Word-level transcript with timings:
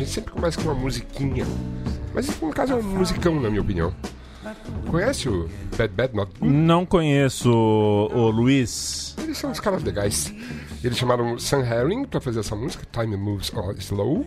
Gente 0.00 0.10
sempre 0.10 0.32
começa 0.32 0.60
com 0.60 0.68
uma 0.68 0.74
musiquinha. 0.74 1.46
Mas 2.14 2.40
no 2.40 2.50
caso 2.50 2.72
é 2.72 2.76
um 2.76 2.82
musicão, 2.82 3.38
na 3.40 3.48
minha 3.48 3.62
opinião. 3.62 3.94
Conhece 4.90 5.28
o 5.28 5.48
Bad 5.76 5.92
Bad 5.94 6.16
Not 6.16 6.32
Good? 6.40 6.52
Não 6.52 6.86
conheço 6.86 7.50
o 7.50 8.30
Luiz. 8.30 9.14
Eles 9.22 9.36
são 9.36 9.50
uns 9.50 9.60
caras 9.60 9.82
legais. 9.84 10.34
Eles 10.82 10.96
chamaram 10.96 11.38
Sam 11.38 11.60
Herring 11.60 12.06
pra 12.06 12.20
fazer 12.20 12.40
essa 12.40 12.56
música, 12.56 12.84
Time 12.90 13.16
Moves 13.16 13.52
Slow. 13.78 14.26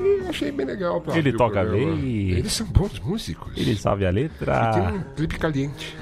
E 0.00 0.28
achei 0.28 0.50
bem 0.50 0.66
legal. 0.66 1.00
Pra 1.00 1.16
Ele 1.16 1.32
toca 1.32 1.64
bem. 1.64 2.30
Eles 2.30 2.52
são 2.52 2.66
bons 2.66 2.98
músicos. 3.00 3.52
Ele 3.56 3.76
sabe 3.76 4.04
a 4.04 4.10
letra. 4.10 4.70
E 4.70 4.74
tem 4.74 4.98
um 4.98 5.02
clipe 5.14 5.38
caliente. 5.38 5.96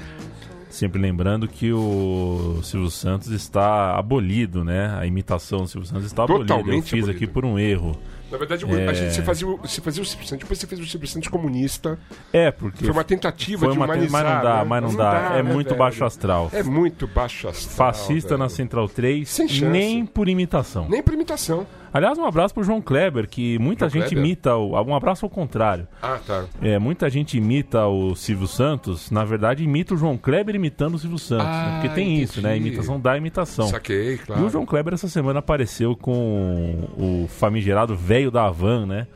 Sempre 0.69 0.99
lembrando 0.99 1.47
que 1.47 1.71
o 1.71 2.59
Silvio 2.63 2.89
Santos 2.91 3.29
está 3.29 3.97
abolido, 3.97 4.63
né? 4.63 4.95
A 4.99 5.05
imitação 5.05 5.59
do 5.59 5.67
Silvio 5.67 5.87
Santos 5.87 6.05
está 6.05 6.23
abolida. 6.23 6.53
Eu 6.53 6.81
fiz 6.81 7.03
abolido. 7.03 7.11
aqui 7.11 7.27
por 7.27 7.45
um 7.45 7.57
erro. 7.57 7.97
Na 8.31 8.37
verdade, 8.37 8.65
É. 8.65 8.87
a 8.89 8.93
gente, 8.93 9.13
você, 9.13 9.21
fazia, 9.21 9.47
o- 9.47 9.57
você 9.57 9.79
fazia 9.81 10.03
o 10.03 10.05
Silvio 10.05 10.27
Santos, 10.27 10.43
depois 10.43 10.59
você 10.59 10.67
fez 10.67 10.81
o 10.81 10.85
Silvio 10.85 11.07
Santos 11.07 11.29
comunista. 11.29 11.97
É, 12.33 12.51
porque 12.51 12.83
Foi 12.83 12.93
uma 12.93 13.03
tentativa 13.03 13.59
foi 13.65 13.71
de 13.71 13.77
uma 13.77 13.85
humanizar. 13.85 14.11
mas 14.11 14.33
não 14.33 14.41
dá, 14.43 14.57
né? 14.57 14.63
mas 14.65 14.83
não, 14.83 14.95
dá. 14.95 15.31
É 15.37 15.43
né, 15.43 15.53
muito 15.53 15.67
velho? 15.67 15.79
baixo 15.79 16.03
astral. 16.05 16.49
É 16.53 16.61
muito 16.63 17.07
baixo 17.07 17.47
astral. 17.47 17.93
Fascista 17.93 18.29
velho. 18.29 18.39
na 18.39 18.49
Central 18.49 18.89
3, 18.89 19.29
Sem 19.29 19.47
chance. 19.47 19.65
nem 19.65 20.05
por 20.05 20.27
imitação. 20.27 20.87
Nem 20.89 21.01
por 21.01 21.13
imitação. 21.13 21.65
Aliás, 21.97 22.17
um 22.17 22.25
abraço 22.25 22.53
pro 22.53 22.63
João 22.63 22.79
Kleber, 22.81 23.27
que 23.27 23.57
muita 23.59 23.89
João 23.89 24.01
gente 24.03 24.13
Kleber? 24.13 24.23
imita. 24.25 24.55
O, 24.55 24.79
um 24.83 24.95
abraço 24.95 25.25
ao 25.25 25.29
contrário. 25.29 25.87
Ah, 26.01 26.19
tá. 26.25 26.45
É, 26.61 26.77
muita 26.77 27.09
gente 27.09 27.37
imita 27.37 27.87
o 27.87 28.15
Silvio 28.15 28.47
Santos, 28.47 29.09
na 29.09 29.25
verdade 29.25 29.63
imita 29.63 29.95
o 29.95 29.97
João 29.97 30.15
Kleber 30.17 30.53
imitando 30.55 30.93
o 30.95 30.99
Silvio 30.99 31.17
Santos. 31.17 31.45
né? 31.47 31.51
Ah, 31.51 31.79
Porque 31.81 31.95
tem 31.95 32.21
isso, 32.21 32.39
né? 32.41 32.51
A 32.51 32.55
entendi. 32.55 32.67
imitação 32.69 32.99
da 32.99 33.17
imitação. 33.17 33.67
Saquei, 33.67 34.17
claro. 34.17 34.41
E 34.41 34.45
o 34.45 34.49
João 34.49 34.65
Kleber 34.65 34.93
essa 34.93 35.07
semana 35.07 35.39
apareceu 35.39 35.95
com 35.95 36.87
o 36.97 37.27
famigerado 37.27 37.95
velho 37.95 38.29
da 38.29 38.45
Havan, 38.45 38.85
né? 38.85 39.07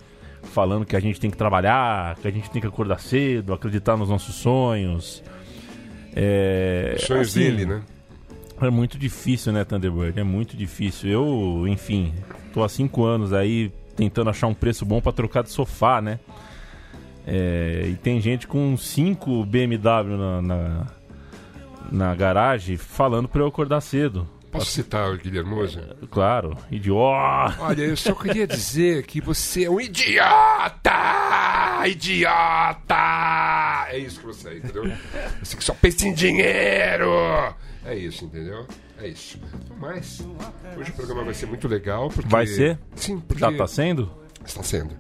Falando 0.42 0.84
que 0.84 0.96
a 0.96 1.00
gente 1.00 1.20
tem 1.20 1.30
que 1.30 1.38
trabalhar, 1.38 2.16
que 2.16 2.28
a 2.28 2.32
gente 2.32 2.50
tem 2.50 2.60
que 2.60 2.68
acordar 2.68 3.00
cedo, 3.00 3.54
acreditar 3.54 3.96
nos 3.96 4.10
nossos 4.10 4.34
sonhos. 4.34 5.24
É, 6.16 6.96
Os 6.98 7.04
sonhos 7.04 7.28
assim, 7.30 7.40
dele, 7.40 7.66
né? 7.68 7.82
É 8.60 8.70
muito 8.70 8.98
difícil, 8.98 9.52
né, 9.54 9.64
Thunderbird? 9.64 10.20
É 10.20 10.24
muito 10.24 10.56
difícil. 10.58 11.10
Eu, 11.10 11.68
enfim, 11.68 12.14
tô 12.54 12.64
há 12.64 12.70
cinco 12.70 13.04
anos 13.04 13.34
aí 13.34 13.72
tentando 13.96 14.30
achar 14.30 14.48
um 14.48 14.54
preço 14.54 14.86
bom 14.86 15.02
pra 15.02 15.12
trocar 15.12 15.44
de 15.44 15.52
sofá, 15.52 16.02
né? 16.02 16.20
É, 17.26 17.88
e 17.88 17.96
tem 17.96 18.20
gente 18.20 18.48
com 18.48 18.76
cinco 18.78 19.46
BMW 19.46 20.18
na, 20.18 20.42
na, 20.42 20.88
na 21.92 22.16
garagem 22.16 22.78
falando 22.78 23.28
pra 23.28 23.42
eu 23.42 23.48
acordar 23.48 23.82
cedo. 23.82 24.28
Posso 24.52 24.72
citar 24.72 25.10
o 25.10 25.18
Guilhermoso? 25.18 25.80
Claro, 26.10 26.58
idiota! 26.70 27.56
Olha, 27.62 27.84
eu 27.84 27.96
só 27.96 28.14
queria 28.14 28.46
dizer 28.46 29.06
que 29.06 29.22
você 29.22 29.64
é 29.64 29.70
um 29.70 29.80
idiota! 29.80 30.92
Idiota! 31.88 32.96
É 33.90 33.98
isso 33.98 34.20
que 34.20 34.26
você 34.26 34.50
é, 34.50 34.58
entendeu? 34.58 34.92
Você 35.42 35.56
que 35.56 35.64
só 35.64 35.74
pensa 35.74 36.06
em 36.06 36.14
dinheiro! 36.14 37.10
É 37.86 37.96
isso, 37.96 38.26
entendeu? 38.26 38.68
É 39.02 39.08
isso. 39.08 39.40
Mas, 39.80 40.24
hoje 40.78 40.92
o 40.92 40.94
programa 40.94 41.24
vai 41.24 41.34
ser 41.34 41.48
muito 41.48 41.68
legal. 41.68 42.10
Porque... 42.10 42.30
Vai 42.30 42.46
ser? 42.46 42.78
Sim, 42.96 43.20
porque... 43.20 43.42
Já 43.42 43.52
tá 43.52 43.68
sendo? 43.68 44.12
Está 44.46 44.62
sendo. 44.62 44.96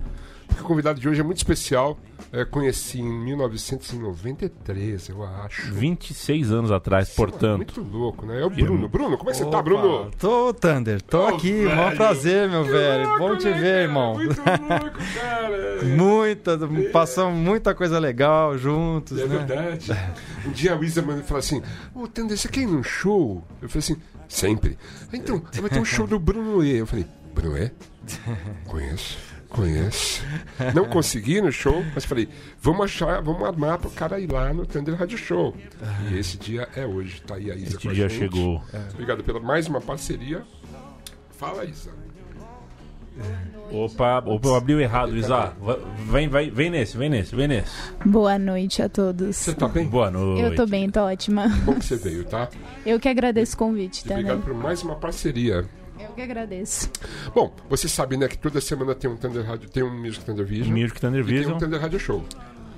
Porque 0.48 0.62
o 0.64 0.66
convidado 0.66 1.00
de 1.00 1.08
hoje 1.08 1.22
é 1.22 1.24
muito 1.24 1.38
especial. 1.38 2.00
É, 2.34 2.46
conheci 2.46 3.02
em 3.02 3.26
1993, 3.26 5.10
eu 5.10 5.22
acho. 5.24 5.74
26 5.74 6.50
anos 6.52 6.72
atrás, 6.72 7.10
portanto. 7.10 7.58
Muito 7.58 7.82
louco, 7.82 8.26
né? 8.26 8.42
É 8.42 8.46
o 8.46 8.50
Bruno. 8.50 8.88
Bruno, 8.88 9.18
como 9.18 9.30
é 9.30 9.34
que 9.34 9.40
você 9.40 9.46
tá, 9.50 9.62
Bruno? 9.62 10.10
Tô, 10.18 10.54
Thunder, 10.54 11.02
tô 11.02 11.24
Ô, 11.26 11.28
aqui, 11.28 11.52
velho. 11.52 11.76
maior 11.76 11.96
prazer, 11.96 12.48
meu 12.50 12.64
Que 12.64 12.72
velho. 12.72 13.04
louco, 13.10 13.20
Bom 13.20 13.38
te 13.38 13.46
né, 13.50 13.54
ver, 13.54 13.62
cara? 13.62 13.82
irmão. 13.82 14.14
Muito 14.16 14.38
louco, 14.40 14.98
cara. 15.20 15.84
Muita, 15.84 16.60
passamos 16.94 17.38
muita 17.38 17.76
coisa 17.76 18.00
legal 18.00 18.58
juntos, 18.58 19.20
É 19.20 19.26
né? 19.28 19.38
verdade. 19.38 19.92
Um 20.48 20.52
dia 20.52 20.74
a 20.74 20.82
Isa 20.82 21.02
mandou 21.04 21.24
falar 21.24 21.40
assim: 21.42 21.62
Ô, 21.94 22.08
Tander, 22.08 22.36
você 22.38 22.48
quer 22.48 22.62
ir 22.62 22.66
num 22.68 22.82
show? 22.82 23.44
Eu 23.62 23.70
falei 23.70 23.80
assim: 23.80 23.98
sempre. 24.28 24.76
Então, 25.14 25.40
vai 25.62 25.70
ter 25.70 25.80
um 25.80 25.86
show 25.86 26.08
do 26.08 26.18
Bruno 26.18 26.64
E. 26.64 26.78
Eu 26.78 26.88
falei: 26.88 27.06
Bruno 27.36 27.58
E? 27.58 27.72
Conheço. 28.66 29.18
Conheço. 29.52 30.24
Não 30.74 30.86
consegui 30.86 31.42
no 31.42 31.52
show, 31.52 31.84
mas 31.94 32.06
falei, 32.06 32.28
vamos 32.62 32.86
achar, 32.86 33.22
vamos 33.22 33.44
armar 33.44 33.78
pro 33.80 33.90
cara 33.90 34.18
ir 34.20 34.32
lá 34.32 34.54
no 34.54 34.66
Thunder 34.66 34.96
Radio 34.96 35.18
Show. 35.18 35.54
E 36.10 36.18
esse 36.18 36.38
dia 36.38 36.68
é 36.76 36.86
hoje, 36.86 37.22
tá 37.22 37.36
aí 37.36 37.52
a 37.52 37.56
Isa 37.56 37.78
a 37.78 37.80
dia 37.94 38.08
gente. 38.10 38.20
chegou. 38.20 38.64
Obrigado 38.94 39.24
pela 39.24 39.40
mais 39.42 39.68
uma 39.68 39.82
parceria. 39.82 40.44
Fala, 41.32 41.66
Isa. 41.66 41.92
Opa, 43.72 44.20
opa, 44.26 44.48
eu 44.48 44.56
abri 44.56 44.74
o 44.74 44.80
errado, 44.82 45.16
Isa. 45.18 45.54
Vem, 46.10 46.30
vai, 46.30 46.50
vem 46.50 46.70
nesse, 46.70 46.98
vem 46.98 47.10
nesse, 47.10 47.36
vem 47.36 47.48
nesse. 47.48 47.72
Boa 48.06 48.40
noite 48.40 48.82
a 48.82 48.88
todos. 48.90 49.36
Você 49.36 49.54
tá 49.54 49.68
bem? 49.68 49.86
Boa 49.86 50.10
noite. 50.10 50.42
Eu 50.44 50.56
tô 50.56 50.66
bem, 50.66 50.90
tô 50.90 51.02
ótima. 51.02 51.48
Bom 51.66 51.76
que 51.76 51.86
você 51.86 51.98
veio, 51.98 52.24
tá? 52.24 52.50
Eu 52.86 53.00
que 53.00 53.10
agradeço 53.10 53.56
o 53.56 53.58
convite, 53.58 54.04
E 54.08 54.12
obrigado 54.12 54.38
Né? 54.38 54.44
por 54.46 54.54
mais 54.54 54.82
uma 54.82 54.96
parceria. 54.96 55.66
Eu 56.04 56.10
que 56.16 56.22
agradeço. 56.22 56.90
Bom, 57.34 57.54
você 57.70 57.88
sabe, 57.88 58.18
né, 58.18 58.28
que 58.28 58.38
toda 58.38 58.60
semana 58.62 58.94
tem 58.96 59.10
um 59.10 59.16
Thunder 59.18 59.46
Radio, 59.46 59.70
tem 59.70 59.84
um 59.84 59.98
Music 59.98 60.24
Thunder 60.26 60.46
Vision. 60.46 60.76
Music 60.78 61.00
Thunder 61.00 61.22
e 61.22 61.26
tem 61.26 61.34
um 61.36 61.38
Vision, 61.40 61.58
Thunder 61.60 61.80
Radio 61.82 62.00
Show. 62.00 62.24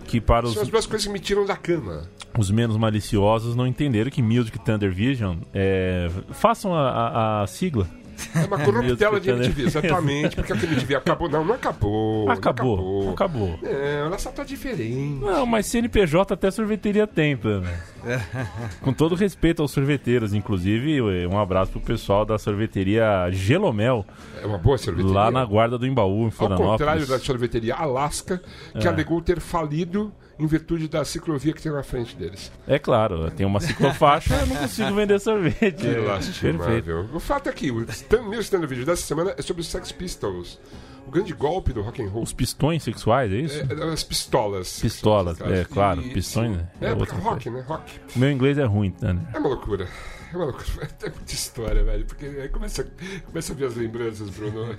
que 0.07 0.19
para 0.21 0.45
os, 0.45 0.53
São 0.53 0.63
as 0.63 0.67
duas 0.69 0.85
coisas 0.85 1.05
que 1.07 1.13
me 1.13 1.19
tiram 1.19 1.45
da 1.45 1.55
cama. 1.55 2.03
os 2.37 2.51
menos 2.51 2.77
maliciosos 2.77 3.55
não 3.55 3.65
entenderam 3.65 4.11
que 4.11 4.21
Music 4.21 4.57
Thunder 4.59 4.93
Vision 4.93 5.37
é, 5.53 6.09
façam 6.31 6.73
a, 6.75 6.89
a- 6.89 7.41
a 7.43 7.47
sigla 7.47 7.87
É 8.35 8.45
uma 8.45 8.59
corruptela 8.59 9.19
de? 9.19 9.29
MTV, 9.29 9.63
exatamente. 9.63 10.35
Porque 10.35 10.53
a 10.53 10.55
MTV 10.55 10.95
acabou. 10.95 11.29
Não, 11.29 11.43
não 11.45 11.55
acabou. 11.55 12.25
não 12.25 12.31
Acabou, 12.33 13.09
acabou. 13.11 13.59
Não, 13.61 13.69
ela 14.07 14.17
só 14.17 14.31
tá 14.31 14.43
diferente. 14.43 15.19
Não, 15.23 15.45
mas 15.45 15.65
CNPJ 15.67 16.33
até 16.33 16.49
sorveteria 16.51 17.05
tem, 17.07 17.35
né? 17.35 17.79
Com 18.81 18.91
todo 18.93 19.15
respeito 19.15 19.61
aos 19.61 19.71
sorveteiros, 19.71 20.33
inclusive, 20.33 21.01
um 21.27 21.39
abraço 21.39 21.71
pro 21.73 21.81
pessoal 21.81 22.25
da 22.25 22.37
sorveteria 22.37 23.29
Gelomel, 23.31 24.05
É 24.41 24.45
uma 24.45 24.57
boa 24.57 24.77
sorveteria. 24.77 25.13
lá 25.15 25.31
na 25.31 25.45
guarda 25.45 25.77
do 25.77 25.85
Embaú, 25.87 26.21
em 26.21 26.25
Ao 26.25 26.31
Florianópolis. 26.31 26.71
contrário 26.79 27.07
da 27.07 27.19
sorveteria 27.19 27.75
Alaska, 27.75 28.41
que 28.79 28.87
É. 28.87 28.89
alegou 28.89 29.21
ter 29.21 29.39
falido 29.39 30.11
em 30.43 30.47
virtude 30.47 30.87
da 30.87 31.05
ciclovia 31.05 31.53
que 31.53 31.61
tem 31.61 31.71
na 31.71 31.83
frente 31.83 32.15
deles. 32.15 32.51
É 32.67 32.77
claro, 32.77 33.31
tem 33.31 33.45
uma 33.45 33.59
ciclofaixa, 33.59 34.35
eu 34.35 34.47
não 34.47 34.55
consigo 34.57 34.93
vender 34.93 35.19
sorvete. 35.19 35.75
Que 35.81 35.87
É, 35.87 35.97
lastimável. 35.99 37.09
O 37.13 37.19
fato 37.19 37.49
é 37.49 37.51
que 37.53 37.71
o 37.71 37.81
stand- 37.89 38.27
meu 38.29 38.39
stand 38.41 38.65
vídeo 38.67 38.85
dessa 38.85 39.03
semana 39.03 39.33
é 39.37 39.41
sobre 39.41 39.61
os 39.61 39.67
Sex 39.67 39.91
Pistols. 39.91 40.59
O 41.07 41.11
grande 41.11 41.33
golpe 41.33 41.73
do 41.73 41.81
rock 41.81 42.01
and 42.01 42.07
roll. 42.09 42.23
Os 42.23 42.31
pistões 42.33 42.81
sexuais, 42.83 43.31
é 43.31 43.35
isso? 43.35 43.59
É, 43.59 43.93
as 43.93 44.03
pistolas. 44.03 44.79
Pistolas, 44.79 45.37
Sexuais. 45.37 45.59
é 45.61 45.65
claro, 45.65 46.01
E- 46.01 46.13
pistões 46.13 46.57
É, 46.81 46.87
é 46.87 46.95
porque 46.95 47.13
outra 47.13 47.29
rock, 47.29 47.49
né? 47.49 47.63
Rock. 47.67 47.91
Meu 48.15 48.31
inglês 48.31 48.57
é 48.57 48.63
ruim, 48.63 48.93
né? 49.01 49.19
É 49.33 49.39
uma 49.39 49.49
loucura. 49.49 49.87
É 50.31 50.35
uma 50.37 50.45
loucura. 50.45 50.87
É 51.03 51.09
muita 51.09 51.33
história, 51.33 51.83
velho. 51.83 52.05
Porque 52.05 52.25
aí 52.25 52.47
começa, 52.49 52.87
começa 53.25 53.51
a 53.51 53.55
ver 53.55 53.65
as 53.65 53.75
lembranças, 53.75 54.29
Bruno. 54.29 54.75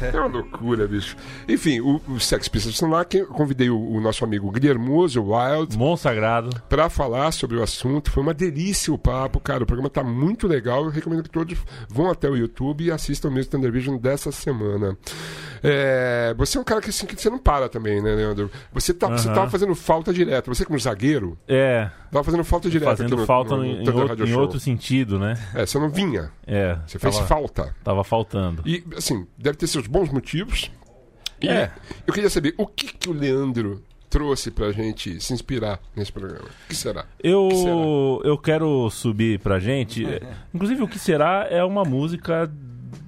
É 0.00 0.16
uma 0.18 0.26
loucura, 0.26 0.86
bicho. 0.86 1.16
Enfim, 1.48 1.80
o- 1.80 2.00
os 2.08 2.26
Sex 2.26 2.48
Pistols 2.48 2.74
estão 2.74 2.88
lá. 2.90 3.04
que 3.04 3.24
convidei 3.24 3.70
o, 3.70 3.78
o 3.78 4.00
nosso 4.00 4.24
amigo 4.24 4.50
Guilhermoso 4.50 5.22
Wild 5.22 5.76
Mon 5.76 5.96
Sagrado. 5.96 6.50
para 6.68 6.88
falar 6.90 7.32
sobre 7.32 7.56
o 7.56 7.62
assunto. 7.62 8.10
Foi 8.10 8.22
uma 8.22 8.34
delícia 8.34 8.92
o 8.92 8.98
papo, 8.98 9.40
cara. 9.40 9.62
O 9.62 9.66
programa 9.66 9.88
tá 9.90 10.02
muito 10.04 10.46
legal. 10.46 10.84
Eu 10.84 10.90
recomendo 10.90 11.22
que 11.22 11.30
todos 11.30 11.56
vão 11.88 12.10
até 12.10 12.28
o 12.28 12.36
YouTube 12.36 12.84
e 12.84 12.90
assistam 12.90 13.28
o 13.28 13.30
meu 13.32 13.44
Thunder 13.44 13.70
Vision 13.72 13.96
dessa 13.96 14.30
semana. 14.32 14.96
É, 15.62 16.34
você 16.36 16.56
é 16.56 16.60
um 16.60 16.64
cara 16.64 16.80
que, 16.80 16.90
assim, 16.90 17.06
que 17.06 17.20
você 17.20 17.28
não 17.30 17.38
para 17.38 17.68
também, 17.68 18.00
né, 18.00 18.14
Leandro? 18.14 18.50
Você, 18.72 18.94
tá, 18.94 19.08
você 19.08 19.26
Aham. 19.28 19.34
tava 19.34 19.50
fazendo 19.50 19.74
falta 19.74 20.12
direta. 20.12 20.52
Você 20.54 20.64
como 20.64 20.78
zagueiro, 20.78 21.36
É, 21.48 21.90
tava 22.12 22.22
fazendo 22.24 22.44
falta 22.44 22.70
direta 22.70 22.92
aqui 22.92 23.02
fazendo 23.02 23.16
no, 23.16 23.26
falta 23.26 23.56
no, 23.56 23.62
no 23.62 23.66
em, 23.66 23.88
outro, 23.90 24.26
em 24.28 24.34
outro 24.34 24.60
sentido, 24.60 25.18
né? 25.18 25.34
É, 25.54 25.66
você 25.66 25.78
não 25.78 25.90
vinha. 25.90 26.30
É, 26.46 26.78
Você 26.86 26.98
fez 26.98 27.14
tava, 27.16 27.26
falta. 27.26 27.74
tava 27.84 28.04
faltando. 28.04 28.62
E, 28.64 28.82
assim, 28.96 29.26
deve 29.36 29.56
ter 29.58 29.66
seus 29.78 29.86
bons 29.86 30.10
motivos. 30.10 30.70
E 31.40 31.48
É. 31.48 31.70
eu 32.06 32.12
queria 32.12 32.30
saber 32.30 32.54
o 32.58 32.66
que, 32.66 32.86
que 32.92 33.08
o 33.08 33.12
Leandro 33.12 33.82
trouxe 34.10 34.50
pra 34.50 34.72
gente 34.72 35.20
se 35.20 35.32
inspirar 35.32 35.78
nesse 35.94 36.10
programa. 36.10 36.46
O 36.46 36.68
que 36.68 36.74
será? 36.74 37.04
Eu, 37.22 37.48
que 37.48 37.56
será? 37.56 37.74
eu 38.24 38.38
quero 38.38 38.90
subir 38.90 39.38
pra 39.38 39.58
gente. 39.60 40.04
Inclusive, 40.52 40.82
o 40.82 40.88
que 40.88 40.98
será 40.98 41.46
é 41.50 41.62
uma 41.62 41.84
música 41.84 42.50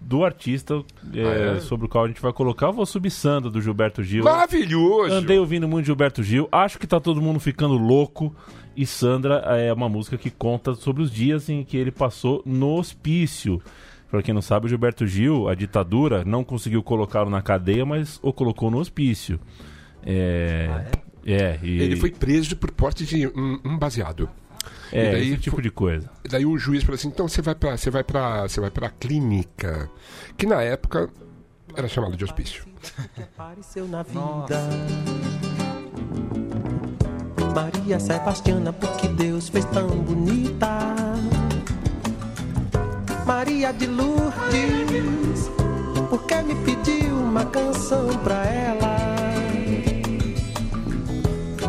do 0.03 0.25
artista 0.25 0.83
é, 1.15 1.25
Ah, 1.25 1.57
é? 1.57 1.61
sobre 1.61 1.87
o 1.87 1.89
qual 1.89 2.05
a 2.05 2.09
gente 2.09 2.21
vai 2.21 2.33
colocar. 2.33 2.67
Eu 2.67 2.73
vou 2.73 2.85
subir 2.87 3.11
Sandra 3.11 3.51
do 3.51 3.61
Gilberto 3.63 4.03
Gil. 4.03 4.25
Maravilhoso! 4.25 5.15
Andei 5.15 5.39
ouvindo 5.39 5.67
muito 5.69 5.87
Gilberto 5.87 6.23
Gil. 6.23 6.49
Acho 6.53 6.79
que 6.79 6.87
tá 6.87 7.01
todo 7.01 7.21
mundo 7.23 7.41
ficando 7.41 7.75
louco. 7.79 8.35
E 8.77 8.87
Sandra 8.87 9.37
é 9.57 9.73
uma 9.73 9.89
música 9.89 10.17
que 10.19 10.31
conta 10.31 10.75
sobre 10.75 11.03
os 11.03 11.11
dias 11.11 11.49
em 11.49 11.65
que 11.65 11.77
ele 11.77 11.91
passou 11.91 12.43
no 12.47 12.75
hospício. 12.77 13.61
Pra 14.11 14.23
quem 14.23 14.35
não 14.35 14.43
sabe, 14.43 14.67
o 14.67 14.69
Gilberto 14.69 15.07
Gil, 15.07 15.49
a 15.49 15.55
ditadura, 15.55 16.25
não 16.25 16.43
conseguiu 16.43 16.83
colocá-lo 16.83 17.31
na 17.31 17.41
cadeia, 17.41 17.87
mas 17.87 18.19
o 18.23 18.33
colocou 18.33 18.71
no 18.71 18.79
hospício. 18.79 19.39
É. 20.05 20.87
É, 21.25 21.59
e, 21.63 21.81
Ele 21.81 21.97
foi 21.97 22.11
preso 22.11 22.57
por 22.57 22.71
porte 22.73 23.05
de 23.05 23.27
um, 23.29 23.61
um 23.65 23.79
baseado. 23.79 24.29
é 24.91 25.13
daí 25.13 25.33
esse 25.33 25.43
tipo 25.43 25.61
de 25.61 25.71
coisa. 25.71 26.11
E 26.25 26.29
daí 26.29 26.47
o 26.47 26.59
juiz 26.59 26.83
falou 26.83 26.97
assim: 26.97 27.09
então 27.09 27.29
você 27.29 27.43
vai 27.43 27.55
pra, 27.55 27.77
você 27.77 27.91
vai 27.91 28.03
pra, 28.03 28.49
você 28.49 28.61
vai 28.61 28.71
pra 28.71 28.89
clínica, 28.89 29.89
que 30.37 30.47
na 30.47 30.63
época 30.63 31.09
era 31.77 31.89
chamado 31.89 32.17
de 32.17 32.25
hospício. 32.25 32.65
Apareceu 33.37 33.87
na 33.87 34.03
vida. 34.03 34.61
Maria 37.55 37.99
Sebastiana, 38.01 38.73
porque 38.73 39.09
Deus 39.09 39.49
fez 39.49 39.65
tão 39.67 39.89
bonita. 39.89 41.00
Maria 43.31 43.73
de 43.73 43.87
Lourdes, 43.87 45.49
porque 46.11 46.35
me 46.43 46.57
pediu 46.65 47.15
uma 47.15 47.45
canção 47.45 48.09
pra 48.25 48.45
ela. 48.45 48.97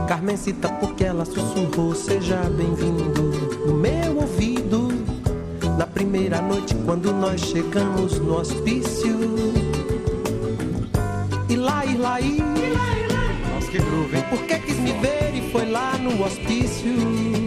Carmencita, 0.08 0.70
porque 0.70 1.04
ela 1.04 1.24
sussurrou, 1.24 1.94
seja 1.94 2.38
bem-vindo 2.50 3.22
no 3.68 3.76
meu 3.76 4.18
ouvido. 4.18 4.88
Na 5.78 5.86
primeira 5.86 6.42
noite, 6.42 6.74
quando 6.84 7.14
nós 7.14 7.40
chegamos 7.40 8.18
no 8.18 8.40
hospício. 8.40 9.20
E 11.48 11.56
lá, 11.56 11.86
e 11.86 11.96
lá, 11.96 12.20
e 12.20 12.40
Nossa, 13.54 13.68
que 13.70 13.78
groove, 13.78 14.18
hein? 14.18 14.26
porque 14.32 14.58
quis 14.58 14.80
me 14.80 14.94
ver 14.94 15.36
e 15.36 15.52
foi 15.52 15.70
lá 15.70 15.96
no 16.00 16.26
hospício. 16.26 17.41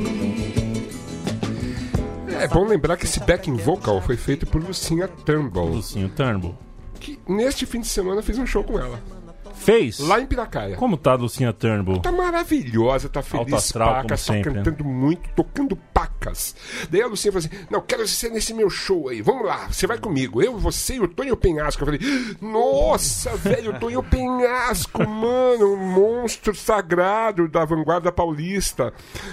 É 2.45 2.49
bom 2.49 2.67
lembrar 2.67 2.99
que 2.99 3.07
esse 3.07 3.21
backing 3.21 3.57
vocal 3.57 4.03
foi 4.03 4.19
feito 4.19 4.47
por 4.47 4.63
Lucinha 4.63 5.09
Turnbull, 5.09 5.77
Lucinho 5.77 6.11
Turnbull. 6.11 6.55
que 7.01 7.19
neste 7.27 7.65
fim 7.65 7.81
de 7.81 7.87
semana 7.87 8.21
fez 8.21 8.39
um 8.39 8.45
show 8.45 8.63
com 8.63 8.79
ela, 8.79 9.01
Fez? 9.55 9.99
lá 9.99 10.21
em 10.21 10.27
Piracaia. 10.27 10.77
Como 10.77 10.97
tá 10.97 11.13
a 11.13 11.15
Lucinha 11.17 11.53
Turnbull? 11.53 12.01
Tá 12.01 12.13
maravilhosa, 12.13 13.09
tá 13.09 13.23
feliz, 13.23 13.45
Alto 13.53 13.57
astral, 13.57 13.89
pacas, 13.89 14.03
como 14.03 14.09
tá 14.09 14.17
sempre, 14.17 14.51
né? 14.51 14.63
cantando 14.63 14.85
muito, 14.85 15.29
tocando 15.35 15.77
pacas. 15.77 16.55
Daí 16.91 17.03
a 17.03 17.07
Lucinha 17.07 17.33
falou 17.33 17.47
assim: 17.47 17.67
Não, 17.71 17.81
quero 17.81 18.07
ser 18.09 18.31
nesse 18.31 18.53
meu 18.53 18.69
show 18.69 19.09
aí, 19.09 19.23
vamos 19.23 19.47
lá, 19.47 19.69
você 19.71 19.87
vai 19.87 19.99
comigo. 19.99 20.43
Eu, 20.43 20.59
você 20.59 20.97
e 20.97 21.01
o 21.01 21.09
Tonho 21.09 21.37
Penhasco. 21.37 21.83
Eu 21.83 21.87
falei: 21.87 22.01
Nossa, 22.41 23.37
velho, 23.37 23.75
o 23.75 23.79
Tonho 23.81 24.03
Penhasco, 24.03 25.07
mano, 25.09 25.75
um 25.75 25.77
monstro 25.93 26.55
sagrado 26.55 27.49
da 27.49 27.65
vanguarda 27.65 28.11
paulista. 28.13 28.93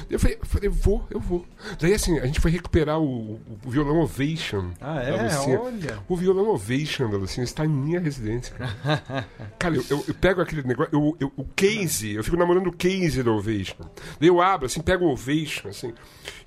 Eu 0.10 0.20
falei, 0.20 0.38
eu 0.42 0.46
falei: 0.46 0.70
Vou, 0.70 1.06
eu 1.10 1.20
vou. 1.20 1.46
Daí 1.80 1.94
assim, 1.94 2.20
a 2.20 2.26
gente 2.26 2.40
foi 2.40 2.52
recuperar 2.52 3.00
o, 3.00 3.40
o 3.66 3.70
violão 3.70 4.00
Ovation. 4.02 4.72
Ah, 4.80 4.96
da 4.96 5.04
é? 5.04 5.24
Lucinha. 5.24 5.62
Olha. 5.62 6.00
O 6.08 6.16
violão 6.16 6.48
Ovation 6.50 7.10
da 7.10 7.18
Lucinha 7.18 7.44
está 7.44 7.66
em 7.66 7.70
minha 7.70 8.00
residência, 8.00 8.56
cara. 8.56 9.26
Cara, 9.60 9.76
eu, 9.76 9.84
eu- 9.90 10.06
eu 10.08 10.14
pego 10.22 10.42
aquele 10.42 10.62
negócio, 10.64 10.90
eu, 10.94 11.18
eu- 11.20 11.32
o 11.36 11.44
case, 11.44 12.14
eu 12.14 12.24
fico 12.24 12.38
namorando 12.38 12.68
o 12.68 12.72
case 12.72 13.22
do 13.24 13.34
Ovation. 13.34 13.76
Daí 14.20 14.30
eu 14.30 14.40
abro, 14.42 14.68
assim, 14.68 14.80
pego 14.82 15.06
o 15.06 15.12
Ovation, 15.12 15.68
assim, 15.70 15.94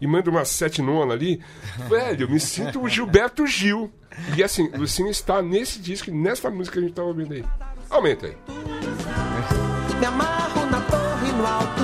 e 0.00 0.06
mando 0.06 0.30
uma 0.30 0.44
sete 0.44 0.80
nona 0.80 1.12
ali. 1.12 1.42
Velho, 1.90 2.22
eu 2.22 2.30
me 2.30 2.38
sinto 2.40 2.80
o 2.80 2.88
Gilberto 2.88 3.46
Gil. 3.46 3.92
E 4.36 4.42
assim, 4.44 4.70
Lucinha 4.76 5.10
está 5.10 5.42
nesse 5.42 5.80
disco, 5.80 6.10
nessa 6.12 6.48
música 6.48 6.74
que 6.78 6.84
a 6.84 6.86
gente 6.88 6.94
tá 6.94 7.02
ouvindo 7.02 7.34
aí. 7.34 7.44
Aumenta 7.90 8.26
aí. 8.26 8.36
Me 9.98 10.06
amarro 10.06 10.66
na 10.70 10.80
torre 10.82 11.32
no 11.32 11.46
alto 11.46 11.83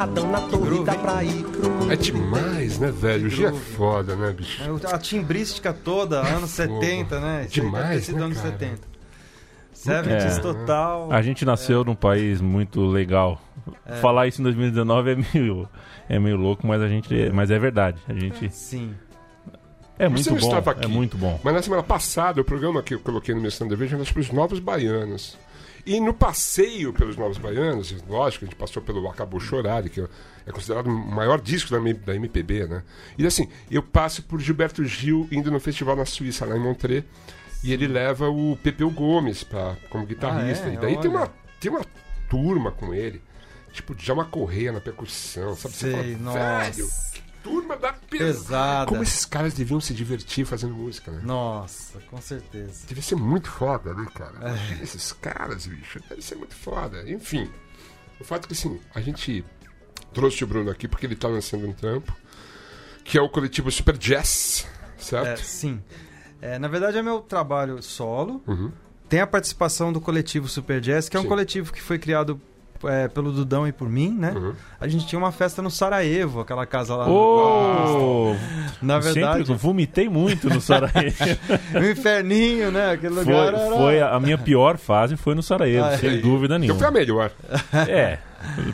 Amarradão 0.00 0.30
na 0.30 0.40
torre 0.40 0.82
pra 1.02 1.22
ir 1.24 1.44
pro 1.44 1.70
mundo. 1.70 1.92
É 1.92 1.96
demais, 1.96 2.78
né, 2.78 2.90
velho? 2.90 3.26
O 3.26 3.28
Gil 3.30 3.48
é 3.48 3.52
foda, 3.52 4.16
né, 4.16 4.32
bicho? 4.32 4.62
É, 4.62 4.94
A 4.94 4.98
timbrística 4.98 5.72
toda, 5.74 6.20
anos 6.20 6.50
70, 6.50 7.20
né? 7.20 7.42
Isso 7.44 7.60
Demais, 7.60 8.08
né, 8.08 8.22
anos 8.22 8.38
cara? 8.38 8.50
70. 8.52 8.90
70s 9.74 10.38
É. 10.38 10.40
total. 10.40 11.12
A 11.12 11.20
gente 11.20 11.44
nasceu 11.44 11.84
num 11.84 11.94
país 11.94 12.40
muito 12.40 12.80
legal. 12.86 13.40
Falar 14.00 14.26
isso 14.26 14.40
em 14.40 14.44
2019 14.44 15.10
é 15.12 15.16
meio, 15.34 15.68
é 16.08 16.18
meio 16.18 16.36
louco, 16.36 16.66
mas 16.66 16.80
a 16.80 16.88
gente, 16.88 17.30
mas 17.32 17.50
é 17.50 17.58
verdade. 17.58 17.98
A 18.08 18.14
gente 18.14 18.50
Sim. 18.54 18.94
é 19.98 20.08
Você 20.08 20.30
muito 20.30 20.30
não 20.30 20.38
bom. 20.38 20.46
estava 20.58 20.70
aqui. 20.70 20.84
É 20.84 20.88
muito 20.88 21.16
bom. 21.18 21.38
Mas 21.44 21.54
na 21.54 21.62
semana 21.62 21.82
passada, 21.82 22.40
o 22.40 22.44
programa 22.44 22.82
que 22.82 22.94
eu 22.94 23.00
coloquei 23.00 23.34
no 23.34 23.40
meu 23.40 23.48
stand 23.48 23.68
Vision 23.76 24.00
era 24.00 24.10
para 24.10 24.20
os 24.20 24.30
Novos 24.30 24.58
Baianos. 24.60 25.36
E 25.86 25.98
no 26.00 26.12
passeio 26.12 26.92
pelos 26.92 27.16
Novos 27.16 27.38
Baianos, 27.38 27.94
lógico, 28.08 28.44
a 28.44 28.48
gente 28.48 28.56
passou 28.56 28.82
pelo 28.82 29.08
Acabou 29.08 29.40
Chorar, 29.40 29.88
que 29.88 30.00
é 30.46 30.52
considerado 30.52 30.86
o 30.86 30.90
maior 30.90 31.40
disco 31.40 31.70
da, 31.70 32.14
MPB, 32.14 32.66
né? 32.66 32.82
E 33.18 33.26
assim, 33.26 33.48
eu 33.70 33.82
passo 33.82 34.22
por 34.22 34.40
Gilberto 34.40 34.84
Gil 34.84 35.28
indo 35.30 35.50
no 35.50 35.60
festival 35.60 35.96
na 35.96 36.04
Suíça, 36.04 36.44
lá 36.44 36.56
em 36.56 36.60
Montreux, 36.60 37.04
e 37.62 37.72
ele 37.72 37.86
leva 37.86 38.28
o 38.28 38.56
Pepeu 38.62 38.90
Gomes 38.90 39.44
pra, 39.44 39.76
como 39.88 40.06
guitarrista. 40.06 40.66
Ah, 40.66 40.70
é? 40.70 40.74
E 40.74 40.76
daí 40.78 40.98
tem 40.98 41.10
uma, 41.10 41.32
tem 41.60 41.70
uma 41.70 41.84
turma 42.28 42.70
com 42.72 42.94
ele, 42.94 43.22
tipo, 43.72 43.94
já 43.98 44.12
uma 44.12 44.24
correia 44.24 44.72
na 44.72 44.80
percussão, 44.80 45.56
sabe? 45.56 45.74
Você 45.74 45.90
Sei, 45.90 46.14
fala, 46.16 46.18
nossa. 46.18 46.70
velho, 46.70 46.88
turma 47.42 47.76
da 47.76 47.92
pesada. 47.92 48.32
Pesada. 48.32 48.86
Como 48.86 49.02
esses 49.02 49.24
caras 49.24 49.54
deviam 49.54 49.80
se 49.80 49.92
divertir 49.94 50.44
fazendo 50.44 50.74
música, 50.74 51.10
né? 51.10 51.20
Nossa, 51.24 51.98
com 52.10 52.20
certeza. 52.20 52.86
Deve 52.88 53.02
ser 53.02 53.16
muito 53.16 53.48
foda, 53.50 53.94
né, 53.94 54.06
cara? 54.14 54.34
É. 54.78 54.82
Esses 54.82 55.12
caras, 55.12 55.66
bicho, 55.66 56.00
deve 56.08 56.22
ser 56.22 56.34
muito 56.36 56.54
foda. 56.54 57.08
Enfim, 57.10 57.50
o 58.20 58.24
fato 58.24 58.44
é 58.44 58.48
que, 58.48 58.52
assim, 58.54 58.80
a 58.94 59.00
gente 59.00 59.44
trouxe 60.12 60.42
o 60.44 60.46
Bruno 60.46 60.70
aqui 60.70 60.86
porque 60.88 61.06
ele 61.06 61.16
tá 61.16 61.28
lançando 61.28 61.66
um 61.68 61.72
trampo, 61.72 62.14
que 63.04 63.16
é 63.18 63.22
o 63.22 63.28
coletivo 63.28 63.70
Super 63.70 63.96
Jazz, 63.96 64.66
É, 64.98 65.02
certo? 65.02 65.42
sim. 65.42 65.82
É, 66.42 66.58
na 66.58 66.68
verdade 66.68 66.96
é 66.96 67.02
meu 67.02 67.20
trabalho 67.20 67.82
solo. 67.82 68.42
Uhum. 68.46 68.72
Tem 69.08 69.20
a 69.20 69.26
participação 69.26 69.92
do 69.92 70.00
coletivo 70.00 70.48
Super 70.48 70.80
Jazz, 70.80 71.08
que 71.08 71.16
é 71.16 71.20
um 71.20 71.24
Sim. 71.24 71.28
coletivo 71.28 71.72
que 71.72 71.82
foi 71.82 71.98
criado 71.98 72.40
é, 72.84 73.08
pelo 73.08 73.32
Dudão 73.32 73.66
e 73.66 73.72
por 73.72 73.88
mim, 73.88 74.10
né? 74.18 74.32
Uhum. 74.34 74.52
A 74.80 74.88
gente 74.88 75.06
tinha 75.06 75.18
uma 75.18 75.32
festa 75.32 75.60
no 75.62 75.70
Sarajevo, 75.70 76.40
aquela 76.40 76.64
casa 76.66 76.94
lá. 76.96 77.08
Ô! 77.08 78.34
Na 78.80 78.98
verdade, 78.98 79.46
Sempre 79.46 79.54
vomitei 79.58 80.08
muito 80.08 80.48
no 80.48 80.60
Sarajevo. 80.60 81.16
o 81.74 81.84
inferninho, 81.90 82.70
né? 82.70 82.92
Aquele 82.92 83.14
lugar 83.14 83.52
foi, 83.52 83.60
era... 83.62 83.76
foi 83.76 84.00
a, 84.00 84.14
a 84.14 84.20
minha 84.20 84.38
pior 84.38 84.76
fase 84.78 85.16
foi 85.16 85.34
no 85.34 85.42
Sarajevo, 85.42 85.86
Ah, 85.86 85.98
sem 85.98 86.20
dúvida 86.20 86.56
Então 86.56 86.76
foi 86.78 86.86
a 86.86 86.90
nenhuma. 86.90 87.00
melhor. 87.00 87.30
É, 87.88 88.18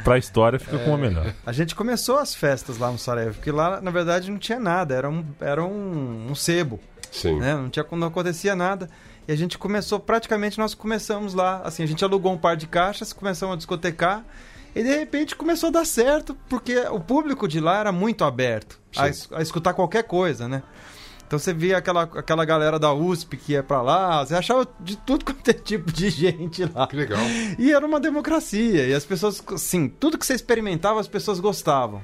pra 0.04 0.16
história 0.18 0.58
fica 0.58 0.78
como 0.78 0.94
a 0.94 0.98
melhor. 0.98 1.32
A 1.44 1.52
gente 1.52 1.74
começou 1.74 2.18
as 2.18 2.34
festas 2.34 2.78
lá 2.78 2.90
no 2.90 2.98
Sarajevo, 2.98 3.34
porque 3.34 3.50
lá, 3.50 3.80
na 3.80 3.90
verdade, 3.90 4.30
não 4.30 4.38
tinha 4.38 4.60
nada. 4.60 4.94
Era 4.94 5.08
um, 5.08 5.24
era 5.40 5.64
um, 5.64 6.28
um 6.30 6.34
sebo, 6.34 6.80
Sim. 7.10 7.38
né? 7.38 7.54
Não, 7.54 7.68
tinha, 7.68 7.84
não 7.92 8.06
acontecia 8.06 8.54
nada. 8.54 8.88
E 9.28 9.32
a 9.32 9.36
gente 9.36 9.58
começou, 9.58 9.98
praticamente, 9.98 10.58
nós 10.58 10.74
começamos 10.74 11.34
lá. 11.34 11.60
Assim, 11.64 11.82
a 11.82 11.86
gente 11.86 12.04
alugou 12.04 12.32
um 12.32 12.38
par 12.38 12.56
de 12.56 12.66
caixas, 12.66 13.12
começamos 13.12 13.54
a 13.54 13.56
discotecar. 13.56 14.24
E 14.74 14.82
de 14.82 14.94
repente 14.94 15.34
começou 15.34 15.68
a 15.70 15.72
dar 15.72 15.86
certo, 15.86 16.36
porque 16.48 16.78
o 16.90 17.00
público 17.00 17.48
de 17.48 17.60
lá 17.60 17.80
era 17.80 17.90
muito 17.90 18.24
aberto 18.24 18.78
a, 18.94 19.04
a 19.38 19.42
escutar 19.42 19.72
qualquer 19.72 20.04
coisa, 20.04 20.46
né? 20.46 20.62
Então 21.26 21.38
você 21.38 21.52
via 21.52 21.78
aquela, 21.78 22.02
aquela 22.02 22.44
galera 22.44 22.78
da 22.78 22.92
USP 22.92 23.36
que 23.36 23.52
ia 23.52 23.62
pra 23.62 23.82
lá, 23.82 24.24
você 24.24 24.34
achava 24.34 24.68
de 24.78 24.96
tudo 24.98 25.24
quanto 25.26 25.48
é 25.48 25.54
tipo 25.54 25.90
de 25.90 26.08
gente 26.08 26.64
lá. 26.66 26.86
Que 26.86 26.94
legal. 26.94 27.18
E 27.58 27.72
era 27.72 27.84
uma 27.84 27.98
democracia. 27.98 28.86
E 28.86 28.94
as 28.94 29.04
pessoas, 29.04 29.42
assim, 29.52 29.88
tudo 29.88 30.18
que 30.18 30.26
você 30.26 30.34
experimentava, 30.34 31.00
as 31.00 31.08
pessoas 31.08 31.40
gostavam. 31.40 32.02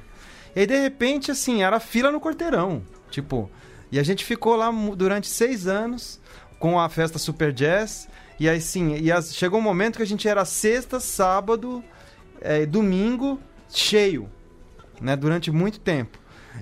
E 0.57 0.61
aí, 0.61 0.67
de 0.67 0.79
repente, 0.79 1.31
assim, 1.31 1.63
era 1.63 1.79
fila 1.79 2.11
no 2.11 2.21
quarteirão. 2.21 2.83
Tipo, 3.11 3.51
e 3.93 3.99
a 3.99 4.03
gente 4.03 4.25
ficou 4.25 4.57
lá 4.57 4.71
durante 4.97 5.29
seis 5.29 5.67
anos 5.67 6.19
com 6.63 6.79
a 6.79 6.89
festa 6.89 7.19
Super 7.19 7.53
Jazz. 7.53 8.09
E 8.39 8.49
aí, 8.49 8.61
sim, 8.61 8.95
e 8.97 9.11
as- 9.11 9.35
chegou 9.35 9.59
um 9.59 9.63
momento 9.63 9.97
que 9.97 10.03
a 10.05 10.07
gente 10.07 10.29
era 10.29 10.45
sexta, 10.45 11.01
sábado, 11.01 11.83
eh, 12.41 12.65
domingo, 12.67 13.41
cheio, 13.69 14.29
né? 15.01 15.17
Durante 15.17 15.51
muito 15.51 15.81
tempo. 15.81 16.19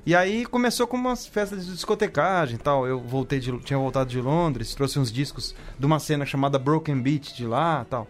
E 0.06 0.16
aí 0.16 0.46
começou 0.46 0.86
com 0.86 0.96
umas 0.96 1.26
festas 1.26 1.66
de 1.66 1.72
discotecagem 1.74 2.54
e 2.54 2.58
tal. 2.58 2.86
Eu 2.86 2.98
voltei 2.98 3.38
de, 3.40 3.58
tinha 3.58 3.78
voltado 3.78 4.08
de 4.08 4.18
Londres, 4.22 4.74
trouxe 4.74 4.98
uns 4.98 5.12
discos 5.12 5.54
de 5.78 5.84
uma 5.84 5.98
cena 5.98 6.24
chamada 6.24 6.58
Broken 6.58 6.98
Beat 7.02 7.34
de 7.34 7.44
lá 7.46 7.84
tal. 7.90 8.08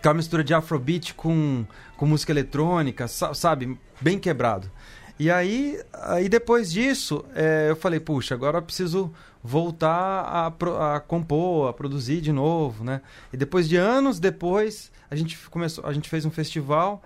Que 0.00 0.08
é 0.08 0.10
uma 0.10 0.14
mistura 0.16 0.42
de 0.42 0.54
afrobeat 0.54 1.12
com, 1.14 1.66
com 1.98 2.06
música 2.06 2.32
eletrônica, 2.32 3.06
sa- 3.08 3.34
sabe? 3.34 3.78
Bem 4.00 4.18
quebrado. 4.18 4.70
E 5.18 5.30
aí, 5.30 5.78
aí 5.92 6.28
depois 6.30 6.72
disso, 6.72 7.24
é, 7.34 7.66
eu 7.68 7.76
falei, 7.76 8.00
puxa, 8.00 8.34
agora 8.34 8.56
eu 8.58 8.62
preciso 8.62 9.12
voltar 9.42 9.92
a, 9.92 10.96
a 10.96 11.00
compor, 11.00 11.68
a 11.68 11.72
produzir 11.72 12.20
de 12.20 12.32
novo, 12.32 12.84
né? 12.84 13.00
E 13.32 13.36
depois 13.36 13.68
de 13.68 13.76
anos 13.76 14.20
depois, 14.20 14.92
a 15.10 15.16
gente 15.16 15.38
começou, 15.50 15.84
a 15.84 15.92
gente 15.92 16.08
fez 16.08 16.24
um 16.24 16.30
festival 16.30 17.02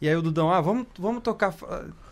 e 0.00 0.08
aí 0.08 0.16
o 0.16 0.22
Dudão, 0.22 0.50
ah, 0.50 0.62
vamos, 0.62 0.86
vamos 0.98 1.22
tocar, 1.22 1.54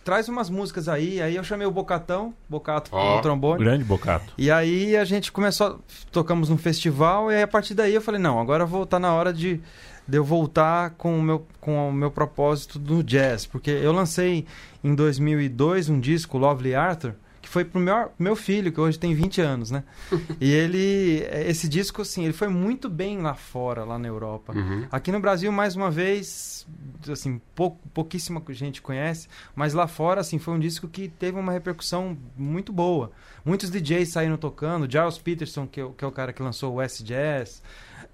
traz 0.05 0.29
umas 0.29 0.51
músicas 0.51 0.91
aí. 0.91 1.23
Aí 1.23 1.37
eu 1.37 1.43
chamei 1.43 1.67
o 1.67 1.71
Bocatão, 1.71 2.35
Bocato 2.47 2.91
Ó. 2.93 3.17
no 3.17 3.23
trombone. 3.23 3.65
Grande 3.65 3.83
bocato. 3.83 4.35
E 4.37 4.51
aí 4.51 4.95
a 4.95 5.07
gente 5.07 5.33
começou, 5.33 5.81
tocamos 6.13 6.51
num 6.51 6.59
festival, 6.59 7.33
e 7.33 7.37
aí 7.37 7.43
a 7.43 7.49
partir 7.49 7.73
daí 7.73 7.95
eu 7.95 8.03
falei, 8.03 8.21
não, 8.21 8.39
agora 8.39 8.67
vou 8.67 8.85
tá 8.85 8.99
na 8.99 9.15
hora 9.15 9.33
de, 9.33 9.59
de 10.07 10.19
eu 10.19 10.23
voltar 10.23 10.91
com 10.99 11.19
o, 11.19 11.23
meu, 11.23 11.47
com 11.63 11.89
o 11.89 11.93
meu 11.93 12.11
propósito 12.11 12.79
do 12.79 13.03
jazz. 13.03 13.47
Porque 13.47 13.71
eu 13.71 13.93
lancei 13.93 14.45
em 14.85 14.95
2002 14.95 15.89
um 15.89 15.99
disco, 15.99 16.37
Lovely 16.37 16.75
Arthur, 16.75 17.15
que 17.49 17.53
foi 17.53 17.65
pro 17.65 17.81
meu, 17.81 18.13
meu 18.19 18.37
filho, 18.37 18.71
que 18.71 18.79
hoje 18.79 18.99
tem 18.99 19.15
20 19.15 19.41
anos, 19.41 19.71
né? 19.71 19.83
e 20.39 20.53
ele, 20.53 21.27
esse 21.47 21.67
disco, 21.67 22.03
assim, 22.03 22.25
ele 22.25 22.35
foi 22.35 22.49
muito 22.49 22.91
bem 22.91 23.19
lá 23.23 23.35
fora, 23.35 23.85
lá 23.85 23.99
na 23.99 24.07
Europa. 24.07 24.53
Uhum. 24.55 24.87
Aqui 24.93 25.11
no 25.11 25.19
Brasil, 25.19 25.51
mais 25.51 25.75
uma 25.75 25.91
vez, 25.91 26.67
assim, 27.11 27.41
pou, 27.55 27.81
pouquíssima 27.95 28.43
gente 28.51 28.83
conhece, 28.83 29.29
mas 29.57 29.73
lá 29.73 29.87
fora, 29.89 30.21
assim, 30.21 30.39
foi 30.39 30.53
um 30.55 30.59
disco 30.61 30.87
que 30.87 31.09
teve 31.09 31.39
uma 31.39 31.51
repercussão 31.53 32.17
muito 32.37 32.71
boa. 32.73 33.11
Muitos 33.45 33.71
DJs 33.71 34.11
saíram 34.11 34.37
tocando, 34.37 34.91
Giles 34.91 35.17
Peterson, 35.19 35.67
que 35.67 35.81
é, 35.81 35.85
o- 35.85 35.93
que 35.93 36.05
é 36.05 36.07
o 36.09 36.13
cara 36.13 36.33
que 36.35 36.43
lançou 36.43 36.75
o 36.75 36.83
S 36.83 37.03
Jazz, 37.03 37.63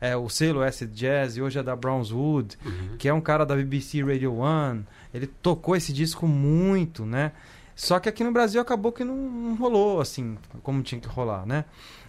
é, 0.00 0.17
o 0.17 0.29
selo 0.29 0.62
S 0.62 0.87
Jazz, 0.87 1.37
e 1.37 1.43
hoje 1.43 1.59
é 1.59 1.62
da 1.62 1.75
Brownswood, 1.75 2.57
Uhum. 2.64 2.97
que 2.99 3.09
é 3.09 3.12
um 3.14 3.21
cara 3.21 3.45
da 3.45 3.57
BBC 3.57 4.03
Radio 4.03 4.35
One. 4.37 4.85
Ele 5.12 5.26
tocou 5.26 5.75
esse 5.75 5.93
disco 5.93 6.26
muito, 6.29 7.05
né? 7.05 7.33
Só 7.75 7.99
que 7.99 8.09
aqui 8.09 8.23
no 8.23 8.33
Brasil 8.33 8.61
acabou 8.61 8.93
que 8.93 9.02
não, 9.02 9.16
não 9.16 9.54
rolou, 9.57 10.00
assim, 10.00 10.38
como 10.62 10.83
tinha 10.83 11.00
que 11.00 11.09
rolar, 11.09 11.45
né? 11.45 11.64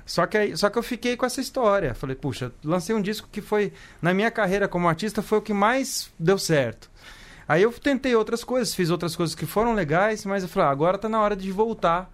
Só 0.06 0.28
que, 0.28 0.38
aí, 0.38 0.56
só 0.56 0.70
que 0.70 0.78
eu 0.78 0.84
fiquei 0.84 1.18
com 1.18 1.26
essa 1.26 1.42
história. 1.42 1.96
Falei, 1.96 2.16
puxa, 2.16 2.52
lancei 2.64 2.96
um 2.96 3.02
disco 3.02 3.28
que 3.32 3.42
foi, 3.42 3.74
na 4.02 4.14
minha 4.14 4.30
carreira 4.30 4.68
como 4.68 4.88
artista, 4.88 5.22
foi 5.22 5.40
o 5.40 5.42
que 5.42 5.54
mais 5.54 6.12
deu 6.20 6.38
certo. 6.38 6.92
Aí 7.48 7.64
eu 7.64 7.72
tentei 7.72 8.16
outras 8.16 8.44
coisas, 8.44 8.74
fiz 8.74 8.90
outras 8.90 9.16
coisas 9.16 9.36
que 9.36 9.46
foram 9.46 9.74
legais, 9.74 10.26
mas 10.26 10.44
eu 10.44 10.50
falei, 10.50 10.70
ah, 10.70 10.72
agora 10.72 10.98
tá 10.98 11.10
na 11.10 11.20
hora 11.20 11.36
de 11.36 11.52
voltar 11.52 12.12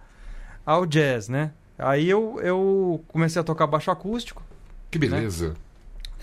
ao 0.64 0.86
jazz, 0.86 1.28
né? 1.28 1.52
Aí 1.78 2.08
eu, 2.08 2.38
eu 2.42 3.04
comecei 3.08 3.40
a 3.40 3.44
tocar 3.44 3.66
baixo 3.66 3.90
acústico, 3.90 4.42
Que 4.90 4.98
beleza. 4.98 5.54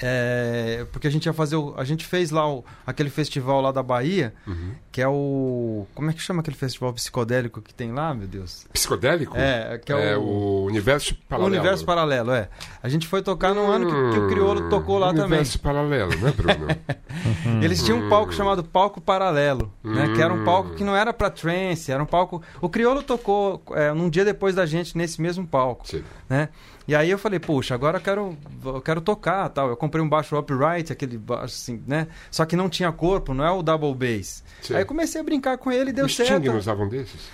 É, 0.01 0.85
porque 0.91 1.07
a 1.07 1.11
gente 1.11 1.25
ia 1.25 1.33
fazer. 1.33 1.55
O, 1.55 1.73
a 1.77 1.83
gente 1.83 2.05
fez 2.05 2.31
lá 2.31 2.49
o- 2.51 2.63
aquele 2.85 3.09
festival 3.09 3.61
lá 3.61 3.71
da 3.71 3.83
Bahia, 3.83 4.33
Uhum. 4.47 4.71
que 4.91 5.01
é 5.01 5.07
o. 5.07 5.85
Como 5.93 6.09
é 6.09 6.13
que 6.13 6.21
chama 6.21 6.41
aquele 6.41 6.55
festival 6.57 6.93
psicodélico 6.93 7.61
que 7.61 7.73
tem 7.73 7.91
lá, 7.91 8.13
meu 8.13 8.27
Deus? 8.27 8.65
Psicodélico? 8.73 9.35
É, 9.37 9.77
que 9.77 9.91
é, 9.93 10.13
É 10.13 10.17
o. 10.17 10.21
o 10.21 10.65
Universo 10.65 11.13
o 11.13 11.17
Paralelo. 11.27 11.53
Universo 11.55 11.85
Paralelo, 11.85 12.31
é. 12.31 12.49
A 12.81 12.89
gente 12.89 13.07
foi 13.07 13.21
tocar 13.21 13.53
no 13.53 13.69
ano 13.69 13.85
que, 13.87 14.13
que 14.13 14.19
o 14.19 14.27
Criolo 14.29 14.69
tocou 14.69 14.97
lá 14.99 15.07
também. 15.07 15.23
Hum, 15.23 15.27
Universo 15.27 15.59
Paralelo, 15.59 16.15
né, 16.17 16.31
Bruno? 16.35 16.67
Eles 17.63 17.83
tinham 17.83 17.99
um 17.99 18.09
palco 18.09 18.33
chamado 18.33 18.63
Palco 18.63 19.01
Paralelo, 19.01 19.71
né? 19.83 20.13
Que 20.15 20.21
era 20.21 20.33
um 20.33 20.43
palco 20.45 20.75
que 20.75 20.83
não 20.83 20.95
era 20.95 21.11
pra 21.11 21.29
trance, 21.29 21.91
era 21.91 22.01
um 22.01 22.05
palco. 22.05 22.41
O 22.61 22.69
Criolo 22.69 23.03
tocou 23.03 23.61
é, 23.71 23.91
num 23.93 24.09
dia 24.09 24.23
depois 24.23 24.55
da 24.55 24.65
gente 24.65 24.97
nesse 24.97 25.21
mesmo 25.21 25.45
palco, 25.45 25.87
Sim. 25.87 26.03
né? 26.29 26.49
E 26.89 26.95
aí 26.95 27.11
eu 27.11 27.19
falei, 27.19 27.39
puxa, 27.39 27.75
agora 27.75 27.99
eu 27.99 28.01
quero, 28.01 28.35
eu 28.65 28.81
quero 28.81 28.99
tocar 28.99 29.47
tal. 29.49 29.69
Eu 29.69 29.77
comprei 29.77 30.03
um 30.03 30.09
baixo 30.09 30.35
upright, 30.35 30.91
aquele 30.91 31.19
baixo 31.19 31.53
assim, 31.53 31.83
né? 31.85 32.07
Só 32.31 32.45
que 32.45 32.55
não 32.55 32.67
tinha 32.67 32.91
corpo, 32.91 33.31
não 33.31 33.45
é 33.45 33.51
o 33.51 33.61
double 33.61 33.93
bass. 33.93 34.43
Sim. 34.59 34.73
Aí 34.73 34.81
eu 34.81 34.87
comecei 34.87 35.21
a 35.21 35.23
brincar 35.23 35.59
com 35.59 35.71
ele 35.71 35.91
e 35.91 35.93
deu 35.93 36.07
Os 36.07 36.15
certo. 36.15 36.37
Sting 36.37 36.47
não 36.47 36.57
usavam 36.57 36.89
desses? 36.89 37.29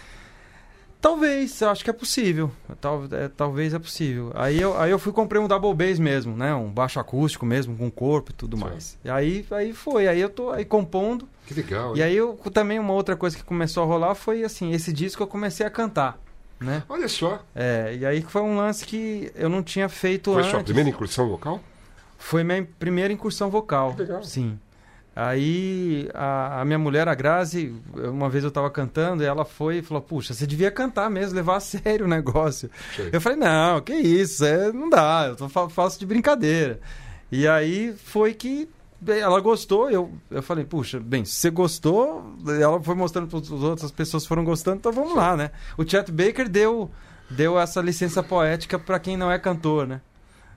Talvez, 0.99 1.61
eu 1.61 1.69
acho 1.69 1.85
que 1.85 1.89
é 1.89 1.93
possível. 1.93 2.51
Tal, 2.81 3.05
é, 3.09 3.29
talvez 3.29 3.73
é 3.73 3.79
possível. 3.79 4.33
Aí 4.35 4.59
eu, 4.59 4.77
aí 4.77 4.91
eu 4.91 4.99
fui 4.99 5.13
comprei 5.13 5.41
um 5.41 5.47
double 5.47 5.73
bass 5.73 5.99
mesmo, 5.99 6.35
né? 6.35 6.53
Um 6.53 6.69
baixo 6.69 6.99
acústico 6.99 7.45
mesmo, 7.45 7.77
com 7.77 7.89
corpo 7.89 8.31
e 8.31 8.33
tudo 8.33 8.57
Certo. 8.57 8.69
mais. 8.69 8.97
E 9.05 9.09
aí, 9.09 9.45
aí 9.51 9.71
foi. 9.71 10.09
Aí 10.09 10.19
eu 10.19 10.29
tô 10.29 10.49
aí 10.49 10.65
compondo. 10.65 11.29
Que 11.47 11.53
legal. 11.53 11.95
E 11.95 11.99
hein? 11.99 12.07
aí 12.07 12.17
eu 12.17 12.37
também 12.51 12.77
uma 12.77 12.91
outra 12.91 13.15
coisa 13.15 13.37
que 13.37 13.43
começou 13.45 13.83
a 13.83 13.85
rolar 13.85 14.15
foi 14.15 14.43
assim, 14.43 14.73
esse 14.73 14.91
disco 14.91 15.23
eu 15.23 15.27
comecei 15.27 15.65
a 15.65 15.69
cantar, 15.69 16.19
né? 16.59 16.83
Olha 16.89 17.07
só. 17.07 17.43
É, 17.55 17.95
e 17.99 18.05
aí 18.05 18.21
foi 18.21 18.41
um 18.41 18.55
lance 18.57 18.85
que 18.85 19.31
eu 19.35 19.49
não 19.49 19.61
tinha 19.63 19.87
feito 19.89 20.31
Foi 20.31 20.41
antes. 20.41 20.51
sua 20.51 20.63
primeira 20.63 20.89
incursão 20.89 21.27
vocal? 21.27 21.59
Foi 22.17 22.43
minha 22.43 22.67
primeira 22.79 23.13
incursão 23.13 23.49
vocal. 23.49 23.93
Que 23.93 24.01
legal. 24.01 24.23
Sim. 24.23 24.57
Aí 25.15 26.09
a, 26.13 26.61
a 26.61 26.65
minha 26.65 26.77
mulher, 26.77 27.07
a 27.07 27.15
Grazi, 27.15 27.73
uma 27.93 28.29
vez 28.29 28.43
eu 28.43 28.51
tava 28.51 28.69
cantando 28.69 29.23
e 29.23 29.25
ela 29.25 29.45
foi 29.45 29.77
e 29.77 29.81
falou: 29.81 30.01
Puxa, 30.03 30.33
você 30.33 30.45
devia 30.45 30.69
cantar 30.69 31.09
mesmo, 31.09 31.35
levar 31.35 31.55
a 31.55 31.59
sério 31.61 32.05
o 32.05 32.09
negócio. 32.09 32.69
Sei. 32.95 33.09
Eu 33.13 33.21
falei: 33.21 33.37
Não, 33.37 33.79
que 33.81 33.93
isso, 33.93 34.43
é, 34.43 34.71
não 34.73 34.89
dá, 34.89 35.27
eu 35.29 35.35
tô, 35.37 35.47
fa- 35.47 35.69
faço 35.69 35.97
de 35.99 36.05
brincadeira. 36.05 36.79
E 37.31 37.47
aí 37.47 37.93
foi 37.93 38.33
que 38.33 38.69
ela 39.07 39.39
gostou, 39.39 39.89
eu, 39.89 40.11
eu 40.31 40.41
falei: 40.43 40.63
Puxa, 40.65 40.99
bem, 40.99 41.25
se 41.25 41.33
você 41.33 41.49
gostou, 41.49 42.35
ela 42.59 42.81
foi 42.81 42.95
mostrando 42.95 43.27
para 43.27 43.37
os 43.37 43.51
outros, 43.51 43.85
as 43.85 43.91
pessoas 43.91 44.25
foram 44.25 44.43
gostando, 44.43 44.77
então 44.77 44.91
vamos 44.91 45.15
lá, 45.15 45.35
né? 45.35 45.51
O 45.77 45.83
Chet 45.87 46.11
Baker 46.11 46.47
deu, 46.49 46.89
deu 47.29 47.59
essa 47.59 47.81
licença 47.81 48.21
poética 48.23 48.77
para 48.79 48.99
quem 48.99 49.17
não 49.17 49.31
é 49.31 49.37
cantor, 49.39 49.85
né? 49.87 50.01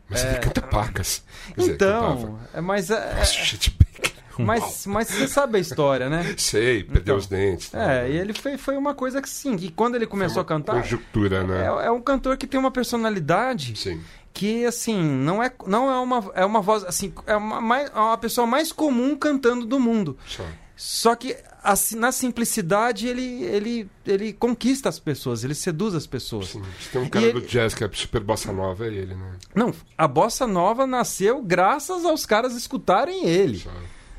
Mas 0.09 0.25
É. 0.25 0.31
ele 0.31 0.39
canta 0.39 0.63
pacas. 0.63 1.23
Quer 1.55 1.61
dizer, 1.61 1.77
cantava. 1.79 2.15
Então, 2.21 2.39
é, 2.55 2.61
mas, 2.61 2.91
é, 2.91 3.15
Nossa, 3.15 3.33
Chet 3.33 3.71
Baker. 3.79 4.13
mas, 4.39 4.87
mas 4.87 5.09
você 5.09 5.29
sabe 5.29 5.59
a 5.59 5.61
história, 5.61 6.09
né? 6.09 6.33
Sei, 6.39 6.83
perdeu 6.85 7.01
Então. 7.03 7.17
os 7.17 7.27
dentes. 7.27 7.69
tá? 7.71 7.93
É, 7.93 8.11
e 8.11 8.17
ele 8.17 8.33
foi, 8.33 8.57
foi 8.57 8.77
uma 8.79 8.95
coisa 8.95 9.21
que 9.21 9.29
sim, 9.29 9.57
que 9.57 9.71
quando 9.71 9.97
ele 9.97 10.07
começou 10.07 10.41
a 10.41 10.45
cantar. 10.47 10.81
Conjuntura, 10.81 11.45
né? 11.45 11.63
É, 11.65 11.87
é 11.87 11.91
um 11.91 12.01
cantor 12.01 12.39
que 12.39 12.47
tem 12.47 12.59
uma 12.59 12.71
personalidade 12.71 13.77
Sim. 13.79 14.01
Que, 14.39 14.65
assim, 14.65 15.03
não 15.03 15.43
é, 15.43 15.53
não 15.67 15.91
é 15.91 15.99
uma. 15.99 16.31
É 16.35 16.45
uma 16.45 16.61
voz, 16.61 16.85
assim, 16.85 17.13
é 17.27 17.35
uma, 17.35 17.61
mais, 17.61 17.91
é 17.91 17.99
uma 17.99 18.17
pessoa 18.17 18.47
mais 18.47 18.71
comum 18.71 19.17
cantando 19.17 19.67
do 19.67 19.81
mundo. 19.81 20.17
Só. 20.27 20.45
Só 20.77 21.17
que 21.17 21.37
assim, 21.61 21.97
na 21.97 22.13
simplicidade 22.13 23.09
ele, 23.09 23.43
ele, 23.43 23.91
ele 24.07 24.33
conquista 24.33 24.89
as 24.89 25.01
pessoas, 25.01 25.43
ele 25.43 25.55
seduz 25.57 25.93
as 25.93 26.07
pessoas. 26.07 26.51
Sim. 26.51 26.63
Tem 26.93 27.03
um 27.03 27.09
cara 27.09 27.27
E 27.27 27.33
do 27.33 27.39
ele- 27.41 27.47
jazz 27.49 27.75
que 27.75 27.83
é 27.83 27.91
super 27.93 28.21
bossa 28.23 28.53
nova, 28.53 28.85
é 28.87 28.89
ele, 28.89 29.17
né? 29.17 29.33
Não, 29.57 29.75
a 29.99 30.07
bossa 30.07 30.47
nova 30.47 30.87
nasceu 30.87 31.43
graças 31.43 32.05
aos 32.05 32.25
caras 32.25 32.55
escutarem 32.55 33.27
ele. 33.27 33.59
Só. 33.59 33.71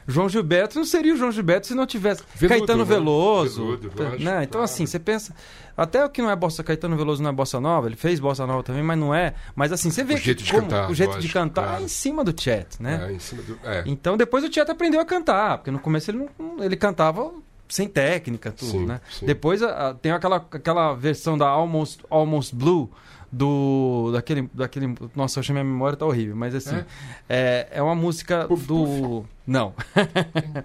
João 0.10 0.28
Gilberto 0.28 0.78
não 0.78 0.86
seria 0.86 1.14
o 1.14 1.18
João 1.18 1.32
Gilberto 1.32 1.68
se 1.68 1.76
não 1.76 1.86
tivesse 1.86 2.24
Veludo, 2.36 2.58
Caetano 2.60 2.84
né? 2.84 2.90
Veloso. 2.90 3.66
Veludo, 3.78 3.92
né? 4.24 4.44
Então, 4.44 4.62
assim, 4.62 4.86
você 4.86 4.98
pensa. 5.00 5.34
Até 5.78 6.04
o 6.04 6.10
que 6.10 6.22
não 6.22 6.30
é 6.30 6.36
bossa, 6.36 6.64
Caetano 6.64 6.98
Veloso 6.98 7.22
não 7.24 7.30
é 7.30 7.34
bossa 7.34 7.60
nova, 7.60 7.88
ele 7.88 7.96
fez 7.96 8.20
bossa 8.20 8.46
nova 8.46 8.64
também, 8.64 8.84
mas 8.84 8.98
não 9.00 9.14
é. 9.16 9.34
Mas 9.56 9.72
assim, 9.72 9.90
você 9.90 10.04
vê 10.04 10.16
O 10.16 10.18
jeito 10.18 10.44
de 10.44 10.52
como- 10.52 10.64
cantar, 10.64 10.90
o 10.92 10.94
jeito 10.94 11.12
de 11.12 11.16
lógico, 11.18 11.34
cantar 11.34 11.64
claro. 11.64 11.82
é 11.82 11.86
em 11.86 11.88
cima 11.88 12.24
do 12.24 12.34
Chet, 12.42 12.82
né? 12.82 13.08
É, 13.10 13.14
em 13.14 13.20
cima 13.20 13.42
do. 13.44 13.58
É. 13.64 13.84
Então 13.86 14.18
depois 14.18 14.44
o 14.44 14.50
Tieto 14.50 14.72
aprendeu 14.72 15.00
a 15.00 15.06
cantar, 15.06 15.60
porque 15.60 15.72
no 15.72 15.80
começo 15.80 16.12
ele, 16.12 16.28
não, 16.38 16.64
ele 16.64 16.76
cantava 16.76 17.32
sem 17.70 17.88
técnica, 17.88 18.52
tudo, 18.52 18.72
Sim, 18.72 18.86
né? 18.88 19.00
sim. 19.12 19.26
Depois 19.28 19.62
a- 19.64 19.94
tem 19.94 20.12
aquela, 20.12 20.38
aquela 20.52 20.94
versão 20.96 21.38
da 21.38 21.48
Almost, 21.48 22.04
Almost 22.10 22.56
Blue, 22.56 22.90
do 23.32 24.12
daquele, 24.14 24.50
daquele... 24.54 24.96
Nossa, 25.16 25.40
hoje 25.40 25.52
a 25.52 25.54
minha 25.54 25.64
memória 25.64 25.98
tá 25.98 26.06
horrível, 26.06 26.36
mas 26.36 26.54
assim, 26.56 26.84
é, 27.28 27.68
é, 27.72 27.82
uma 27.82 27.96
música 27.96 28.48
do... 28.48 29.24
Não. 29.46 29.74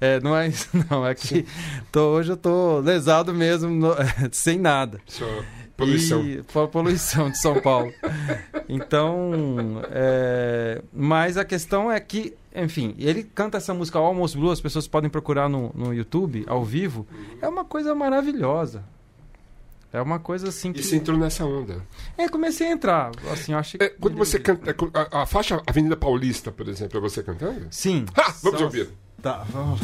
É, 0.00 0.20
não 0.20 0.36
é 0.36 0.46
isso, 0.48 0.68
não. 0.90 1.04
É 1.06 1.14
que 1.14 1.44
tô- 1.90 2.10
hoje 2.10 2.30
eu 2.32 2.36
tô 2.36 2.78
lesado 2.80 3.34
mesmo, 3.34 3.68
no- 3.70 3.94
sem 4.30 4.58
nada. 4.58 5.00
Só 5.06 5.24
poluição. 5.76 6.22
E, 6.24 6.42
po- 6.42 6.68
poluição 6.68 7.30
de 7.30 7.38
São 7.38 7.60
Paulo. 7.60 7.92
Então, 8.68 9.82
é, 9.90 10.82
mas 10.92 11.36
a 11.36 11.44
questão 11.44 11.90
é 11.90 11.98
que, 11.98 12.34
enfim, 12.54 12.94
ele 12.98 13.22
canta 13.24 13.56
essa 13.58 13.72
música 13.74 13.98
Almost 13.98 14.36
Blue, 14.36 14.50
as 14.50 14.60
pessoas 14.60 14.86
podem 14.86 15.10
procurar 15.10 15.48
no, 15.48 15.72
no 15.74 15.92
YouTube, 15.92 16.44
ao 16.46 16.64
vivo. 16.64 17.06
É 17.42 17.48
uma 17.48 17.64
coisa 17.64 17.94
maravilhosa. 17.94 18.84
É 19.92 20.00
uma 20.02 20.18
coisa 20.18 20.48
assim 20.48 20.72
que. 20.72 20.80
E 20.80 20.82
você 20.84 20.96
entrou 20.96 21.16
nessa 21.16 21.44
onda. 21.46 21.82
É, 22.16 22.28
comecei 22.28 22.66
a 22.68 22.72
entrar. 22.72 23.10
Assim, 23.32 23.52
eu 23.52 23.58
achei 23.58 23.80
É, 23.82 23.88
quando 23.88 24.16
você 24.16 24.38
canta. 24.38 24.70
é, 24.70 24.74
A, 25.12 25.22
a 25.22 25.26
faixa 25.26 25.62
Avenida 25.66 25.96
Paulista, 25.96 26.52
por 26.52 26.68
exemplo, 26.68 26.98
é 26.98 27.00
você 27.00 27.22
cantando? 27.22 27.66
Sim. 27.70 28.04
Ha! 28.14 28.34
Vamos 28.42 28.58
São- 28.58 28.66
ouvir. 28.66 28.88
Tá, 29.22 29.44
vamos 29.50 29.80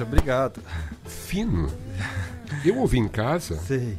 Puxa, 0.00 0.04
obrigado. 0.04 0.60
Fino. 1.04 1.70
Eu 2.64 2.78
ouvi 2.78 2.98
em 2.98 3.08
casa 3.08 3.56
Sei. 3.58 3.98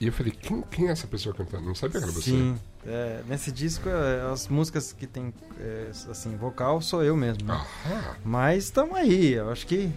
e 0.00 0.06
eu 0.06 0.12
falei, 0.12 0.32
quem, 0.32 0.62
quem 0.70 0.88
é 0.88 0.90
essa 0.90 1.06
pessoa 1.06 1.34
cantando? 1.34 1.64
Não 1.66 1.74
sabia 1.74 1.98
que 2.00 2.04
era 2.04 2.12
você. 2.12 2.30
Sim. 2.30 2.58
É, 2.86 3.20
nesse 3.28 3.52
disco, 3.52 3.88
é, 3.88 4.32
as 4.32 4.48
músicas 4.48 4.92
que 4.92 5.06
tem 5.06 5.32
é, 5.58 5.88
assim, 6.10 6.34
vocal 6.36 6.80
sou 6.80 7.02
eu 7.04 7.16
mesmo. 7.16 7.44
Né? 7.46 7.60
Mas 8.24 8.64
estamos 8.64 8.96
aí, 8.96 9.34
eu 9.34 9.50
acho 9.50 9.66
que, 9.66 9.90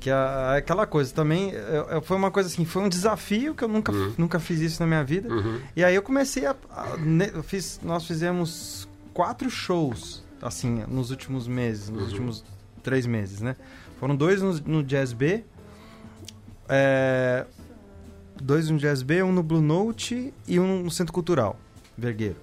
que 0.00 0.10
a- 0.10 0.56
aquela 0.56 0.86
coisa 0.86 1.12
também 1.12 1.52
é, 1.54 1.86
é, 1.96 2.00
foi 2.00 2.16
uma 2.16 2.30
coisa 2.30 2.48
assim, 2.48 2.64
foi 2.64 2.82
um 2.82 2.88
desafio 2.88 3.54
que 3.54 3.62
eu 3.62 3.68
nunca, 3.68 3.92
Uhum. 3.92 4.14
nunca 4.18 4.40
fiz 4.40 4.60
isso 4.60 4.80
na 4.80 4.86
minha 4.86 5.04
vida. 5.04 5.28
Uhum. 5.32 5.60
E 5.76 5.84
aí 5.84 5.94
eu 5.94 6.02
comecei 6.02 6.46
a. 6.46 6.56
a- 6.70 6.96
ne- 6.98 7.30
eu 7.34 7.42
fiz, 7.42 7.78
nós 7.82 8.06
fizemos 8.06 8.88
quatro 9.12 9.48
shows, 9.50 10.24
assim, 10.40 10.82
nos 10.88 11.10
últimos 11.10 11.46
meses, 11.46 11.88
nos 11.90 12.04
Uhum. 12.04 12.08
últimos 12.08 12.44
três 12.82 13.06
meses, 13.06 13.40
né? 13.42 13.54
Foram 13.98 14.16
dois 14.16 14.42
no, 14.42 14.52
no 14.60 14.82
Jazz 14.82 15.12
B, 15.12 15.44
é, 16.68 17.44
dois 18.40 18.68
no 18.70 18.78
Jazz 18.78 19.02
B, 19.02 19.22
um 19.22 19.32
no 19.32 19.42
Blue 19.42 19.60
Note 19.62 20.32
e 20.46 20.58
um 20.60 20.82
no 20.82 20.90
Centro 20.90 21.12
Cultural, 21.12 21.58
Vergueiro. 21.96 22.36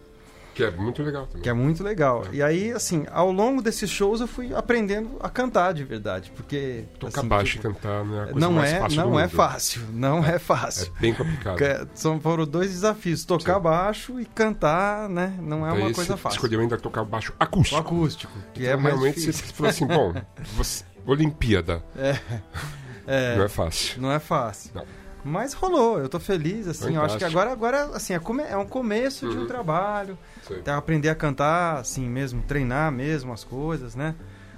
Que 0.53 0.65
é 0.65 0.71
muito 0.71 1.01
legal 1.01 1.25
também. 1.27 1.41
Que 1.43 1.47
é 1.49 1.53
muito 1.53 1.81
legal. 1.81 2.25
E 2.33 2.43
aí, 2.43 2.73
assim, 2.73 3.05
ao 3.09 3.31
longo 3.31 3.61
desses 3.61 3.89
shows 3.89 4.19
eu 4.19 4.27
fui 4.27 4.53
aprendendo 4.53 5.11
a 5.21 5.29
cantar 5.29 5.73
de 5.73 5.81
verdade, 5.85 6.29
porque... 6.35 6.83
Tocar 6.99 7.21
assim, 7.21 7.27
baixo 7.29 7.51
tipo, 7.53 7.69
e 7.69 7.73
cantar 7.73 8.03
não 8.03 8.17
é 8.17 8.21
a 8.21 8.25
coisa 8.25 8.39
não 8.39 8.51
mais 8.51 8.71
é, 8.73 8.79
fácil 8.79 8.97
não 9.07 9.19
é 9.19 9.27
fácil, 9.29 9.81
não 9.93 10.25
é 10.25 10.35
É 10.35 10.39
fácil. 10.39 10.93
bem 10.99 11.13
complicado. 11.13 11.89
São, 11.95 12.19
foram 12.19 12.45
dois 12.45 12.69
desafios, 12.69 13.23
tocar 13.23 13.55
Sim. 13.55 13.61
baixo 13.61 14.19
e 14.19 14.25
cantar, 14.25 15.07
né? 15.07 15.33
Não 15.41 15.65
é 15.65 15.71
Daí 15.71 15.81
uma 15.83 15.93
coisa 15.93 16.17
fácil. 16.17 16.35
escolheu 16.35 16.59
ainda 16.59 16.77
tocar 16.77 17.05
baixo 17.05 17.31
O 17.31 17.35
acústico. 17.41 17.79
acústico, 17.79 18.33
que 18.53 18.63
Então, 18.63 18.73
é 18.73 18.75
mais 18.75 18.93
realmente 18.93 19.19
difícil. 19.21 19.45
você 19.47 19.53
falou 19.53 19.69
assim, 19.69 19.87
bom, 19.87 20.13
você- 20.57 20.83
Olimpíada, 21.11 21.83
É, 23.07 23.35
não 23.35 23.43
é 23.43 23.49
fácil. 23.49 24.01
não 24.01 24.11
é 24.11 24.19
fácil. 24.19 24.71
Não. 24.75 24.85
Mas 25.23 25.53
rolou, 25.53 25.99
eu 25.99 26.07
tô 26.09 26.19
feliz, 26.19 26.67
assim, 26.67 26.95
eu 26.95 27.01
acho 27.03 27.17
que 27.17 27.23
Fantástico. 27.25 27.39
agora, 27.39 27.51
agora 27.51 27.95
assim, 27.95 28.13
é, 28.13 28.19
é 28.49 28.57
um 28.57 28.65
começo 28.65 29.27
de 29.29 29.37
um 29.37 29.41
Uhum. 29.41 29.47
trabalho, 29.47 30.17
até 30.49 30.71
aprender 30.71 31.09
a 31.09 31.15
cantar, 31.15 31.77
assim 31.79 32.07
mesmo, 32.07 32.41
treinar 32.43 32.91
mesmo 32.91 33.31
as 33.33 33.43
coisas, 33.43 33.95
né? 33.95 34.15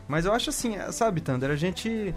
Mas 0.08 0.26
eu 0.26 0.34
acho 0.34 0.50
assim, 0.50 0.76
é, 0.76 0.90
sabe, 0.92 1.20
Thunder, 1.22 1.50
a 1.52 1.56
gente, 1.56 2.14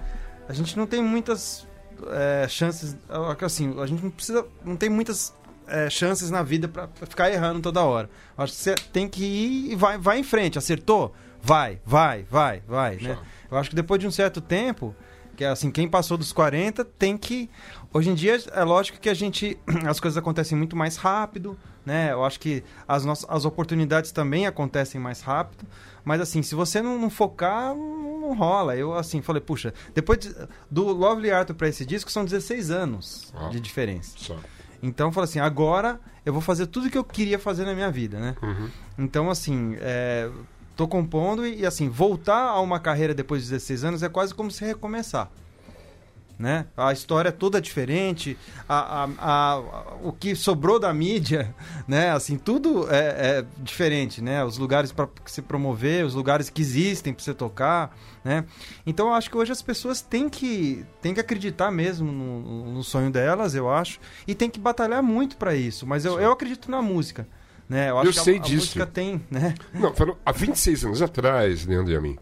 a 0.48 0.52
gente 0.52 0.76
não 0.76 0.86
tem 0.86 1.02
muitas 1.02 1.66
é, 2.08 2.46
chances, 2.48 2.96
é, 3.08 3.44
assim, 3.44 3.74
a 3.80 3.86
gente 3.86 4.02
não 4.04 4.10
precisa, 4.10 4.46
não 4.64 4.76
tem 4.76 4.88
muitas 4.90 5.34
é, 5.66 5.88
chances 5.90 6.30
na 6.30 6.42
vida 6.42 6.68
pra 6.68 6.88
ficar 7.08 7.30
errando 7.30 7.60
toda 7.60 7.82
hora. 7.82 8.08
Eu 8.36 8.44
acho 8.44 8.52
que 8.52 8.58
você 8.60 8.74
tem 8.92 9.08
que 9.08 9.24
ir 9.24 9.72
e 9.72 9.76
vai, 9.76 9.96
vai 9.98 10.18
em 10.18 10.24
frente, 10.24 10.56
acertou? 10.58 11.14
Vai, 11.42 11.80
vai, 11.84 12.24
vai, 12.30 12.62
vai, 12.66 12.96
né? 12.96 13.18
Eu 13.50 13.56
acho 13.58 13.70
que 13.70 13.76
depois 13.76 14.00
de 14.00 14.06
um 14.06 14.10
certo 14.10 14.40
tempo, 14.40 14.94
que 15.36 15.44
é 15.44 15.48
assim, 15.48 15.70
quem 15.70 15.86
passou 15.88 16.16
dos 16.16 16.32
40 16.32 16.84
tem 16.84 17.16
que. 17.16 17.48
Hoje 17.92 18.10
em 18.10 18.14
dia 18.14 18.40
é 18.52 18.64
lógico 18.64 18.98
que 18.98 19.08
a 19.08 19.14
gente. 19.14 19.58
As 19.86 20.00
coisas 20.00 20.16
acontecem 20.16 20.56
muito 20.56 20.74
mais 20.76 20.96
rápido, 20.96 21.58
né? 21.84 22.12
Eu 22.12 22.24
acho 22.24 22.40
que 22.40 22.64
as, 22.88 23.04
nossas, 23.04 23.26
as 23.28 23.44
oportunidades 23.44 24.12
também 24.12 24.46
acontecem 24.46 25.00
mais 25.00 25.20
rápido. 25.20 25.64
Mas 26.04 26.20
assim, 26.20 26.42
se 26.42 26.54
você 26.54 26.80
não, 26.80 26.98
não 26.98 27.10
focar, 27.10 27.74
não, 27.74 28.20
não 28.20 28.34
rola. 28.34 28.76
Eu 28.76 28.94
assim, 28.94 29.20
falei, 29.22 29.40
puxa, 29.42 29.72
depois 29.94 30.18
de- 30.18 30.34
do 30.70 30.84
Lovely 30.92 31.30
Arthur 31.30 31.54
pra 31.54 31.68
esse 31.68 31.84
disco 31.84 32.10
são 32.10 32.24
16 32.24 32.70
anos 32.70 33.32
Ah. 33.36 33.48
de 33.48 33.60
diferença. 33.60 34.12
Só. 34.16 34.36
Então 34.82 35.08
eu 35.08 35.12
falei 35.12 35.28
assim, 35.28 35.40
agora 35.40 35.98
eu 36.24 36.32
vou 36.32 36.42
fazer 36.42 36.66
tudo 36.66 36.90
que 36.90 36.98
eu 36.98 37.04
queria 37.04 37.38
fazer 37.38 37.64
na 37.64 37.74
minha 37.74 37.90
vida, 37.90 38.18
né? 38.20 38.36
Uhum. 38.42 38.68
Então, 38.98 39.30
assim, 39.30 39.76
é, 39.80 40.30
tô 40.76 40.86
compondo 40.86 41.46
e, 41.46 41.64
assim, 41.64 41.88
voltar 41.88 42.42
a 42.50 42.60
uma 42.60 42.78
carreira 42.78 43.14
depois 43.14 43.42
de 43.44 43.50
16 43.50 43.84
anos 43.84 44.02
é 44.02 44.08
quase 44.08 44.34
como 44.34 44.50
se 44.50 44.64
recomeçar. 44.64 45.30
Né? 46.38 46.66
A 46.76 46.92
história 46.92 47.30
é 47.30 47.32
toda 47.32 47.58
diferente, 47.62 48.36
a, 48.68 49.04
a- 49.04 49.08
a- 49.18 49.58
o 50.02 50.12
que 50.12 50.36
sobrou 50.36 50.78
da 50.78 50.92
mídia, 50.92 51.54
né? 51.88 52.10
Assim, 52.10 52.36
tudo 52.36 52.86
é, 52.92 53.38
é 53.38 53.44
diferente, 53.62 54.20
né? 54.20 54.44
Os 54.44 54.58
lugares 54.58 54.92
para 54.92 55.08
se 55.24 55.40
promover, 55.40 56.04
os 56.04 56.12
lugares 56.12 56.50
que 56.50 56.60
existem 56.60 57.14
para 57.14 57.24
você 57.24 57.32
tocar, 57.32 57.96
né? 58.22 58.44
Então, 58.86 59.06
eu 59.08 59.14
acho 59.14 59.30
que 59.30 59.36
hoje 59.38 59.50
as 59.50 59.62
pessoas 59.62 60.02
têm 60.02 60.28
que, 60.28 60.84
têm 61.00 61.14
que 61.14 61.20
acreditar 61.20 61.70
mesmo 61.70 62.12
no, 62.12 62.70
no 62.70 62.84
sonho 62.84 63.10
delas, 63.10 63.54
eu 63.54 63.70
acho, 63.70 63.98
e 64.26 64.34
tem 64.34 64.50
que 64.50 64.60
batalhar 64.60 65.02
muito 65.02 65.38
para 65.38 65.54
isso. 65.56 65.86
Mas 65.86 66.04
eu, 66.04 66.16
Sim. 66.18 66.20
eu 66.22 66.32
acredito 66.32 66.70
na 66.70 66.82
música, 66.82 67.26
né? 67.68 67.90
Eu 67.90 67.96
Eu 67.98 68.12
que 68.12 68.18
a- 68.18 68.22
sei 68.22 68.36
a, 68.36 68.40
disso. 68.40 68.56
música 68.56 68.86
tem, 68.86 69.24
né? 69.30 69.54
Não, 69.74 69.92
foram 69.94 70.16
há 70.24 70.32
26 70.32 70.84
anos 70.84 71.02
atrás, 71.02 71.64
Leandro 71.66 71.92
e 71.92 71.96
a 71.96 72.00
mim, 72.00 72.16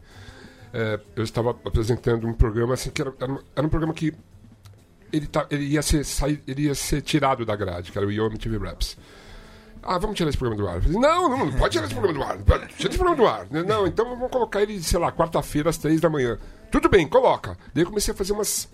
é, 0.73 0.99
eu 1.17 1.23
estava 1.25 1.51
apresentando 1.51 2.27
um 2.27 2.33
programa 2.33 2.75
assim 2.75 2.91
que 2.91 3.01
era, 3.03 3.13
era, 3.21 3.33
um, 3.33 3.39
era 3.55 3.67
um 3.67 3.71
programa 3.71 3.95
que 3.95 4.13
ele, 5.13 5.27
tá, 5.27 5.47
ele, 5.51 5.65
ia 5.67 5.83
ser, 5.83 6.05
sair, 6.05 6.43
ele 6.47 6.63
ia 6.63 6.75
ser 6.75 7.01
tirado 7.03 7.45
da 7.47 7.55
grade, 7.55 7.93
que 7.93 7.99
era 7.99 8.07
o 8.07 8.11
Yo 8.11 8.29
TV 8.37 8.59
Raps. 8.59 8.97
Ah, 9.87 9.99
vamos 9.99 10.17
tirar 10.17 10.31
esse 10.31 10.39
programa 10.39 10.63
do 10.63 10.67
ar. 10.69 10.77
Eu 10.77 10.83
falei, 10.83 10.99
não, 10.99 11.29
não, 11.29 11.47
não 11.47 11.53
pode 11.53 11.73
tirar 11.73 11.85
esse 11.85 11.95
programa 11.95 12.19
do 12.19 12.25
ar. 12.25 12.39
Tira 12.69 12.89
esse 12.89 12.99
programa 12.99 13.17
do 13.17 13.27
ar. 13.27 13.47
Não, 13.65 13.87
então 13.87 14.07
vamos 14.09 14.31
colocar 14.31 14.63
ele, 14.63 14.83
sei 14.83 14.99
lá, 14.99 15.13
quarta-feira 15.13 15.69
às 15.69 15.77
três 15.77 16.01
da 16.01 16.09
manhã. 16.09 16.39
Tudo 16.71 16.89
bem, 16.89 17.07
coloca. 17.07 17.57
Daí 17.75 17.85
eu 17.85 17.89
comecei 17.89 18.15
a 18.15 18.17
fazer 18.17 18.33
umas 18.33 18.67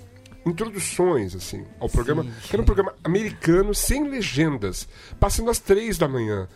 introduções, 0.46 1.34
assim, 1.34 1.64
ao 1.78 1.88
programa, 1.88 2.24
que 2.42 2.54
era 2.54 2.62
um 2.62 2.64
programa 2.64 2.94
americano, 3.04 3.74
sem 3.74 4.08
legendas, 4.08 4.88
passando 5.18 5.50
às 5.50 5.58
três 5.58 5.98
da 5.98 6.08
manhã. 6.08 6.48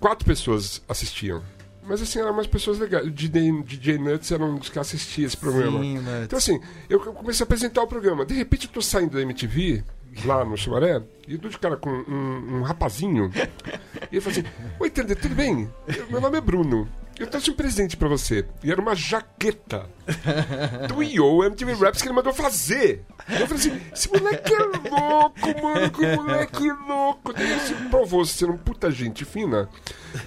Quatro 0.00 0.24
pessoas 0.24 0.82
assistiam. 0.88 1.42
Mas 1.86 2.00
assim, 2.00 2.18
eram 2.18 2.32
umas 2.32 2.46
pessoas 2.46 2.78
legais. 2.78 3.06
O 3.06 3.10
DJ, 3.10 3.62
DJ 3.62 3.98
Nuts 3.98 4.30
era 4.32 4.42
um 4.44 4.56
dos 4.56 4.70
que 4.70 4.78
assistia 4.78 5.26
esse 5.26 5.36
programa. 5.36 5.80
Sim? 5.80 5.98
Então 6.24 6.38
assim, 6.38 6.60
eu 6.88 6.98
comecei 7.00 7.44
a 7.44 7.46
apresentar 7.46 7.82
o 7.82 7.86
programa. 7.86 8.24
De 8.24 8.32
repente 8.34 8.66
eu 8.66 8.72
tô 8.72 8.80
saindo 8.80 9.12
da 9.16 9.20
MTV, 9.22 9.84
lá 10.24 10.44
no 10.46 10.56
Sumaré, 10.56 11.02
e 11.28 11.34
eu 11.34 11.38
tô 11.38 11.48
de 11.48 11.58
cara 11.58 11.76
com 11.76 11.90
um, 11.90 12.56
um 12.58 12.62
rapazinho. 12.62 13.30
E 14.10 14.16
ele 14.16 14.20
falou 14.22 14.38
assim: 14.38 14.44
Oi, 14.80 14.88
Tander, 14.90 15.16
tudo 15.16 15.34
bem? 15.34 15.70
Eu- 15.88 16.06
Meu 16.08 16.20
nome 16.22 16.38
é 16.38 16.40
Bruno. 16.40 16.88
Eu 17.18 17.26
trouxe 17.28 17.50
um 17.50 17.54
presente 17.54 17.96
pra 17.98 18.08
você. 18.08 18.44
E 18.62 18.72
era 18.72 18.80
uma 18.80 18.94
jaqueta 18.94 19.86
do 20.88 21.02
Yo 21.02 21.44
MTV 21.44 21.74
Raps 21.74 22.00
que 22.02 22.08
ele 22.08 22.14
mandou 22.14 22.32
fazer. 22.32 23.04
Eu 23.28 23.46
falei 23.46 23.54
assim: 23.54 23.80
esse 23.92 24.10
moleque 24.12 24.52
é 24.52 24.58
louco, 24.58 25.62
mano, 25.62 25.90
que 25.90 26.06
moleque 26.16 26.70
louco. 26.86 27.32
Ele 27.38 27.58
se 27.60 27.74
provou 27.90 28.24
ser 28.24 28.50
um 28.50 28.56
puta 28.56 28.90
gente 28.90 29.24
fina. 29.24 29.68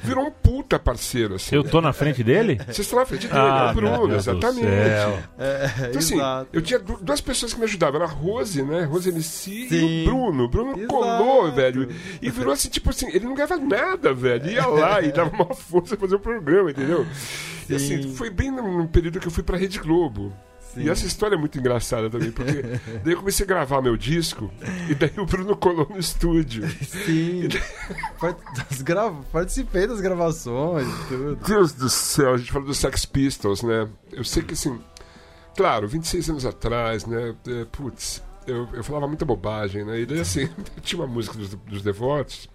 Virou 0.03 0.25
um 0.27 0.31
puta 0.31 0.77
parceiro, 0.77 1.35
assim. 1.35 1.55
Eu 1.55 1.63
tô 1.63 1.79
na 1.79 1.93
frente 1.93 2.21
dele? 2.23 2.57
Vocês 2.65 2.79
estão 2.79 2.99
na 2.99 3.05
frente 3.05 3.25
dele, 3.27 3.39
Ah, 3.39 3.67
é 3.67 3.71
o 3.71 3.73
Bruno, 3.75 3.97
meu 3.99 4.07
Deus 4.09 4.25
do 4.25 4.31
exatamente. 4.31 4.65
céu. 4.67 5.19
É, 5.39 5.71
Então, 5.87 5.99
assim, 5.99 6.15
exato. 6.15 6.49
eu 6.51 6.61
tinha 6.61 6.79
du- 6.79 6.97
duas 7.01 7.21
pessoas 7.21 7.53
que 7.53 7.59
me 7.59 7.65
ajudavam. 7.65 8.01
Era 8.01 8.05
a 8.09 8.13
Rose, 8.13 8.61
né? 8.63 8.83
Rose 8.83 9.07
MC 9.09 9.49
e 9.51 9.69
Sim. 9.69 10.01
o 10.01 10.05
Bruno. 10.05 10.43
O 10.43 10.49
Bruno 10.49 10.71
Exato. 10.77 10.87
colou, 10.87 11.51
velho. 11.53 11.89
E 12.21 12.29
virou 12.29 12.51
assim, 12.51 12.67
tipo 12.69 12.89
assim, 12.89 13.07
ele 13.13 13.25
não 13.25 13.33
ganhava 13.33 13.55
nada, 13.57 14.13
velho. 14.13 14.49
Ia 14.49 14.65
lá 14.67 15.01
e 15.01 15.11
dava 15.11 15.29
uma 15.33 15.53
força 15.53 15.95
pra 15.95 16.05
fazer 16.05 16.15
o 16.15 16.19
programa, 16.19 16.69
entendeu? 16.71 17.05
E 17.69 17.75
assim, 17.75 18.01
Sim. 18.03 18.15
foi 18.15 18.29
bem 18.29 18.51
no, 18.51 18.87
período 18.87 19.19
que 19.19 19.27
eu 19.27 19.31
fui 19.31 19.43
pra 19.43 19.57
Rede 19.57 19.79
Globo. 19.79 20.33
E 20.75 20.89
essa 20.89 21.07
história 21.07 21.35
é 21.35 21.37
muito 21.37 21.57
engraçada 21.57 22.07
também, 22.09 22.29
porque 22.29 22.61
daí 23.03 23.13
eu 23.13 23.17
comecei 23.17 23.43
a 23.45 23.47
gravar 23.47 23.81
meu 23.81 23.97
disco 23.97 24.51
e 24.87 24.93
daí 24.93 25.13
o 25.17 25.25
Bruno 25.25 25.55
colou 25.57 25.87
no 25.89 25.97
estúdio. 25.97 26.67
Sim. 26.85 27.47
Das 28.69 28.81
gra- 28.83 29.11
Participei 29.31 29.87
das 29.87 29.99
gravações 30.01 30.87
e 30.87 31.07
tudo. 31.07 31.35
Deus 31.47 31.71
do 31.73 31.89
céu, 31.89 32.33
a 32.33 32.37
gente 32.37 32.51
falou 32.51 32.67
dos 32.67 32.77
Sex 32.77 33.05
Pistols, 33.05 33.63
né? 33.63 33.87
Eu 34.11 34.23
sei 34.23 34.43
que 34.43 34.53
assim, 34.53 34.79
claro, 35.55 35.87
26 35.87 36.29
anos 36.29 36.45
atrás, 36.45 37.05
né? 37.07 37.33
é, 37.47 37.65
putz, 37.65 38.21
eu, 38.45 38.67
eu 38.73 38.83
falava 38.83 39.07
muita 39.07 39.25
bobagem, 39.25 39.83
né? 39.83 40.01
E 40.01 40.05
daí 40.05 40.19
assim, 40.19 40.47
tinha 40.83 41.01
uma 41.01 41.07
música 41.07 41.35
dos, 41.37 41.55
dos 41.55 41.81
Devotos. 41.81 42.47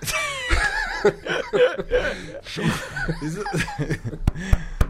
Isso, 3.22 3.44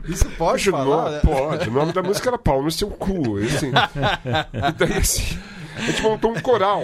Isso 0.09 0.31
pode 0.31 0.71
falar? 0.71 0.85
nome- 0.85 1.11
né? 1.11 1.21
Pode, 1.25 1.69
o 1.69 1.73
nome 1.73 1.93
da 1.93 2.03
música 2.03 2.29
era 2.31 2.39
Pau 2.39 2.63
no 2.63 2.71
seu 2.71 2.89
cu. 2.89 3.39
Assim, 3.39 3.69
e 3.69 4.73
daí 4.73 4.97
assim, 4.99 5.39
a 5.77 5.81
gente 5.83 6.03
montou 6.03 6.33
um 6.37 6.41
coral. 6.41 6.83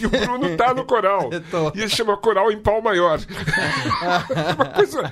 E 0.00 0.06
o 0.06 0.10
Bruno 0.10 0.56
tá 0.56 0.74
no 0.74 0.84
coral. 0.84 1.30
E 1.74 1.80
ele 1.80 1.88
chama 1.88 2.16
Coral 2.16 2.50
em 2.52 2.58
Pau 2.58 2.80
Maior. 2.82 3.18
Uma 4.56 4.66
coisa. 4.66 5.10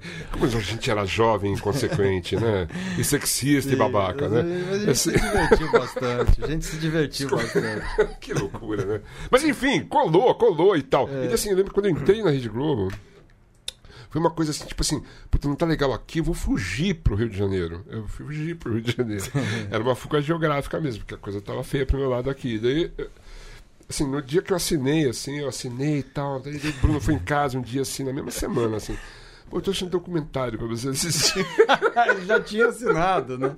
Como 0.32 0.44
a 0.44 0.48
gente 0.48 0.90
era 0.90 1.04
jovem, 1.04 1.52
inconsequente, 1.52 2.36
né? 2.36 2.68
E 2.98 3.04
sexista 3.04 3.72
e 3.72 3.76
babaca, 3.76 4.28
né? 4.28 4.42
mas 4.42 4.74
a 4.74 4.78
gente 4.78 4.90
Assim, 4.90 5.10
se 5.10 5.18
divertiu 5.18 5.72
bastante. 5.72 6.44
A 6.44 6.46
gente 6.46 6.64
se 6.66 6.76
divertiu 6.76 7.30
bastante. 7.30 7.86
que 8.20 8.32
loucura, 8.32 8.84
né? 8.84 9.00
Mas 9.30 9.44
enfim, 9.44 9.80
colou, 9.84 10.34
colou 10.34 10.76
e 10.76 10.82
tal. 10.82 11.08
É. 11.08 11.26
E 11.30 11.32
assim, 11.32 11.50
eu 11.50 11.56
lembro 11.56 11.72
quando 11.72 11.86
eu 11.86 11.92
entrei 11.92 12.22
na 12.22 12.30
Rede 12.30 12.48
Globo. 12.48 12.90
Foi 14.10 14.20
uma 14.20 14.30
coisa 14.30 14.50
assim, 14.50 14.64
tipo 14.64 14.82
assim, 14.82 15.02
puta, 15.30 15.46
não 15.46 15.54
tá 15.54 15.64
legal 15.64 15.92
aqui, 15.92 16.18
eu 16.18 16.24
vou 16.24 16.34
fugir 16.34 16.94
pro 16.94 17.14
Rio 17.14 17.28
de 17.28 17.38
Janeiro. 17.38 17.84
Eu 17.88 18.08
fugi 18.08 18.56
pro 18.56 18.72
Rio 18.72 18.82
de 18.82 18.90
Janeiro. 18.96 19.24
Era 19.70 19.82
uma 19.82 19.94
fuga 19.94 20.20
geográfica 20.20 20.80
mesmo, 20.80 21.00
porque 21.00 21.14
a 21.14 21.18
coisa 21.18 21.40
tava 21.40 21.62
feia 21.62 21.86
pro 21.86 21.96
meu 21.96 22.10
lado 22.10 22.28
aqui. 22.28 22.58
Daí, 22.58 22.90
assim, 23.88 24.04
no 24.08 24.20
dia 24.20 24.42
que 24.42 24.52
eu 24.52 24.56
assinei, 24.56 25.08
assim, 25.08 25.38
eu 25.38 25.48
assinei 25.48 25.98
e 25.98 26.02
tal, 26.02 26.40
daí 26.40 26.56
o 26.56 26.72
Bruno 26.80 27.00
foi 27.00 27.14
em 27.14 27.20
casa 27.20 27.56
um 27.56 27.62
dia 27.62 27.82
assim, 27.82 28.02
na 28.02 28.12
mesma 28.12 28.32
semana, 28.32 28.78
assim. 28.78 28.98
Pô, 29.50 29.58
eu 29.58 29.60
tô 29.60 29.72
achando 29.72 29.88
um 29.88 29.90
documentário 29.90 30.56
pra 30.58 30.66
você 30.68 30.88
assistir. 30.90 31.44
Já 32.26 32.40
tinha 32.40 32.68
assinado, 32.68 33.36
né? 33.36 33.54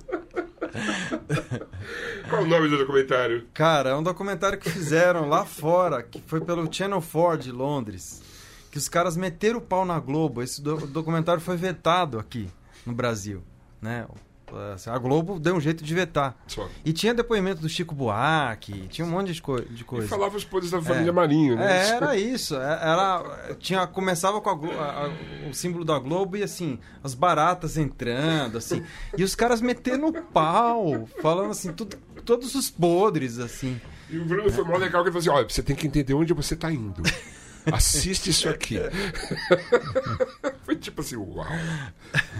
Qual 2.29 2.43
o 2.43 2.47
nome 2.47 2.67
do 2.67 2.77
documentário? 2.77 3.47
Cara, 3.53 3.91
é 3.91 3.95
um 3.95 4.01
documentário 4.03 4.57
que 4.57 4.69
fizeram 4.69 5.29
lá 5.29 5.45
fora, 5.45 6.01
que 6.01 6.19
foi 6.25 6.41
pelo 6.41 6.71
Channel 6.71 7.01
4 7.01 7.37
de 7.43 7.51
Londres. 7.51 8.21
Que 8.71 8.77
os 8.79 8.89
caras 8.89 9.15
meteram 9.15 9.59
o 9.59 9.61
pau 9.61 9.85
na 9.85 9.99
Globo. 9.99 10.41
Esse 10.41 10.61
do- 10.61 10.87
documentário 10.87 11.41
foi 11.41 11.55
vetado 11.55 12.17
aqui 12.17 12.49
no 12.85 12.93
Brasil, 12.93 13.43
né? 13.81 14.07
Assim, 14.73 14.89
A 14.89 14.97
Globo 14.97 15.39
deu 15.39 15.55
um 15.55 15.61
jeito 15.61 15.83
de 15.83 15.93
vetar. 15.93 16.35
Só. 16.47 16.67
E 16.85 16.93
tinha 16.93 17.13
depoimento 17.13 17.61
do 17.61 17.69
Chico 17.69 17.93
Buarque, 17.95 18.87
tinha 18.89 19.05
um 19.05 19.09
monte 19.11 19.33
de, 19.33 19.41
co 19.41 19.59
de 19.61 19.81
E 19.81 19.83
coisa. 19.83 20.07
falava 20.07 20.35
os 20.37 20.43
podres 20.45 20.71
da 20.71 20.81
família 20.81 21.11
Marinho, 21.13 21.55
né? 21.55 21.85
É, 21.85 21.89
era 21.89 22.17
isso. 22.17 22.55
É, 22.55 22.73
Era, 22.81 23.55
tinha, 23.59 23.85
começava 23.87 24.39
com 24.41 24.49
a 24.49 24.53
a- 24.53 25.05
a- 25.07 25.49
o 25.49 25.53
símbolo 25.53 25.83
da 25.85 25.97
Globo 25.99 26.37
e 26.37 26.43
assim, 26.43 26.79
as 27.03 27.13
baratas 27.13 27.77
entrando, 27.77 28.57
assim. 28.57 28.83
E 29.17 29.23
os 29.23 29.35
caras 29.35 29.61
metendo 29.61 30.07
o 30.07 30.13
pau, 30.13 31.07
falando 31.21 31.51
assim, 31.51 31.71
tudo, 31.73 31.97
todos 32.25 32.55
os 32.55 32.69
podres, 32.69 33.39
assim. 33.39 33.79
E 34.09 34.17
o 34.17 34.25
Bruno 34.25 34.51
foi 34.51 34.63
mó 34.63 34.77
legal 34.77 35.01
que 35.03 35.09
ele 35.09 35.19
falou 35.19 35.19
assim: 35.19 35.29
olha, 35.29 35.49
você 35.49 35.63
tem 35.63 35.75
que 35.75 35.87
entender 35.87 36.13
onde 36.13 36.33
você 36.33 36.55
tá 36.55 36.71
indo. 36.71 37.01
Assiste 37.71 38.29
isso 38.29 38.49
aqui. 38.49 38.77
foi 40.63 40.75
tipo 40.75 41.01
assim, 41.01 41.15
uau. 41.15 41.45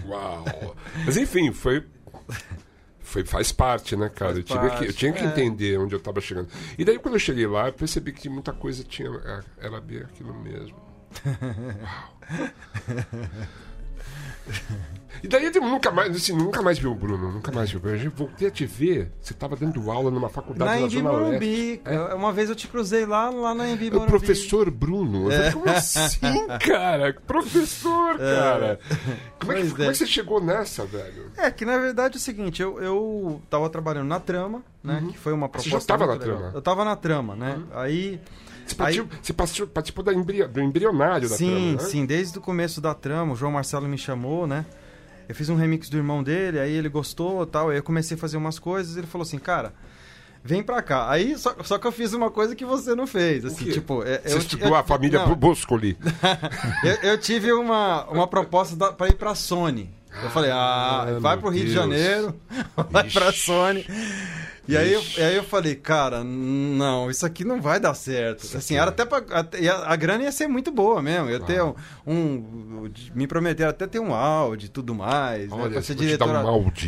Uau. 0.08 0.76
Mas 1.06 1.17
enfim, 1.17 1.52
foi. 1.52 1.86
Foi, 2.99 3.25
faz 3.25 3.51
parte, 3.51 3.95
né, 3.95 4.09
cara? 4.09 4.31
Eu, 4.31 4.43
tive 4.43 4.59
que, 4.59 4.65
eu 4.65 4.69
parte, 4.69 4.93
tinha 4.93 5.12
que 5.12 5.23
é. 5.23 5.27
entender 5.27 5.77
onde 5.77 5.93
eu 5.93 5.99
tava 5.99 6.21
chegando. 6.21 6.47
E 6.77 6.86
daí, 6.86 6.97
quando 6.97 7.15
eu 7.15 7.19
cheguei 7.19 7.45
lá, 7.45 7.67
eu 7.67 7.73
percebi 7.73 8.13
que 8.13 8.29
muita 8.29 8.53
coisa 8.53 8.83
tinha. 8.83 9.09
Era 9.57 9.79
bem 9.81 9.99
aquilo 9.99 10.33
mesmo. 10.33 10.75
Uau. 11.83 12.13
E 15.21 15.27
daí 15.27 15.45
eu 15.45 15.62
nunca 15.62 15.89
mais, 15.89 16.13
assim, 16.13 16.34
nunca 16.36 16.62
mais 16.62 16.77
vi 16.77 16.86
o 16.86 16.93
Bruno, 16.93 17.32
nunca 17.32 17.49
mais 17.49 17.71
vi 17.71 17.77
o 17.77 17.79
Bruno. 17.79 17.95
Eu 17.97 18.12
voltei 18.12 18.49
a 18.49 18.51
te 18.51 18.65
ver, 18.65 19.10
você 19.21 19.34
tava 19.34 19.56
dando 19.56 19.89
aula 19.89 20.12
numa 20.12 20.27
faculdade 20.27 20.75
Na 20.75 20.82
na 20.82 20.88
Zona. 20.89 21.12
Morumbi. 21.13 21.82
Uma 22.13 22.34
vez 22.34 22.49
eu 22.49 22.56
te 22.58 22.67
cruzei 22.67 23.06
lá, 23.06 23.29
lá 23.29 23.56
na 23.56 23.69
Embi 23.69 23.86
É 23.88 23.89
o 23.89 23.93
Morumbi. 23.93 24.10
professor 24.10 24.69
Bruno. 24.69 25.32
Eu 25.32 25.38
falei, 25.38 25.51
como 25.53 25.69
assim, 25.69 26.47
cara? 26.67 27.13
Professor, 27.25 28.17
cara. 28.17 28.79
Como 29.39 29.51
é, 29.53 29.62
que, 29.62 29.69
como 29.69 29.84
é 29.84 29.86
é. 29.88 29.91
que 29.91 29.97
você 29.97 30.06
chegou 30.08 30.43
nessa, 30.43 30.86
velho? 30.86 31.32
É, 31.38 31.49
que 31.49 31.63
na 31.63 31.77
verdade 31.77 32.15
é 32.15 32.17
o 32.17 32.21
seguinte, 32.21 32.62
eu, 32.62 32.82
eu 32.82 33.41
tava 33.49 33.69
trabalhando 33.69 34.08
na 34.10 34.19
trama, 34.19 34.62
né? 34.84 35.01
Que 35.10 35.17
foi 35.17 35.32
uma 35.32 35.45
Uhum. 35.45 35.51
Você 35.53 35.69
proposta. 35.69 35.79
já 35.93 35.97
tava 35.99 36.06
muito 36.08 36.19
na 36.19 36.25
legal. 36.25 36.38
trama? 36.38 36.49
Uhum. 36.51 36.58
Eu 36.58 36.62
tava 36.62 36.84
na 36.84 36.95
trama, 36.97 37.36
né? 37.38 37.62
Aí. 37.75 38.19
Você 38.65 38.76
Aí- 38.76 38.78
participou, 38.78 39.17
você 39.21 39.34
participou, 39.34 39.67
participou 39.67 40.04
da 40.04 40.13
embrio- 40.13 40.47
do 40.47 40.62
embrionário 40.62 41.30
da 41.30 41.36
sim, 41.36 41.49
trama, 41.49 41.71
né? 41.73 41.89
sim, 41.89 42.06
desde 42.06 42.38
o 42.38 42.41
começo 42.41 42.80
da 42.82 42.93
trama, 42.93 43.34
o 43.34 43.36
João 43.36 43.52
Marcelo 43.52 43.88
me 43.88 43.97
chamou, 43.97 44.47
né? 44.47 44.65
Eu 45.28 45.36
fiz 45.36 45.49
um 45.49 45.56
remix 45.56 45.89
do 45.89 45.97
irmão 45.97 46.21
dele, 46.23 46.60
aí 46.60 46.71
ele 46.73 46.89
gostou 46.89 47.45
tal. 47.45 47.69
Aí 47.69 47.78
eu 47.78 47.84
comecei 47.84 48.15
a 48.15 48.19
fazer 48.19 48.38
umas 48.38 48.60
coisas 48.60 48.97
ele 48.97 49.08
falou 49.08 49.23
assim, 49.23 49.38
cara. 49.38 49.73
Vem 50.45 50.62
pra 50.62 50.82
cá. 50.82 51.10
Aí, 51.10 51.38
só, 51.38 51.56
só 51.63 51.78
que 51.78 51.88
eu 51.88 51.91
fiz 51.93 52.12
uma 52.13 52.30
coisa 52.30 52.54
que 52.54 52.65
você 52.65 52.93
não 52.93 53.08
fez. 53.08 53.45
Assim, 53.45 53.71
tipo, 53.71 54.04
é- 54.04 54.19
Você 54.19 54.34
eu, 54.34 54.38
estudou 54.39 54.67
eu- 54.67 54.76
a 54.76 54.84
família 54.84 55.19
não, 55.26 55.34
Boscoli. 55.36 55.97
eu, 56.84 57.12
eu 57.12 57.17
tive 57.17 57.54
uma, 57.54 58.04
uma 58.10 58.28
proposta 58.28 58.76
da, 58.76 58.91
pra 58.91 59.08
ir 59.08 59.13
pra 59.15 59.34
Sony. 59.36 59.89
Eu 60.21 60.30
falei, 60.32 60.52
ah, 60.52 61.06
Ah, 61.08 61.19
vai 61.19 61.38
pro 61.38 61.47
Rio 61.49 61.65
de 61.65 61.73
Deus. 61.73 61.76
Janeiro, 61.76 62.36
vai 62.91 63.10
pra. 63.10 63.32
Sony. 63.32 63.86
E 64.65 64.78
aí, 64.78 64.93
eu, 64.93 65.02
e 65.17 65.21
aí 65.21 65.36
eu 65.36 65.43
falei, 65.43 65.76
cara, 65.76 66.23
não, 66.23 67.12
isso 67.12 67.26
aqui 67.26 67.43
não 67.43 67.62
vai 67.62 67.80
dar 67.82 67.93
certo. 67.93 68.45
Assim, 68.56 68.76
era 68.78 68.89
até 68.91 69.04
pra, 69.06 69.17
até- 69.39 69.67
a, 69.67 69.95
grana 69.95 70.23
ia 70.23 70.32
ser 70.32 70.47
muito 70.47 70.71
boa 70.71 71.02
mesmo. 71.02 71.30
Eu 71.30 71.39
ter 71.41 71.62
um, 71.62 71.73
um- 72.08 72.89
Me 73.13 73.28
prometeram 73.28 73.71
até 73.71 73.86
ter 73.88 73.99
um 73.99 74.13
áudio 74.13 74.67
e 74.67 74.69
tudo 74.69 74.95
mais. 74.95 75.49
né, 75.49 75.56
Olha, 75.56 75.71
pra 75.71 75.82
você 75.82 75.88
ser 75.88 75.95
diretor. 75.95 76.28
um. 76.30 76.32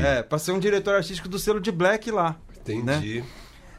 É, 0.05 0.23
pra 0.23 0.39
ser 0.39 0.51
um 0.53 0.59
diretor 0.59 0.95
artístico 0.95 1.27
do 1.27 1.37
selo 1.37 1.59
de 1.59 1.71
Black 1.71 2.09
lá. 2.11 2.37
Entendi. 2.57 3.23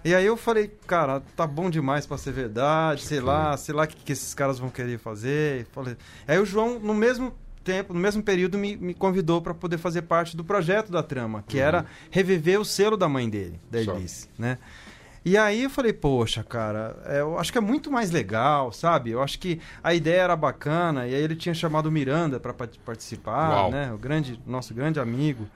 E 0.05 0.15
aí 0.15 0.25
eu 0.27 0.37
falei, 0.37 0.71
cara, 0.87 1.21
tá 1.35 1.47
bom 1.47 1.69
demais 1.69 2.07
pra 2.07 2.17
ser 2.17 2.33
verdade, 2.33 3.03
sei 3.03 3.19
lá, 3.19 3.57
sei 3.57 3.75
lá 3.75 3.85
o 3.85 3.87
que, 3.89 3.97
que 3.97 4.13
esses 4.13 4.35
caras 4.35 4.59
vão 4.59 4.69
querer 4.71 4.99
fazer. 4.99 5.67
Falei... 5.73 5.97
Aí 6.29 6.39
o 6.39 6.45
João, 6.47 6.79
no 6.79 6.95
mesmo 6.95 7.35
tempo, 7.67 7.93
no 7.93 7.99
mesmo 7.99 8.23
período, 8.23 8.57
me, 8.57 8.77
me 8.77 8.95
convidou 8.95 9.43
pra 9.43 9.53
poder 9.53 9.77
fazer 9.79 10.03
parte 10.03 10.37
do 10.37 10.45
projeto 10.45 10.93
da 10.93 11.03
trama, 11.03 11.43
que 11.49 11.59
era 11.59 11.85
reviver 12.11 12.61
o 12.61 12.65
selo 12.65 12.97
da 12.97 13.09
mãe 13.09 13.29
dele, 13.29 13.61
da. 13.71 13.81
Elise, 13.81 14.29
né? 14.39 14.57
E 15.25 15.37
aí 15.37 15.65
eu 15.65 15.71
falei, 15.71 15.93
poxa, 15.93 16.45
cara, 16.45 16.97
é, 17.05 17.19
eu 17.21 17.37
acho 17.37 17.51
que 17.51 17.59
é 17.59 17.61
muito 17.61 17.91
mais 17.91 18.13
legal, 18.13 18.71
sabe? 18.71 19.11
Eu 19.11 19.21
acho 19.21 19.41
que 19.41 19.61
a 19.83 19.93
ideia 19.93 20.21
era 20.21 20.37
bacana, 20.37 21.05
e 21.09 21.15
aí 21.17 21.21
ele 21.21 21.35
tinha 21.35 21.53
chamado 21.53 21.87
o 21.87 21.91
Miranda 21.91 22.39
pra 22.39 22.55
pa- 22.55 22.69
participar, 22.85 23.51
Uau. 23.51 23.71
né? 23.73 23.93
O 23.93 23.99
grande, 23.99 24.41
nosso 24.47 24.73
grande 24.73 25.01
amigo. 25.01 25.49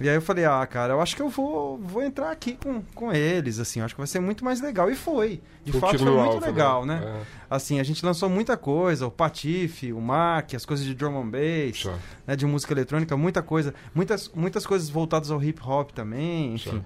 E 0.00 0.08
aí 0.08 0.14
eu 0.14 0.22
falei, 0.22 0.44
ah, 0.44 0.66
cara, 0.66 0.94
eu 0.94 1.00
acho 1.00 1.14
que 1.14 1.22
eu 1.22 1.28
vou, 1.28 1.78
vou 1.78 2.02
entrar 2.02 2.30
aqui 2.30 2.58
com, 2.60 2.82
com 2.94 3.12
eles, 3.12 3.60
assim, 3.60 3.78
eu 3.78 3.84
acho 3.84 3.94
que 3.94 4.00
vai 4.00 4.06
ser 4.08 4.18
muito 4.18 4.44
mais 4.44 4.60
legal. 4.60 4.90
E 4.90 4.96
foi. 4.96 5.40
De 5.64 5.76
um 5.76 5.80
fato, 5.80 5.98
foi 5.98 6.10
muito 6.10 6.20
alvo, 6.20 6.44
legal, 6.44 6.84
né? 6.84 7.00
É, 7.04 7.22
Assim, 7.48 7.78
a 7.78 7.84
gente 7.84 8.04
lançou 8.04 8.28
muita 8.28 8.56
coisa, 8.56 9.06
o 9.06 9.10
Patife, 9.10 9.92
o 9.92 10.00
Mac, 10.00 10.54
as 10.54 10.66
coisas 10.66 10.84
de 10.84 10.94
drum 10.94 11.20
and 11.20 11.28
bass, 11.28 11.88
né, 12.26 12.34
de 12.34 12.44
música 12.44 12.72
eletrônica, 12.72 13.16
muita 13.16 13.42
coisa, 13.42 13.72
muitas, 13.94 14.28
muitas 14.34 14.66
coisas 14.66 14.90
voltadas 14.90 15.30
ao 15.30 15.42
hip 15.42 15.60
hop 15.64 15.92
também, 15.92 16.54
enfim. 16.54 16.84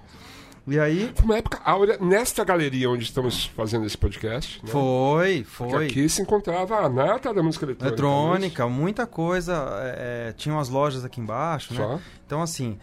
E 0.67 0.79
aí, 0.79 1.11
Foi 1.15 1.25
uma 1.25 1.37
época 1.37 1.59
áurea 1.65 1.97
nesta 1.99 2.43
galeria 2.43 2.89
onde 2.91 3.03
estamos 3.03 3.45
fazendo 3.45 3.87
esse 3.87 3.97
podcast. 3.97 4.63
Né? 4.63 4.71
foi, 4.71 5.45
Porque 5.57 5.73
foi. 5.73 5.85
aqui 5.87 6.07
se 6.07 6.21
encontrava 6.21 6.77
a 6.77 6.87
nata 6.87 7.33
da 7.33 7.41
música 7.41 7.65
eletrônica. 7.65 7.87
Eletrônica, 7.87 8.67
muita 8.67 9.07
coisa, 9.07 9.67
é, 9.81 10.27
é, 10.29 10.33
tinha 10.33 10.53
umas 10.53 10.69
lojas 10.69 11.03
aqui 11.03 11.19
embaixo, 11.19 11.73
é 11.73 11.77
né? 11.77 11.83
Só. 11.83 11.99
Então, 12.23 12.41
assim, 12.43 12.77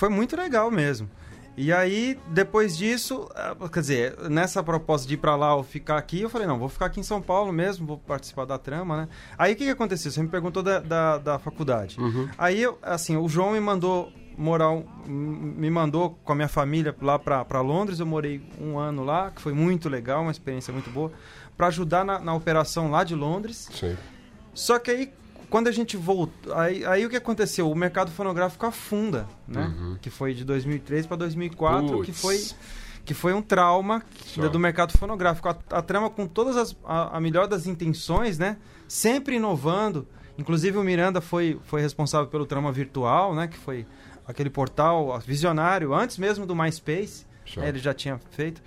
foi 0.00 0.08
muito 0.08 0.34
legal 0.34 0.70
mesmo. 0.70 1.10
E 1.54 1.70
aí, 1.74 2.18
depois 2.28 2.74
disso, 2.74 3.28
ah, 3.34 3.54
quer 3.70 3.80
dizer, 3.80 4.18
nessa 4.30 4.62
proposta 4.62 5.06
de 5.06 5.12
ir 5.12 5.18
pra 5.18 5.36
lá 5.36 5.54
ou 5.54 5.62
ficar 5.62 5.98
aqui, 5.98 6.22
eu 6.22 6.30
falei, 6.30 6.46
não, 6.46 6.58
vou 6.58 6.70
ficar 6.70 6.86
aqui 6.86 7.00
em 7.00 7.02
São 7.02 7.20
Paulo 7.20 7.52
mesmo, 7.52 7.86
vou 7.86 7.98
participar 7.98 8.46
da 8.46 8.56
trama, 8.56 8.96
né? 8.96 9.08
Aí 9.36 9.52
o 9.52 9.56
que, 9.56 9.64
que 9.64 9.70
aconteceu? 9.70 10.10
Você 10.10 10.22
me 10.22 10.28
perguntou 10.28 10.62
da, 10.62 10.78
da, 10.78 11.18
da 11.18 11.38
faculdade. 11.38 12.00
Uhum. 12.00 12.30
Aí, 12.38 12.62
eu, 12.62 12.78
assim, 12.80 13.14
o 13.18 13.28
João 13.28 13.52
me 13.52 13.60
mandou 13.60 14.10
morar, 14.38 14.70
me 15.06 15.68
mandou 15.68 16.18
com 16.24 16.32
a 16.32 16.34
minha 16.34 16.48
família 16.48 16.96
lá 17.02 17.18
pra, 17.18 17.44
pra 17.44 17.60
Londres, 17.60 18.00
eu 18.00 18.06
morei 18.06 18.40
um 18.58 18.78
ano 18.78 19.04
lá, 19.04 19.30
que 19.30 19.42
foi 19.42 19.52
muito 19.52 19.86
legal, 19.86 20.22
uma 20.22 20.30
experiência 20.30 20.72
muito 20.72 20.88
boa, 20.88 21.12
pra 21.58 21.66
ajudar 21.66 22.06
na, 22.06 22.18
na 22.18 22.32
operação 22.32 22.90
lá 22.90 23.04
de 23.04 23.14
Londres. 23.14 23.68
Sei. 23.70 23.98
Só 24.54 24.78
que 24.78 24.90
aí, 24.90 25.12
quando 25.50 25.66
a 25.68 25.72
gente 25.72 25.96
voltou. 25.96 26.54
Aí, 26.54 26.84
aí 26.86 27.04
o 27.04 27.10
que 27.10 27.16
aconteceu? 27.16 27.70
O 27.70 27.74
mercado 27.74 28.10
fonográfico 28.10 28.64
afunda, 28.64 29.26
né? 29.46 29.74
Uhum. 29.76 29.98
Que 30.00 30.08
foi 30.08 30.32
de 30.32 30.44
2003 30.44 31.06
para 31.06 31.16
2004, 31.18 32.00
que 32.02 32.12
Puts. 32.12 32.20
foi, 32.20 32.40
que 33.04 33.12
foi 33.12 33.32
um 33.34 33.42
trauma 33.42 34.02
Só. 34.24 34.48
do 34.48 34.58
mercado 34.58 34.96
fonográfico. 34.96 35.48
A, 35.48 35.58
a 35.70 35.82
trama, 35.82 36.08
com 36.08 36.26
todas 36.26 36.56
as. 36.56 36.76
A, 36.84 37.16
a 37.16 37.20
melhor 37.20 37.48
das 37.48 37.66
intenções, 37.66 38.38
né? 38.38 38.56
Sempre 38.86 39.36
inovando. 39.36 40.06
Inclusive, 40.38 40.78
o 40.78 40.82
Miranda 40.82 41.20
foi, 41.20 41.58
foi 41.64 41.82
responsável 41.82 42.28
pelo 42.28 42.46
trama 42.46 42.72
virtual, 42.72 43.34
né? 43.34 43.48
Que 43.48 43.58
foi 43.58 43.84
aquele 44.26 44.48
portal 44.48 45.18
visionário, 45.18 45.92
antes 45.92 46.16
mesmo 46.16 46.46
do 46.46 46.54
MySpace. 46.54 47.26
Né, 47.56 47.68
ele 47.68 47.78
já 47.80 47.92
tinha 47.92 48.20
feito. 48.30 48.62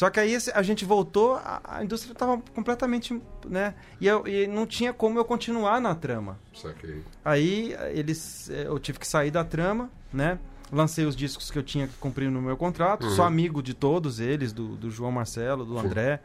Só 0.00 0.08
que 0.08 0.18
aí 0.18 0.34
a 0.54 0.62
gente 0.62 0.82
voltou, 0.86 1.34
a, 1.34 1.60
a 1.62 1.84
indústria 1.84 2.14
estava 2.14 2.40
completamente, 2.54 3.20
né? 3.44 3.74
E, 4.00 4.06
eu, 4.06 4.26
e 4.26 4.46
não 4.46 4.66
tinha 4.66 4.94
como 4.94 5.18
eu 5.18 5.26
continuar 5.26 5.78
na 5.78 5.94
trama. 5.94 6.38
Saquei. 6.54 7.04
Aí 7.22 7.76
eles, 7.90 8.48
eh, 8.48 8.64
eu 8.66 8.78
tive 8.78 8.98
que 8.98 9.06
sair 9.06 9.30
da 9.30 9.44
trama, 9.44 9.90
né? 10.10 10.38
Lancei 10.72 11.04
os 11.04 11.14
discos 11.14 11.50
que 11.50 11.58
eu 11.58 11.62
tinha 11.62 11.86
que 11.86 11.92
cumprir 11.98 12.30
no 12.30 12.40
meu 12.40 12.56
contrato. 12.56 13.04
Uhum. 13.04 13.10
Sou 13.10 13.26
amigo 13.26 13.62
de 13.62 13.74
todos 13.74 14.20
eles, 14.20 14.54
do, 14.54 14.68
do 14.68 14.90
João 14.90 15.12
Marcelo, 15.12 15.66
do 15.66 15.78
André. 15.78 16.22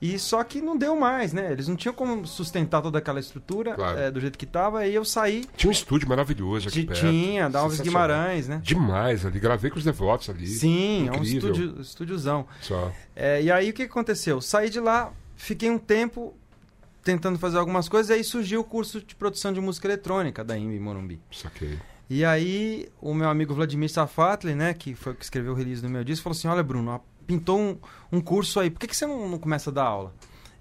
E 0.00 0.18
só 0.18 0.44
que 0.44 0.60
não 0.60 0.76
deu 0.76 0.94
mais, 0.94 1.32
né? 1.32 1.50
Eles 1.52 1.68
não 1.68 1.74
tinham 1.76 1.94
como 1.94 2.26
sustentar 2.26 2.82
toda 2.82 2.98
aquela 2.98 3.18
estrutura 3.18 3.74
Claro. 3.74 3.98
eh, 3.98 4.10
do 4.10 4.20
jeito 4.20 4.36
que 4.38 4.44
estava. 4.44 4.80
Aí 4.80 4.94
eu 4.94 5.04
saí. 5.04 5.44
Tinha 5.56 5.68
um 5.68 5.72
estúdio 5.72 6.06
maravilhoso 6.08 6.68
aqui 6.68 6.84
perto. 6.84 7.00
tinha, 7.00 7.48
da 7.48 7.60
Alves. 7.60 7.80
Guimarães, 7.80 8.46
né? 8.46 8.60
Demais 8.62 9.24
ali. 9.24 9.40
Gravei 9.40 9.70
com 9.70 9.78
os 9.78 9.84
devotos 9.84 10.28
ali. 10.28 10.46
Sim, 10.46 11.08
é 11.08 11.12
um 11.12 11.14
Incrível. 11.16 11.50
estúdio, 11.52 11.80
estúdiozão. 11.80 12.46
Só. 12.60 12.92
É, 13.14 13.42
e 13.42 13.50
aí 13.50 13.70
o 13.70 13.72
que 13.72 13.84
aconteceu? 13.84 14.40
Saí 14.42 14.68
de 14.68 14.80
lá, 14.80 15.12
fiquei 15.34 15.70
um 15.70 15.78
tempo 15.78 16.34
tentando 17.02 17.38
fazer 17.38 17.56
algumas 17.56 17.88
coisas, 17.88 18.10
e 18.10 18.14
aí 18.14 18.24
surgiu 18.24 18.60
o 18.60 18.64
curso 18.64 19.00
de 19.00 19.14
produção 19.14 19.52
de 19.52 19.60
música 19.60 19.86
eletrônica 19.86 20.42
da 20.44 20.58
IMB 20.58 20.78
Morumbi. 20.80 21.20
Saquei. 21.30 21.78
E 22.10 22.24
aí 22.24 22.88
o 23.00 23.14
meu 23.14 23.28
amigo 23.28 23.54
Vladimir 23.54 23.88
Safatli, 23.90 24.54
né, 24.54 24.74
que 24.74 24.94
foi 24.94 25.12
o 25.12 25.14
que 25.16 25.24
escreveu 25.24 25.52
o 25.52 25.54
release 25.54 25.80
do 25.80 25.88
meu 25.88 26.02
disco, 26.04 26.24
falou 26.24 26.36
assim, 26.36 26.48
olha 26.48 26.62
Bruno, 26.62 27.00
pintou 27.26 27.58
um, 27.58 27.76
um 28.12 28.20
curso 28.20 28.60
aí, 28.60 28.70
por 28.70 28.78
que, 28.80 28.86
que 28.86 28.96
você 28.96 29.06
não, 29.06 29.28
não 29.28 29.38
começa 29.38 29.70
a 29.70 29.72
dar 29.72 29.84
aula? 29.84 30.12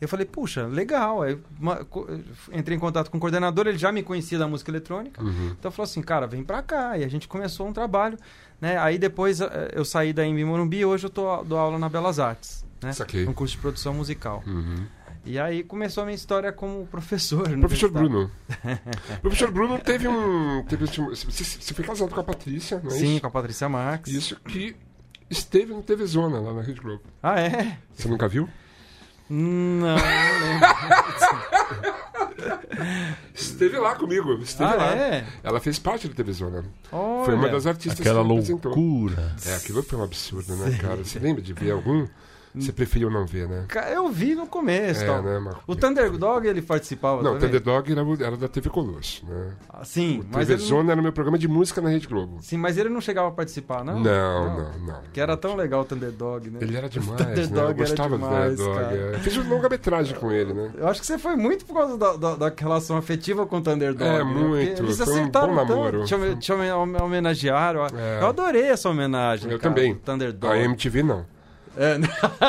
Eu 0.02 0.10
falei, 0.10 0.26
puxa, 0.26 0.68
legal. 0.68 1.22
Aí 1.22 1.38
uma- 1.60 1.86
entrei 2.52 2.76
em 2.76 2.80
contato 2.80 3.10
com 3.10 3.18
o 3.18 3.20
coordenador, 3.20 3.66
ele 3.66 3.78
já 3.78 3.92
me 3.92 4.04
conhecia 4.04 4.38
da 4.38 4.48
música 4.48 4.70
eletrônica. 4.70 5.24
Uhum. 5.24 5.56
Então 5.58 5.72
falou 5.72 5.86
assim, 5.90 6.02
cara, 6.02 6.28
vem 6.28 6.44
pra 6.44 6.62
cá. 6.62 6.98
E 6.98 7.04
a 7.04 7.08
gente 7.08 7.28
começou 7.28 7.66
um 7.68 7.72
trabalho, 7.74 8.18
né? 8.60 8.78
Aí 8.78 8.98
depois 8.98 9.40
eh, 9.40 9.72
eu 9.74 9.86
saí 9.86 10.12
da 10.12 10.26
IMB 10.26 10.44
Morumbi 10.44 10.80
e 10.80 10.86
hoje 10.86 11.06
eu 11.06 11.10
tô, 11.10 11.44
dou 11.44 11.58
aula 11.58 11.80
na 11.80 11.88
Belas 11.88 12.20
Artes, 12.20 12.66
né? 12.84 12.92
Saquei. 12.92 13.26
Um 13.26 13.34
curso 13.34 13.56
de 13.56 13.62
produção 13.62 13.94
musical. 13.94 14.44
Uhum. 14.46 14.86
E 15.26 15.40
aí 15.40 15.64
começou 15.64 16.04
a 16.04 16.06
minha 16.06 16.16
história 16.16 16.52
como 16.52 16.86
professor. 16.88 17.44
Professor 17.50 17.90
universitário. 17.90 18.10
Bruno. 18.10 18.32
Professor 19.24 19.52
Bruno 19.52 19.80
teve 19.80 20.08
um. 20.08 20.62
Teve, 20.66 20.86
você, 20.86 21.02
você 21.44 21.74
foi 21.74 21.84
casado 21.86 22.14
com 22.14 22.20
a 22.20 22.24
Patrícia, 22.24 22.80
não 22.84 22.92
é 22.92 22.94
Sim, 22.94 23.12
isso? 23.14 23.22
com 23.22 23.28
a 23.28 23.32
Patrícia 23.32 23.68
Marques. 23.70 24.14
Isso 24.14 24.36
que 24.42 24.76
esteve 25.30 25.74
no 25.74 25.82
TV 25.84 26.06
Zona, 26.06 26.40
lá 26.40 26.54
na 26.54 26.62
Rede 26.62 26.82
Globo. 26.82 27.04
Ah, 27.22 27.40
é? 27.40 27.78
Você 27.94 28.08
nunca 28.08 28.28
viu? 28.28 28.50
Não, 29.30 29.38
não 29.80 29.96
lembro. 29.96 30.68
Esteve 33.34 33.78
lá 33.78 33.96
comigo. 33.96 34.34
Esteve 34.34 34.74
ah, 34.74 34.76
lá. 34.76 34.96
é? 34.96 35.26
Ela 35.44 35.60
fez 35.60 35.80
parte 35.80 36.08
do 36.08 36.14
TV 36.14 36.32
Zona. 36.34 36.64
Olha. 36.92 37.26
Foi 37.26 37.34
uma 37.34 37.50
das 37.50 37.66
artistas 37.66 38.00
Aquela 38.00 38.24
que 38.24 38.32
apresentou. 38.32 38.76
loucura. 38.76 39.36
É, 39.46 39.56
aquilo 39.56 39.82
foi 39.82 39.98
um 40.00 40.04
absurdo, 40.04 40.56
né, 40.56 40.78
cara? 40.78 40.98
Você 40.98 41.20
lembra 41.20 41.42
de 41.42 41.54
ver 41.54 41.72
algum? 41.72 42.06
Você 42.62 42.72
preferiu 42.72 43.10
não 43.10 43.26
ver, 43.26 43.48
né? 43.48 43.66
Eu 43.94 44.10
vi 44.10 44.36
no 44.36 44.48
começo. 44.48 45.04
É, 45.04 45.06
tal. 45.08 45.22
né? 45.22 45.54
O 45.68 45.76
Thunderdog 45.76 46.48
ele 46.48 46.62
participava 46.62 47.22
Não, 47.24 47.32
o 47.32 47.34
também? 47.36 47.48
Thunderdog 47.50 47.92
era, 47.92 48.04
o- 48.04 48.24
era 48.24 48.38
da 48.38 48.48
TV 48.48 48.70
Colosso, 48.70 49.26
né? 49.26 49.52
Ah, 49.70 49.84
sim, 49.84 50.20
O 50.22 50.26
mas 50.32 50.48
TV 50.48 50.54
ele 50.54 50.62
não... 50.62 50.68
Zona 50.70 50.92
era 50.92 51.00
o 51.00 51.04
meu 51.04 51.14
programa 51.14 51.38
de 51.38 51.48
música 51.48 51.82
na 51.82 51.90
Rede 51.90 52.08
Globo. 52.08 52.38
Sim, 52.42 52.58
mas 52.58 52.78
ele 52.78 52.90
não 52.90 53.02
chegava 53.02 53.28
a 53.28 53.32
participar, 53.32 53.84
não? 53.84 54.00
Não, 54.00 54.58
não, 54.58 54.80
não. 54.80 55.02
Que 55.14 55.20
era 55.20 55.36
tão 55.38 55.56
legal 55.56 55.82
o 55.82 55.86
Thunderdog, 55.86 56.50
né? 56.50 56.60
Ele 56.62 56.76
era 56.78 56.88
demais, 56.90 57.22
Thunderdog 57.22 57.54
né? 57.54 57.62
Eu 57.62 57.66
era 57.66 57.74
gostava 57.74 58.18
demais, 58.18 58.56
do 58.58 58.64
Thunderdog. 58.64 58.90
cara. 58.98 59.16
é. 59.16 59.20
Fiz 59.20 59.38
uma 59.38 59.50
longa-metragem 59.56 60.16
com 60.16 60.32
ele, 60.32 60.54
né? 60.54 60.72
Eu 60.78 60.88
acho 60.88 61.00
que 61.02 61.06
você 61.08 61.18
foi 61.18 61.36
muito 61.36 61.66
por 61.66 61.74
causa 61.76 61.98
da, 61.98 62.16
da, 62.16 62.36
da 62.36 62.54
relação 62.56 62.98
afetiva 62.98 63.46
com 63.46 63.58
o 63.58 63.62
Thunderdog. 63.62 64.04
É, 64.10 64.18
né? 64.20 64.24
muito. 64.24 64.68
Porque 64.76 64.82
Eles 64.84 64.98
Foi 64.98 65.08
um 65.08 65.18
acertaram 65.22 65.48
bom 65.54 65.56
tanto, 65.62 65.70
namoro. 65.70 66.06
Te, 66.06 66.16
home- 66.16 66.36
te 66.38 66.52
home- 66.52 66.98
homenagearam. 67.02 67.86
É. 67.88 68.20
Eu 68.22 68.28
adorei 68.28 68.64
essa 68.64 68.90
homenagem. 68.90 69.52
Eu 69.52 69.60
cara, 69.60 69.74
também. 69.74 69.94
do 69.94 70.00
Thunderdog. 70.00 70.54
A 70.54 70.58
MTV 70.58 71.04
não. 71.04 71.26
É, 71.78 71.98
né? 71.98 72.08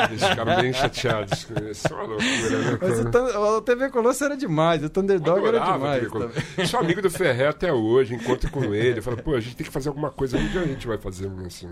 Eles 0.09 0.23
ficaram 0.23 0.55
bem 0.61 0.71
chateados 0.73 1.43
com 1.45 1.53
isso. 1.69 1.93
Uma 1.93 2.03
loucura, 2.03 2.59
né? 2.59 2.77
mas 2.81 3.35
o, 3.35 3.57
o 3.57 3.61
TV 3.61 3.89
Colosso 3.89 4.23
era 4.23 4.37
demais. 4.37 4.83
O 4.83 4.89
Thunderdog 4.89 5.45
era 5.45 5.59
demais. 5.59 6.69
Sou 6.69 6.79
amigo 6.79 7.01
do 7.01 7.09
Ferré 7.09 7.47
até 7.47 7.71
hoje, 7.73 8.15
encontro 8.15 8.49
com 8.51 8.73
ele. 8.73 9.01
Falo, 9.01 9.17
pô, 9.17 9.35
a 9.35 9.39
gente 9.39 9.55
tem 9.55 9.65
que 9.67 9.71
fazer 9.73 9.89
alguma 9.89 10.09
coisa. 10.11 10.37
Dia 10.37 10.61
a 10.61 10.65
gente 10.65 10.87
vai 10.87 10.97
fazer 10.97 11.29
assim. 11.45 11.69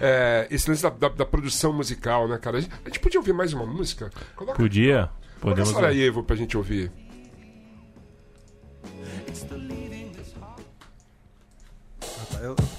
É, 0.00 0.46
esse 0.50 0.70
lance 0.70 0.82
da, 0.82 0.90
da- 0.90 1.08
da 1.08 1.26
produção 1.26 1.72
musical, 1.72 2.26
né, 2.28 2.38
cara? 2.38 2.58
A 2.58 2.60
gente, 2.60 2.72
a 2.84 2.88
gente 2.88 3.00
podia 3.00 3.20
ouvir 3.20 3.32
mais 3.34 3.52
uma 3.52 3.66
música? 3.66 4.10
Coloca, 4.34 4.56
Podia? 4.56 5.10
coloca 5.40 5.60
Podemos. 5.60 5.70
Sarajevo 5.70 6.22
pra 6.22 6.34
gente 6.36 6.56
ouvir. 6.56 6.90
Eu- 12.40 12.54
Qual 12.54 12.64
a 12.64 12.77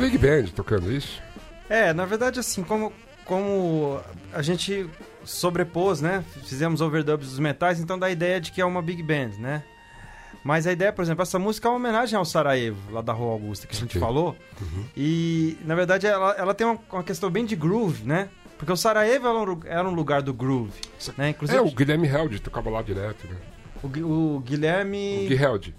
Big 0.00 0.18
Band 0.18 0.44
tocando 0.54 0.90
isso? 0.92 1.20
É, 1.68 1.92
na 1.92 2.04
verdade, 2.04 2.40
assim, 2.40 2.62
como, 2.62 2.92
como 3.24 4.00
a 4.32 4.42
gente 4.42 4.88
sobrepôs, 5.24 6.00
né? 6.00 6.24
Fizemos 6.44 6.80
overdubs 6.80 7.28
dos 7.28 7.38
metais, 7.38 7.78
então 7.80 7.98
dá 7.98 8.06
a 8.06 8.10
ideia 8.10 8.40
de 8.40 8.50
que 8.50 8.60
é 8.60 8.64
uma 8.64 8.82
big 8.82 9.02
band, 9.02 9.32
né? 9.38 9.62
Mas 10.42 10.66
a 10.66 10.72
ideia, 10.72 10.92
por 10.92 11.02
exemplo, 11.02 11.22
essa 11.22 11.38
música 11.38 11.68
é 11.68 11.70
uma 11.70 11.76
homenagem 11.76 12.16
ao 12.16 12.24
Sarajevo, 12.24 12.78
lá 12.90 13.02
da 13.02 13.12
Rua 13.12 13.32
Augusta, 13.32 13.66
que 13.66 13.76
a 13.76 13.78
gente 13.78 13.98
falou. 13.98 14.34
E, 14.96 15.58
na 15.66 15.74
verdade, 15.74 16.06
ela, 16.06 16.32
ela 16.32 16.54
tem 16.54 16.66
uma, 16.66 16.78
uma 16.90 17.02
questão 17.04 17.30
bem 17.30 17.44
de 17.44 17.54
groove, 17.54 18.04
né? 18.04 18.30
Porque 18.56 18.72
o 18.72 18.76
Sarajevo 18.76 19.26
era 19.66 19.86
um, 19.86 19.90
um 19.90 19.94
lugar 19.94 20.22
do 20.22 20.32
groove, 20.32 20.80
né? 21.16 21.30
Inclusive, 21.30 21.58
É, 21.58 21.62
o 21.62 21.70
Guilherme 21.70 22.08
Held 22.08 22.40
tocava 22.40 22.70
lá 22.70 22.80
direto, 22.82 23.26
né? 23.28 23.36
o, 23.82 24.36
o 24.36 24.40
Guilherme... 24.40 25.26
O 25.26 25.28
Gui 25.28 25.70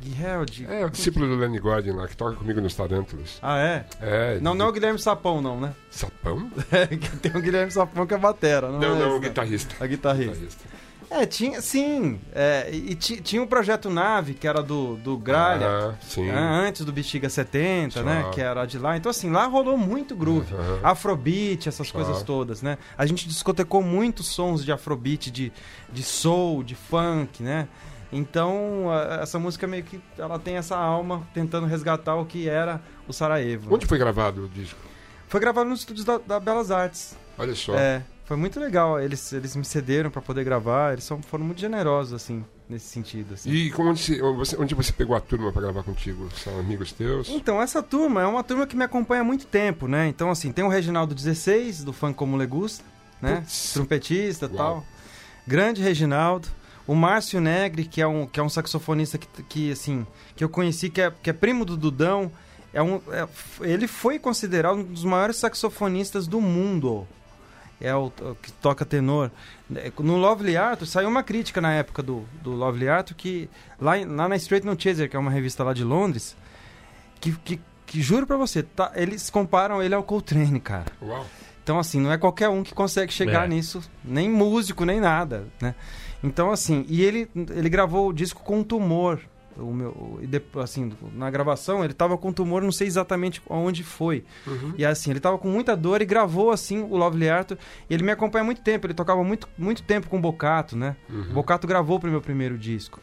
Guilherme... 0.00 0.46
É, 0.68 0.84
o 0.86 0.90
discípulo 0.90 1.26
do 1.26 1.36
Lenny 1.36 1.58
Gordon 1.58 1.96
lá, 1.96 2.06
que 2.06 2.16
toca 2.16 2.36
comigo 2.36 2.60
nos 2.60 2.74
Tarântulas. 2.74 3.38
Ah, 3.42 3.58
é? 3.58 3.84
É. 4.00 4.38
Não, 4.40 4.54
não 4.54 4.66
é 4.66 4.68
o 4.68 4.72
Guilherme 4.72 4.98
Sapão, 4.98 5.42
não, 5.42 5.60
né? 5.60 5.74
Sapão? 5.90 6.50
tem 7.20 7.32
o 7.36 7.40
Guilherme 7.40 7.70
Sapão 7.72 8.06
que 8.06 8.14
é 8.14 8.18
batera, 8.18 8.70
não, 8.70 8.78
Não, 8.78 8.96
é 8.96 8.98
não, 9.00 9.10
o 9.10 9.18
esse, 9.18 9.28
guitarrista. 9.28 9.74
A 9.80 9.86
guitarrista. 9.86 10.32
Guitarrista. 10.34 10.78
É, 11.10 11.24
tinha, 11.24 11.60
sim. 11.62 12.20
É, 12.34 12.68
e 12.70 12.94
ti- 12.94 13.20
tinha 13.22 13.42
o 13.42 13.46
projeto 13.46 13.88
Nave, 13.88 14.34
que 14.34 14.46
era 14.46 14.62
do, 14.62 14.96
do 14.96 15.16
Gralha. 15.16 15.66
Ah, 15.66 15.94
sim. 16.02 16.26
né, 16.26 16.34
antes 16.38 16.84
do 16.84 16.92
Bexiga 16.92 17.30
70, 17.30 18.00
Só. 18.00 18.04
né? 18.04 18.28
Que 18.32 18.42
era 18.42 18.66
de 18.66 18.78
lá. 18.78 18.94
Então, 18.94 19.08
assim, 19.08 19.30
lá 19.30 19.46
rolou 19.46 19.78
muito 19.78 20.14
groove. 20.14 20.52
Aham. 20.54 20.80
Afrobeat, 20.82 21.66
essas 21.66 21.88
Só. 21.88 21.94
coisas 21.94 22.22
todas, 22.22 22.60
né? 22.60 22.76
A 22.96 23.06
gente 23.06 23.26
discotecou 23.26 23.82
muitos 23.82 24.26
sons 24.26 24.62
de 24.62 24.70
afrobeat, 24.70 25.30
de, 25.30 25.50
de 25.90 26.02
soul, 26.02 26.62
de 26.62 26.74
funk, 26.74 27.42
né? 27.42 27.68
Então, 28.12 28.86
essa 29.20 29.38
música 29.38 29.66
meio 29.66 29.84
que 29.84 30.00
ela 30.16 30.38
tem 30.38 30.56
essa 30.56 30.76
alma 30.76 31.26
tentando 31.34 31.66
resgatar 31.66 32.16
o 32.16 32.24
que 32.24 32.48
era 32.48 32.80
o 33.06 33.12
Sarajevo. 33.12 33.74
Onde 33.74 33.86
foi 33.86 33.98
gravado 33.98 34.44
o 34.44 34.48
disco? 34.48 34.78
Foi 35.28 35.40
gravado 35.40 35.68
nos 35.68 35.80
estúdios 35.80 36.06
da, 36.06 36.18
da 36.18 36.40
Belas 36.40 36.70
Artes. 36.70 37.14
Olha 37.36 37.54
só. 37.54 37.74
É, 37.76 38.02
foi 38.24 38.36
muito 38.36 38.58
legal. 38.58 38.98
Eles, 38.98 39.32
eles 39.32 39.54
me 39.54 39.64
cederam 39.64 40.10
pra 40.10 40.22
poder 40.22 40.42
gravar. 40.42 40.92
Eles 40.92 41.04
são, 41.04 41.22
foram 41.22 41.44
muito 41.44 41.60
generosos, 41.60 42.14
assim, 42.14 42.42
nesse 42.68 42.86
sentido. 42.86 43.34
Assim. 43.34 43.50
E 43.50 43.70
como 43.70 43.90
onde 43.90 44.20
você, 44.20 44.56
onde 44.58 44.74
você 44.74 44.90
pegou 44.90 45.14
a 45.14 45.20
turma 45.20 45.52
pra 45.52 45.60
gravar 45.60 45.82
contigo? 45.82 46.30
São 46.34 46.58
amigos 46.58 46.92
teus? 46.92 47.28
Então, 47.28 47.60
essa 47.60 47.82
turma 47.82 48.22
é 48.22 48.26
uma 48.26 48.42
turma 48.42 48.66
que 48.66 48.74
me 48.74 48.84
acompanha 48.84 49.20
há 49.20 49.24
muito 49.24 49.46
tempo, 49.46 49.86
né? 49.86 50.08
Então, 50.08 50.30
assim, 50.30 50.50
tem 50.50 50.64
o 50.64 50.68
Reginaldo 50.68 51.14
16, 51.14 51.84
do 51.84 51.92
Funk 51.92 52.14
Como 52.14 52.38
Le 52.38 52.46
Gusta, 52.46 52.82
né? 53.20 53.36
Putz. 53.36 53.74
Trompetista 53.74 54.46
e 54.46 54.48
tal. 54.48 54.84
Grande 55.46 55.82
Reginaldo. 55.82 56.48
O 56.88 56.94
Márcio 56.94 57.40
Negri, 57.40 57.84
que 57.84 58.00
é 58.00 58.06
um, 58.06 58.26
que 58.26 58.40
é 58.40 58.42
um 58.42 58.48
saxofonista 58.48 59.16
que, 59.18 59.28
que, 59.44 59.70
assim, 59.72 60.04
que 60.34 60.42
eu 60.42 60.48
conheci, 60.48 60.88
que 60.90 61.00
é, 61.02 61.12
que 61.22 61.30
é 61.30 61.32
primo 61.32 61.64
do 61.64 61.76
Dudão. 61.76 62.32
É 62.74 62.82
um, 62.82 63.00
é- 63.12 63.28
ele 63.60 63.86
foi 63.86 64.18
considerado 64.18 64.76
um 64.78 64.82
dos 64.84 65.04
maiores 65.04 65.36
saxofonistas 65.36 66.26
do 66.26 66.40
mundo. 66.40 67.06
É 67.80 67.94
o, 67.94 68.06
o 68.06 68.34
que 68.42 68.50
toca 68.52 68.84
tenor. 68.84 69.30
No 70.00 70.16
Lovely 70.16 70.56
Arthur, 70.56 70.86
saiu 70.86 71.08
uma 71.08 71.22
crítica 71.22 71.60
na 71.60 71.72
época 71.74 72.02
do, 72.02 72.24
do 72.42 72.50
Lovely 72.52 72.88
Arthur 72.88 73.14
que 73.14 73.48
lá, 73.80 73.92
lá 73.94 74.28
na 74.28 74.34
Straight 74.36 74.66
No 74.66 74.80
Chaser, 74.80 75.08
que 75.08 75.14
é 75.14 75.18
uma 75.18 75.30
revista 75.30 75.62
lá 75.62 75.72
de 75.72 75.84
Londres, 75.84 76.36
que, 77.20 77.32
que, 77.44 77.60
que 77.86 78.02
juro 78.02 78.26
pra 78.26 78.36
você, 78.36 78.62
tá, 78.64 78.90
eles 78.96 79.30
comparam 79.30 79.80
ele 79.82 79.94
ao 79.94 80.02
Coltrane, 80.02 80.58
cara. 80.58 80.86
Uau. 81.00 81.24
Então, 81.62 81.78
assim, 81.78 82.00
não 82.00 82.10
é 82.10 82.16
qualquer 82.18 82.48
um 82.48 82.62
que 82.64 82.72
consegue 82.74 83.12
chegar 83.12 83.44
É. 83.44 83.48
nisso, 83.48 83.82
nem 84.02 84.28
músico, 84.28 84.84
nem 84.86 84.98
nada, 85.00 85.46
né? 85.60 85.74
Então, 86.22 86.50
assim, 86.50 86.84
e 86.88 87.02
ele, 87.02 87.28
ele 87.34 87.68
gravou 87.68 88.08
o 88.08 88.12
disco 88.12 88.42
com 88.42 88.58
um 88.58 88.64
tumor. 88.64 89.20
O 89.56 89.72
meu, 89.72 90.20
e 90.22 90.26
depois, 90.26 90.70
assim, 90.70 90.92
na 91.14 91.28
gravação 91.30 91.84
ele 91.84 91.92
tava 91.92 92.16
com 92.16 92.32
tumor, 92.32 92.62
não 92.62 92.70
sei 92.70 92.86
exatamente 92.86 93.42
onde 93.48 93.82
foi. 93.82 94.24
Uhum. 94.46 94.74
E 94.78 94.84
assim, 94.84 95.10
ele 95.10 95.18
tava 95.18 95.36
com 95.36 95.48
muita 95.48 95.76
dor 95.76 96.00
e 96.00 96.04
gravou 96.04 96.52
assim 96.52 96.80
o 96.80 96.96
Lovely 96.96 97.28
Arthur. 97.28 97.58
E 97.90 97.94
ele 97.94 98.04
me 98.04 98.12
acompanha 98.12 98.42
há 98.42 98.44
muito 98.44 98.60
tempo, 98.60 98.86
ele 98.86 98.94
tocava 98.94 99.24
muito, 99.24 99.48
muito 99.58 99.82
tempo 99.82 100.08
com 100.08 100.16
o 100.16 100.20
Bocato, 100.20 100.76
né? 100.76 100.94
Uhum. 101.10 101.30
O 101.30 101.34
Bocato 101.34 101.66
gravou 101.66 101.98
pro 101.98 102.08
meu 102.08 102.20
primeiro 102.20 102.56
disco. 102.56 103.00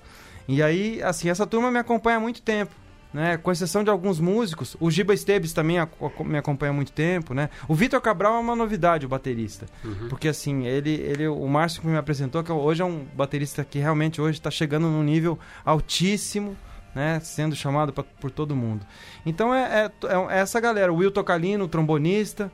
E 0.47 0.63
aí, 0.63 1.01
assim, 1.03 1.29
essa 1.29 1.45
turma 1.45 1.69
me 1.69 1.79
acompanha 1.79 2.17
há 2.17 2.21
muito 2.21 2.41
tempo. 2.41 2.73
Né? 3.15 3.37
Com 3.37 3.49
exceção 3.49 3.81
de 3.81 3.89
alguns 3.89 4.19
músicos, 4.19 4.75
o 4.77 4.91
Giba 4.91 5.13
Esteves 5.13 5.53
também 5.53 5.79
ac- 5.79 5.89
me 6.25 6.37
acompanha 6.37 6.71
há 6.71 6.75
muito 6.75 6.91
tempo, 6.91 7.33
né? 7.33 7.49
O 7.65 7.73
Vitor 7.73 8.01
Cabral 8.01 8.35
é 8.35 8.39
uma 8.39 8.57
novidade, 8.57 9.05
o 9.05 9.07
baterista. 9.09 9.67
Uhum. 9.85 10.09
Porque 10.09 10.27
assim, 10.27 10.65
ele, 10.65 10.91
ele, 10.95 11.25
o 11.25 11.47
Márcio 11.47 11.79
que 11.81 11.87
me 11.87 11.95
apresentou, 11.95 12.43
que 12.43 12.51
hoje 12.51 12.81
é 12.81 12.85
um 12.85 13.05
baterista 13.15 13.63
que 13.63 13.79
realmente 13.79 14.19
hoje 14.19 14.37
está 14.37 14.51
chegando 14.51 14.89
num 14.89 15.01
nível 15.01 15.39
altíssimo, 15.63 16.57
né? 16.93 17.21
Sendo 17.21 17.55
chamado 17.55 17.93
pra- 17.93 18.03
por 18.03 18.29
todo 18.31 18.53
mundo. 18.53 18.85
Então 19.25 19.55
é, 19.55 19.85
é, 19.85 19.91
é 20.35 20.39
essa 20.39 20.59
galera, 20.59 20.91
o 20.91 20.97
Will 20.97 21.09
Tocalino, 21.09 21.63
o 21.63 21.67
trombonista. 21.69 22.51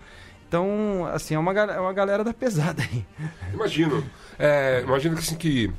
Então, 0.48 1.10
assim, 1.12 1.34
é 1.34 1.40
uma, 1.40 1.54
é 1.60 1.80
uma 1.80 1.94
galera 1.94 2.24
da 2.24 2.34
pesada 2.36 2.84
aí. 2.84 3.04
Imagino. 3.52 4.04
É, 4.38 4.82
imagino 4.86 5.16
que 5.16 5.22
assim 5.22 5.36
que 5.36 5.72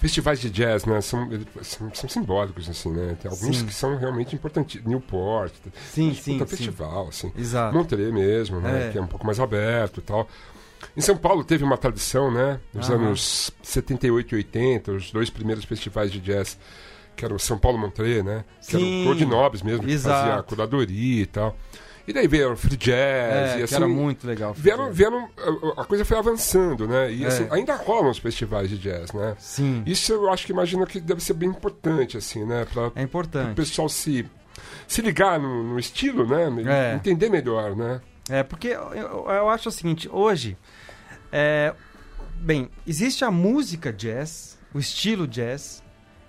festivais 0.00 0.40
de 0.40 0.50
jazz, 0.50 0.84
né, 0.86 1.00
são, 1.00 1.28
são, 1.62 1.94
são 1.94 2.08
simbólicos 2.08 2.68
assim, 2.68 2.90
né? 2.90 3.16
Tem 3.20 3.30
alguns 3.30 3.58
Sim. 3.58 3.66
que 3.66 3.74
são 3.74 3.96
realmente 3.96 4.34
importantes. 4.34 4.82
Newport, 4.84 5.52
Sim, 5.92 6.14
sim, 6.14 6.38
sim. 6.38 6.46
festival, 6.46 7.08
assim. 7.08 7.30
Exato. 7.36 7.76
Monterey 7.76 8.10
mesmo, 8.10 8.60
né? 8.60 8.88
É. 8.88 8.90
Que 8.92 8.98
é 8.98 9.00
um 9.02 9.06
pouco 9.06 9.26
mais 9.26 9.38
aberto 9.38 9.98
e 9.98 10.02
tal. 10.02 10.26
Em 10.96 11.00
São 11.02 11.16
Paulo 11.16 11.44
teve 11.44 11.62
uma 11.62 11.76
tradição, 11.76 12.30
né? 12.30 12.58
Nos 12.72 12.88
Aham. 12.88 13.06
anos 13.08 13.50
78 13.62 14.34
e 14.34 14.36
80, 14.36 14.92
os 14.92 15.12
dois 15.12 15.28
primeiros 15.28 15.64
festivais 15.64 16.10
de 16.10 16.18
jazz, 16.18 16.58
que 17.14 17.22
eram 17.24 17.38
São 17.38 17.58
Paulo 17.58 17.76
Monterey, 17.78 18.22
né? 18.22 18.44
Que 18.60 18.72
Sim. 18.72 18.76
era 18.78 19.00
o 19.00 19.02
Claude 19.04 19.26
Nobres 19.26 19.62
mesmo, 19.62 19.84
que 19.84 19.92
Exato. 19.92 20.18
fazia 20.18 20.40
a 20.40 20.42
curadoria 20.42 21.22
e 21.22 21.26
tal. 21.26 21.54
E 22.08 22.12
daí 22.12 22.26
veio 22.26 22.52
o 22.52 22.56
free 22.56 22.76
jazz 22.76 23.50
É, 23.50 23.54
e 23.54 23.56
que 23.58 23.62
assim... 23.64 23.74
era 23.76 23.86
muito 23.88 24.26
legal. 24.26 24.52
Vieram, 24.54 24.92
vieram, 24.92 25.28
a- 25.76 25.84
coisa 25.84 26.04
foi 26.04 26.16
avançando, 26.18 26.88
né? 26.88 27.12
E 27.12 27.24
É. 27.24 27.28
assim, 27.28 27.46
ainda 27.50 27.74
rolam 27.76 28.10
os 28.10 28.18
festivais 28.18 28.68
de 28.68 28.78
jazz, 28.78 29.12
né? 29.12 29.36
Sim, 29.38 29.82
Isso 29.86 30.12
eu 30.12 30.30
acho 30.32 30.44
que 30.46 30.52
imagino 30.52 30.86
que 30.86 31.00
deve 31.00 31.22
ser 31.22 31.34
bem 31.34 31.48
importante, 31.48 32.16
assim, 32.16 32.44
né? 32.44 32.66
Para 32.72 32.90
é 32.94 33.00
o 33.00 33.04
importante. 33.04 33.54
pessoal 33.54 33.88
se, 33.88 34.26
se 34.88 35.02
ligar 35.02 35.38
no, 35.38 35.62
no 35.62 35.78
estilo, 35.78 36.26
né? 36.26 36.92
É. 36.92 36.94
Entender 36.96 37.28
melhor, 37.28 37.76
né? 37.76 38.00
É, 38.28 38.42
porque 38.42 38.68
eu, 38.68 38.92
eu- 38.94 39.26
eu 39.28 39.48
acho 39.48 39.68
o 39.68 39.72
seguinte, 39.72 40.08
hoje, 40.10 40.56
é, 41.32 41.74
bem, 42.36 42.68
existe 42.86 43.24
a 43.24 43.30
música 43.30 43.92
jazz, 43.92 44.58
o 44.74 44.78
estilo 44.78 45.26
jazz, 45.26 45.82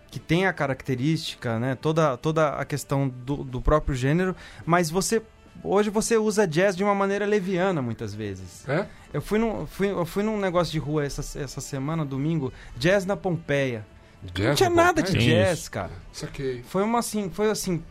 que 0.09 0.19
tem 0.19 0.45
a 0.45 0.51
característica, 0.51 1.57
né, 1.57 1.73
toda, 1.79 2.17
toda 2.17 2.49
a 2.49 2.65
questão 2.65 3.07
do, 3.07 3.37
do 3.45 3.61
próprio 3.61 3.95
gênero, 3.95 4.35
mas 4.65 4.89
você, 4.89 5.21
hoje 5.63 5.89
você 5.89 6.17
usa 6.17 6.47
jazz 6.47 6.75
de 6.75 6.83
uma 6.83 6.95
maneira 6.95 7.25
leviana, 7.25 7.81
muitas 7.81 8.13
vezes. 8.13 8.67
É? 8.67 8.85
Eu 9.13 9.21
fui 9.21 9.39
num, 9.39 9.65
fui, 9.67 9.91
eu 9.91 10.05
fui 10.05 10.23
num 10.23 10.39
negócio 10.39 10.71
de 10.71 10.79
rua 10.79 11.05
essa, 11.05 11.21
essa 11.39 11.61
semana, 11.61 12.05
domingo, 12.05 12.51
jazz 12.77 13.05
na 13.05 13.15
Pompeia. 13.15 13.85
Jazz 14.33 14.47
Não 14.47 14.55
tinha 14.55 14.69
na 14.69 14.83
nada 14.83 15.01
de 15.01 15.17
jazz, 15.17 15.67
cara. 15.67 15.91
Saquei. 16.13 16.63
Foi 16.63 16.83
uma 16.83 16.99
assim, 16.99 17.29
foi 17.29 17.49
assim, 17.49 17.83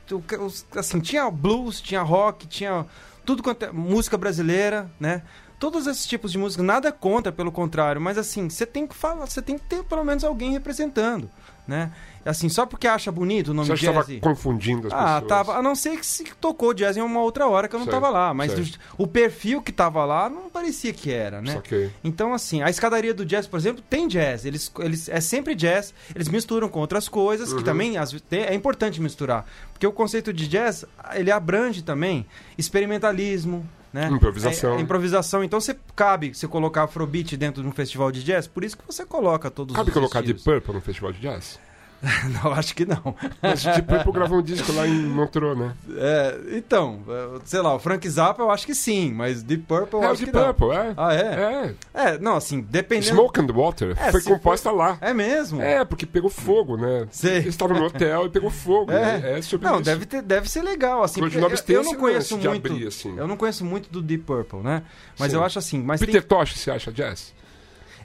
assim, 0.77 1.01
tinha 1.01 1.29
blues, 1.31 1.81
tinha 1.81 2.03
rock, 2.03 2.47
tinha 2.47 2.87
tudo 3.25 3.43
quanto 3.43 3.65
é 3.65 3.73
música 3.73 4.17
brasileira, 4.17 4.91
né? 4.99 5.23
Todos 5.61 5.87
esses 5.87 6.07
tipos 6.07 6.33
de 6.33 6.39
música, 6.39 6.63
nada 6.63 6.91
contra, 6.91 7.31
pelo 7.31 7.53
contrário, 7.53 8.01
mas 8.01 8.17
assim, 8.19 8.49
você 8.51 8.65
tem 8.67 8.87
que 8.87 8.95
falar, 8.97 9.27
você 9.27 9.41
tem 9.43 9.57
que 9.59 9.65
ter 9.67 9.85
pelo 9.85 10.03
menos 10.03 10.25
alguém 10.25 10.51
representando, 10.53 11.31
né? 11.69 11.93
Assim, 12.25 12.49
só 12.49 12.67
porque 12.67 12.87
acha 12.89 13.11
bonito 13.13 13.49
o 13.49 13.55
nome 13.55 13.69
Você 13.69 13.75
jazz. 13.87 13.97
estava 14.09 14.21
confundindo 14.21 14.89
as 14.89 14.93
Ah, 14.93 15.21
pessoas. 15.23 15.29
tava. 15.29 15.57
A 15.59 15.63
não 15.63 15.75
ser 15.75 15.99
que 15.99 16.05
se 16.05 16.25
tocou 16.39 16.75
jazz 16.75 16.97
em 16.97 17.01
uma 17.01 17.21
outra 17.23 17.47
hora 17.47 17.67
que 17.69 17.75
eu 17.75 17.79
não 17.79 17.85
Sei, 17.87 17.93
tava 17.95 18.09
lá. 18.11 18.35
Mas 18.35 18.53
do- 18.53 18.79
o 18.99 19.07
perfil 19.07 19.63
que 19.63 19.73
tava 19.73 20.05
lá 20.05 20.29
não 20.29 20.51
parecia 20.51 20.93
que 20.93 21.11
era, 21.11 21.41
né? 21.41 21.53
Saquei. 21.55 21.91
Então, 22.05 22.35
assim, 22.35 22.63
a 22.63 22.69
escadaria 22.69 23.15
do 23.15 23.25
jazz, 23.25 23.47
por 23.47 23.59
exemplo, 23.59 23.83
tem 23.89 24.07
jazz. 24.09 24.45
Eles, 24.45 24.71
eles, 24.81 25.09
é 25.09 25.21
sempre 25.21 25.55
jazz. 25.55 25.95
Eles 26.15 26.29
misturam 26.29 26.69
com 26.69 26.81
outras 26.81 27.09
coisas, 27.09 27.53
Uhum. 27.53 27.59
que 27.59 27.65
também 27.65 27.97
às 27.97 28.11
tem- 28.29 28.43
é 28.45 28.55
importante 28.55 29.01
misturar. 29.01 29.47
Porque 29.73 29.87
o 29.87 29.93
conceito 29.93 30.31
de 30.33 30.47
jazz, 30.47 30.85
ele 31.15 31.31
abrange 31.31 31.81
também 31.83 32.27
experimentalismo, 32.59 33.67
né? 33.93 34.09
Improvisação. 34.09 34.75
É- 34.75 34.77
é 34.79 34.81
improvisação. 34.81 35.45
Então, 35.45 35.61
você 35.61 35.77
cabe 35.95 36.35
você 36.35 36.47
colocar 36.47 36.85
afrobeat 36.85 37.37
dentro 37.37 37.63
de 37.63 37.69
um 37.69 37.73
festival 37.73 38.11
de 38.13 38.23
jazz, 38.23 38.47
por 38.47 38.65
isso 38.65 38.77
que 38.77 38.85
você 38.87 39.05
coloca 39.05 39.51
todos 39.51 39.75
Cabe 39.75 39.91
os 39.91 39.95
colocar 39.95 40.21
estilos. 40.21 40.43
Deep 40.45 40.61
Purple 40.61 40.75
no 40.75 40.81
festival 40.81 41.13
de 41.13 41.21
jazz? 41.21 41.59
Não, 42.43 42.53
acho 42.53 42.75
que 42.75 42.87
não. 42.87 43.15
Mas 43.43 43.63
Deep 43.63 43.83
Purple 43.83 44.13
gravou 44.13 44.39
um 44.39 44.43
disco 44.43 44.73
lá 44.73 44.87
em 44.87 45.03
Montreux, 45.03 45.59
né? 45.59 45.75
É, 45.97 46.39
então, 46.53 47.01
é, 47.09 47.41
sei 47.45 47.61
lá, 47.61 47.75
o 47.75 47.79
Frank 47.79 48.09
Zappa 48.09 48.43
eu 48.43 48.51
acho 48.51 48.65
que 48.67 48.75
sim, 48.75 49.13
mas 49.13 49.43
Deep 49.43 49.65
Purple 49.65 50.01
é 50.01 50.07
o 50.07 50.11
acho 50.11 50.25
Deep 50.25 50.33
que 50.33 50.39
não. 50.39 50.55
Purple, 50.55 50.77
é. 50.77 50.95
Ah, 50.97 51.15
é? 51.15 51.21
É. 51.21 51.75
É, 52.13 52.19
não, 52.19 52.37
assim, 52.37 52.63
dependendo... 52.63 53.17
Smoke 53.17 53.41
and 53.41 53.47
Water 53.53 53.97
É, 54.01 54.11
foi 54.11 54.23
composta 54.23 54.71
lá. 54.71 54.97
É 55.01 55.13
mesmo? 55.13 55.61
É, 55.61 55.85
porque 55.85 56.07
pegou 56.07 56.31
fogo, 56.31 56.77
né? 56.77 57.07
Sei. 57.11 57.37
Eles 57.37 57.49
estavam 57.49 57.77
no 57.77 57.85
hotel 57.85 58.27
e 58.27 58.31
pegou 58.31 58.51
fogo. 58.51 58.91
É. 59.01 59.19
né? 59.19 59.39
É 59.39 59.43
sobre 59.43 59.67
Não, 59.67 59.77
isso. 59.77 59.85
deve, 59.85 60.05
ter, 60.05 60.23
deve 60.23 60.51
ser 60.51 60.63
legal, 60.63 61.03
assim. 61.03 61.21
Porque 61.21 61.37
eu, 61.37 61.41
eu 61.41 61.85
não 61.85 61.95
conheço 61.95 62.37
muito. 62.37 62.67
abrir, 62.69 62.87
assim. 62.87 63.17
Eu 63.17 63.29
não 63.29 63.37
conheço 63.37 63.65
muito 63.65 63.91
do 63.91 64.03
Deep 64.03 64.25
Purple, 64.25 64.61
né? 64.61 64.83
Mas 65.19 65.31
Sim. 65.31 65.37
eu 65.37 65.45
acho 65.45 65.59
assim, 65.59 65.83
mas 65.83 66.01
Peter 66.01 66.23
tem, 66.23 66.29
Tosh, 66.29 66.57
você 66.57 66.71
acha 66.71 66.93
jazz? 66.93 67.33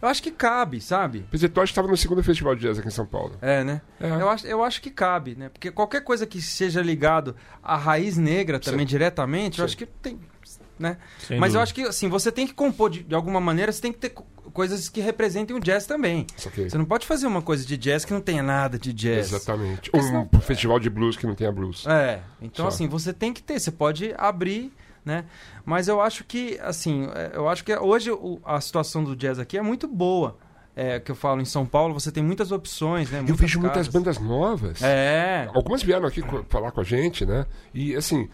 Eu 0.06 0.12
acho 0.12 0.24
que 0.24 0.32
cabe, 0.32 0.80
sabe? 0.82 1.26
Peter 1.30 1.50
Tosh 1.50 1.70
estava 1.70 1.88
no 1.88 1.98
segundo 1.98 2.24
festival 2.24 2.56
de 2.56 2.62
jazz 2.62 2.80
aqui 2.80 2.88
em 2.88 2.92
São 2.92 3.06
Paulo. 3.06 3.38
É, 3.42 3.64
né? 3.64 3.82
É. 4.00 4.10
Eu, 4.10 4.30
acho, 4.30 4.48
eu 4.48 4.64
acho 4.64 4.82
que 4.82 4.90
cabe, 4.90 5.36
né? 5.36 5.50
Porque 5.50 5.72
qualquer 5.72 6.02
coisa 6.04 6.26
que 6.26 6.42
seja 6.42 6.82
ligado 6.82 7.36
à 7.64 7.76
raiz 7.76 8.18
negra 8.18 8.60
também 8.60 8.82
Sim. 8.82 8.86
diretamente, 8.92 9.60
eu 9.60 9.64
Sim. 9.64 9.66
acho 9.66 9.78
que 9.78 9.86
tem, 9.86 10.20
né? 10.80 10.98
Sem 11.20 11.40
Mas 11.40 11.54
eu 11.54 11.60
dúvida. 11.60 11.64
acho 11.64 11.74
que 11.74 11.82
assim, 11.84 12.08
você 12.10 12.32
tem 12.32 12.46
que 12.48 12.54
compor 12.54 12.90
de, 12.90 13.04
de 13.04 13.16
alguma 13.16 13.40
maneira, 13.40 13.72
você 13.72 13.82
tem 13.82 13.92
que 13.92 14.00
ter 14.00 14.10
co- 14.10 14.26
coisas 14.54 14.88
que 14.90 15.02
representem 15.02 15.56
o 15.56 15.60
jazz 15.60 15.86
também. 15.86 16.26
Saquei. 16.38 16.70
Você 16.70 16.78
não 16.78 16.86
pode 16.86 17.06
fazer 17.08 17.28
uma 17.28 17.42
coisa 17.42 17.66
de 17.66 17.76
jazz 17.78 18.06
que 18.06 18.14
não 18.14 18.22
tenha 18.22 18.44
nada 18.44 18.78
de 18.80 18.94
jazz. 18.94 19.34
Exatamente. 19.34 19.90
Porque 19.90 19.98
Um 20.06 20.08
senão- 20.08 20.30
festival 20.42 20.80
de 20.80 20.90
blues 20.90 21.18
que 21.18 21.26
não 21.26 21.36
tenha 21.36 21.52
blues. 21.52 21.86
É, 21.88 22.22
então 22.42 22.66
Só. 22.66 22.70
assim, 22.70 22.88
você 22.88 23.12
tem 23.12 23.34
que 23.34 23.42
ter, 23.44 23.60
você 23.60 23.72
pode 23.72 24.14
abrir, 24.18 24.72
né? 25.06 25.26
Mas 25.64 25.88
eu 25.88 26.02
acho 26.02 26.24
que, 26.24 26.60
assim, 26.62 27.08
é, 27.14 27.32
eu 27.36 27.48
acho 27.48 27.64
que 27.64 27.74
hoje 27.76 28.12
o- 28.12 28.40
a 28.44 28.60
situação 28.60 29.04
do 29.04 29.16
jazz 29.16 29.38
aqui 29.40 29.58
é 29.58 29.62
muito 29.62 29.88
boa. 29.88 30.38
É, 30.78 31.00
que 31.00 31.10
eu 31.10 31.16
falo 31.16 31.40
em 31.40 31.46
São 31.46 31.66
Paulo, 31.66 31.94
você 31.94 32.12
tem 32.12 32.22
muitas 32.22 32.52
opções, 32.52 33.10
né? 33.10 33.20
Eu 33.20 33.24
muitas 33.24 33.40
vejo 33.40 33.60
muitas 33.62 33.88
casas. 33.88 33.94
bandas 33.94 34.20
novas. 34.20 34.82
É, 34.84 35.50
Algumas 35.56 35.82
vieram 35.82 36.06
aqui 36.06 36.22
falar 36.50 36.72
com 36.72 36.82
a 36.82 36.84
gente, 36.84 37.26
né? 37.26 37.46
E 37.74 37.96
assim, 37.96 38.28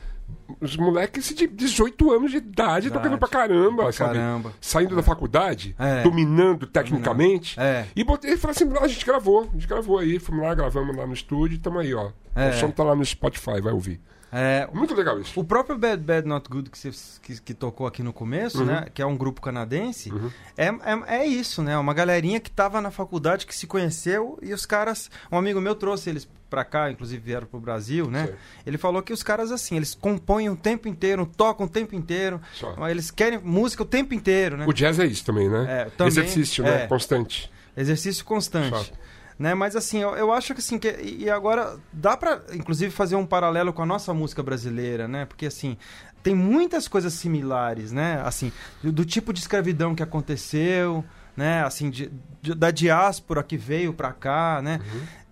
os 0.60 0.75
moleques 0.75 1.36
de 1.36 1.45
18 1.45 2.12
anos 2.12 2.31
de 2.31 2.38
idade, 2.38 2.88
Idade. 2.88 2.93
tocando 3.04 3.19
pra 3.19 3.27
caramba, 3.27 3.83
Pra 3.83 3.91
sabe? 3.91 4.15
caramba. 4.15 4.54
Saindo 4.60 4.96
da 4.96 5.04
faculdade, 5.04 5.75
É. 5.77 6.02
dominando 6.02 6.65
tecnicamente. 6.65 7.60
É. 7.60 7.85
E 7.96 8.04
botei 8.04 8.33
e 8.33 8.37
falei 8.37 8.56
assim: 8.56 8.67
a 8.75 8.87
gente 8.87 9.06
gravou, 9.06 9.41
a 9.41 9.54
gente 9.54 9.67
gravou 9.67 10.00
aí, 10.00 10.17
fomos 10.17 10.41
lá, 10.41 10.56
gravamos 10.56 10.96
lá 10.98 11.06
no 11.06 11.13
estúdio 11.13 11.58
e 11.58 11.60
tamo 11.60 11.77
aí, 11.77 11.93
ó. 11.93 12.10
É. 12.35 12.50
O 12.50 12.54
som 12.54 12.71
tá 12.71 12.83
lá 12.83 12.96
no 12.96 13.06
Spotify, 13.06 13.62
vai 13.62 13.71
ouvir. 13.71 14.02
É, 14.32 14.67
Muito 14.73 14.94
legal 14.96 15.19
isso. 15.19 15.38
O 15.40 15.44
próprio 15.44 15.77
Bad 15.77 16.02
Bad 16.02 16.27
Not 16.27 16.48
Good 16.50 16.69
que, 16.69 16.77
você- 16.77 16.92
que, 17.21 17.42
que 17.42 17.54
tocou 17.54 17.86
aqui 17.86 18.02
no 18.02 18.13
começo, 18.13 18.60
Uhum. 18.60 18.65
né? 18.65 18.88
Que 18.94 19.02
é 19.02 19.06
um 19.06 19.17
grupo 19.17 19.42
canadense, 19.42 20.12
é, 20.58 20.67
é, 20.67 21.17
é 21.23 21.25
isso, 21.27 21.62
né? 21.62 21.77
Uma 21.77 21.94
galerinha 21.94 22.40
que 22.40 22.50
tava 22.50 22.79
na 22.79 22.92
faculdade, 22.92 23.46
que 23.46 23.54
se 23.56 23.67
conheceu 23.67 24.40
e 24.42 24.54
os 24.54 24.65
caras... 24.65 25.12
Um 25.32 25.38
amigo 25.38 25.60
meu 25.60 25.75
trouxe 25.75 26.10
eles 26.10 26.27
pra 26.50 26.63
cá, 26.65 26.90
inclusive 26.92 27.21
vieram 27.21 27.46
pro 27.48 27.60
Brasil, 27.60 28.10
né? 28.10 28.27
Sim. 28.27 28.34
Ele 28.67 28.77
falou 28.77 29.02
que 29.02 29.12
os 29.13 29.23
caras, 29.23 29.52
assim, 29.52 29.75
eles 29.77 29.94
compõem 29.96 30.50
o 30.50 30.56
tempo 30.56 30.88
inteiro, 30.88 31.25
tocam 31.25 31.65
o 31.65 31.69
tempo 31.69 31.96
inteiro, 31.96 32.42
Só. 32.54 32.75
eles 32.90 33.10
querem 33.12 33.40
música 33.40 33.84
o 33.84 33.86
tempo 33.86 34.13
inteiro, 34.13 34.58
né? 34.58 34.65
O 34.67 34.73
jazz 34.73 35.00
é 35.00 35.06
isso 35.06 35.25
também, 35.25 35.50
né? 35.50 35.65
É, 35.69 35.86
também, 35.92 36.08
Exercício, 36.08 36.63
né? 36.63 36.84
é. 36.84 36.88
Constante. 36.88 37.52
Exercício 37.75 38.25
constante. 38.25 38.69
Só. 38.69 38.94
Né? 39.40 39.54
Mas 39.56 39.75
assim, 39.75 40.00
eu, 40.00 40.12
eu 40.15 40.32
acho 40.32 40.54
que 40.54 40.60
assim, 40.60 40.77
que, 40.77 40.90
e 41.02 41.29
agora 41.29 41.77
dá 41.92 42.15
pra, 42.15 42.42
inclusive, 42.54 42.92
fazer 42.92 43.15
um 43.15 43.25
paralelo 43.25 43.73
com 43.73 43.82
a 43.82 43.86
nossa 43.86 44.13
música 44.13 44.44
brasileira, 44.44 45.08
né? 45.08 45.25
Porque 45.25 45.46
assim, 45.48 45.77
tem 46.21 46.36
muitas 46.36 46.88
coisas 46.88 47.13
similares, 47.13 47.92
né? 47.92 48.21
Assim, 48.23 48.52
do, 48.84 48.92
do 48.92 49.06
tipo 49.06 49.34
de 49.34 49.40
escravidão 49.40 49.96
que 49.96 50.04
aconteceu, 50.04 51.04
né? 51.36 51.63
Assim, 51.63 51.90
de- 51.90 52.12
de- 52.42 52.54
da 52.54 52.69
diáspora 52.71 53.42
que 53.42 53.58
veio 53.58 53.94
pra 53.94 54.12
cá, 54.13 54.62
né? 54.62 54.79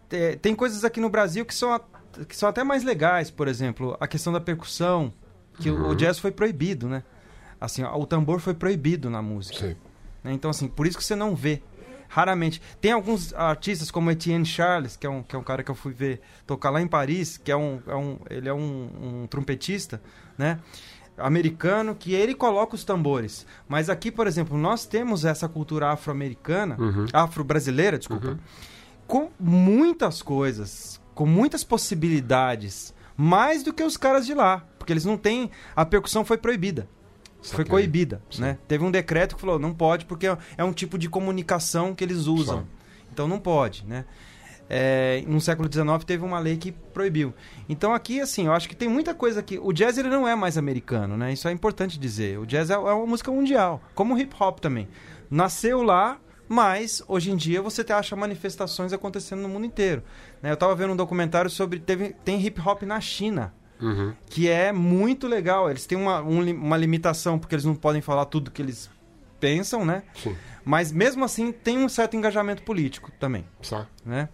Te- 0.10 0.38
Tem 0.42 0.56
coisas 0.56 0.84
aqui 0.84 1.00
no 1.00 1.10
Brasil 1.10 1.46
que 1.46 1.54
são, 1.54 1.72
a- 1.74 1.82
que 2.28 2.36
são 2.36 2.50
até 2.50 2.64
mais 2.64 2.84
legais, 2.84 3.30
por 3.30 3.48
exemplo, 3.48 3.96
a 4.00 4.08
questão 4.08 4.34
da 4.34 4.40
percussão, 4.42 5.14
que 5.60 5.70
o- 5.70 5.90
o 5.90 5.96
jazz 5.96 6.18
foi 6.18 6.32
proibido, 6.32 6.88
né? 6.88 7.04
Assim, 7.62 7.84
o 7.84 8.06
tambor 8.08 8.40
foi 8.40 8.54
proibido 8.54 9.10
na 9.10 9.22
música. 9.22 9.60
Né? 10.24 10.34
Então, 10.34 10.50
assim, 10.50 10.68
por 10.68 10.88
isso 10.88 10.98
que 10.98 11.04
você 11.04 11.16
não 11.16 11.36
vê. 11.36 11.62
Raramente. 12.10 12.60
Tem 12.82 12.92
alguns 12.92 13.34
artistas 13.34 13.90
como 13.92 14.10
Etienne 14.12 14.46
Charles, 14.46 14.98
que 14.98 15.06
é 15.06 15.10
um, 15.10 15.22
que 15.24 15.36
é 15.36 15.40
um 15.40 15.44
cara 15.44 15.62
que 15.64 15.70
eu 15.72 15.76
fui 15.76 15.94
ver 15.94 16.20
tocar 16.46 16.72
lá 16.72 16.82
em 16.82 16.88
Paris, 16.88 17.38
que 17.38 17.52
é 17.52 17.56
um. 17.56 17.80
É 17.88 17.96
um 17.96 18.18
ele 18.30 18.50
é 18.50 18.54
um, 18.54 19.22
um 19.24 19.28
trompetista, 19.28 20.02
né? 20.38 20.60
Americano, 21.18 21.94
que 21.96 22.14
ele 22.14 22.34
coloca 22.34 22.76
os 22.76 22.84
tambores. 22.84 23.46
Mas 23.68 23.90
aqui, 23.90 24.10
por 24.12 24.26
exemplo, 24.26 24.58
nós 24.58 24.86
temos 24.86 25.26
essa 25.26 25.48
cultura 25.50 25.90
afro-americana, 25.92 26.78
Uhum. 26.80 27.06
afro-brasileira, 27.14 27.98
desculpa, 27.98 28.40
com 29.06 29.30
muitas 29.40 30.22
coisas, 30.22 31.00
com 31.14 31.26
muitas 31.26 31.64
possibilidades, 31.64 32.94
mais 33.18 33.64
do 33.64 33.74
que 33.74 33.84
os 33.84 33.98
caras 33.98 34.26
de 34.26 34.34
lá. 34.34 34.66
Porque 34.78 34.94
eles 34.94 35.06
não 35.06 35.18
têm. 35.18 35.52
A 35.76 35.86
percussão 35.86 36.24
foi 36.24 36.38
proibida. 36.38 36.88
Foi 37.42 37.50
Saquei. 37.60 37.66
coibida, 37.66 38.22
Sim. 38.30 38.42
né? 38.42 38.58
Teve 38.68 38.84
um 38.84 38.92
decreto 38.92 39.36
que 39.36 39.42
falou, 39.42 39.58
não 39.58 39.74
pode, 39.74 40.06
porque 40.06 40.28
é- 40.28 40.38
é 40.58 40.64
um 40.64 40.74
tipo 40.74 40.98
de 40.98 41.10
comunicação 41.10 41.96
que 41.96 42.04
eles 42.04 42.26
usam. 42.28 42.60
Só. 42.60 42.64
Então 43.12 43.28
não 43.28 43.40
pode, 43.40 43.86
né? 43.86 44.06
É, 44.72 45.24
no 45.26 45.42
século 45.42 45.68
XIX 45.72 46.04
teve 46.06 46.24
uma 46.24 46.38
lei 46.38 46.56
que 46.58 46.72
proibiu. 46.72 47.34
Então 47.68 47.92
aqui, 47.94 48.22
assim, 48.22 48.46
eu 48.46 48.54
acho 48.54 48.70
que 48.70 48.76
tem 48.76 48.88
muita 48.88 49.16
coisa 49.16 49.42
que... 49.42 49.58
O 49.58 49.74
jazz, 49.74 49.98
ele 49.98 50.10
não 50.10 50.28
é 50.28 50.36
mais 50.36 50.58
americano, 50.60 51.18
né? 51.18 51.34
Isso 51.34 51.48
é 51.48 51.52
importante 51.52 51.98
dizer. 51.98 52.38
O 52.38 52.46
jazz 52.46 52.70
é, 52.70 52.74
é 52.74 52.78
uma 52.78 53.06
música 53.08 53.32
mundial, 53.32 53.82
como 53.96 54.14
o 54.14 54.20
hip 54.20 54.36
hop 54.40 54.60
também. 54.60 54.88
Nasceu 55.32 55.82
lá, 55.82 56.20
mas 56.48 57.02
hoje 57.08 57.32
em 57.32 57.36
dia 57.36 57.62
você 57.64 57.84
te 57.84 57.92
acha 57.94 58.16
manifestações 58.16 58.94
acontecendo 58.94 59.42
no 59.42 59.50
mundo 59.50 59.66
inteiro. 59.66 60.04
né? 60.42 60.52
Eu 60.52 60.58
tava 60.58 60.76
vendo 60.76 60.94
um 60.94 60.96
documentário 60.96 61.50
sobre... 61.50 61.80
Teve, 61.80 62.14
tem 62.24 62.40
hip 62.46 62.62
hop 62.62 62.84
na 62.84 63.00
China 63.02 63.54
Uhum. 63.82 64.14
que 64.30 64.50
é 64.50 64.72
muito 64.72 65.28
legal. 65.28 65.70
Eles 65.70 65.86
têm 65.86 65.98
uma, 65.98 66.22
um 66.22 66.50
uma 66.52 66.78
limitação, 66.78 67.40
porque 67.40 67.56
eles 67.56 67.66
não 67.66 67.76
podem 67.76 68.02
falar 68.02 68.26
tudo 68.26 68.52
que 68.52 68.62
eles 68.62 68.90
pensam, 69.40 69.86
né? 69.86 70.04
Sim. 70.16 70.36
Mas 70.66 70.92
mesmo 70.92 71.24
assim 71.24 71.52
tem 71.52 71.78
um 71.78 71.90
certo 71.90 72.16
engajamento 72.16 72.64
político 72.64 73.12
também, 73.20 73.46
Só. 73.62 73.88
né? 74.06 74.30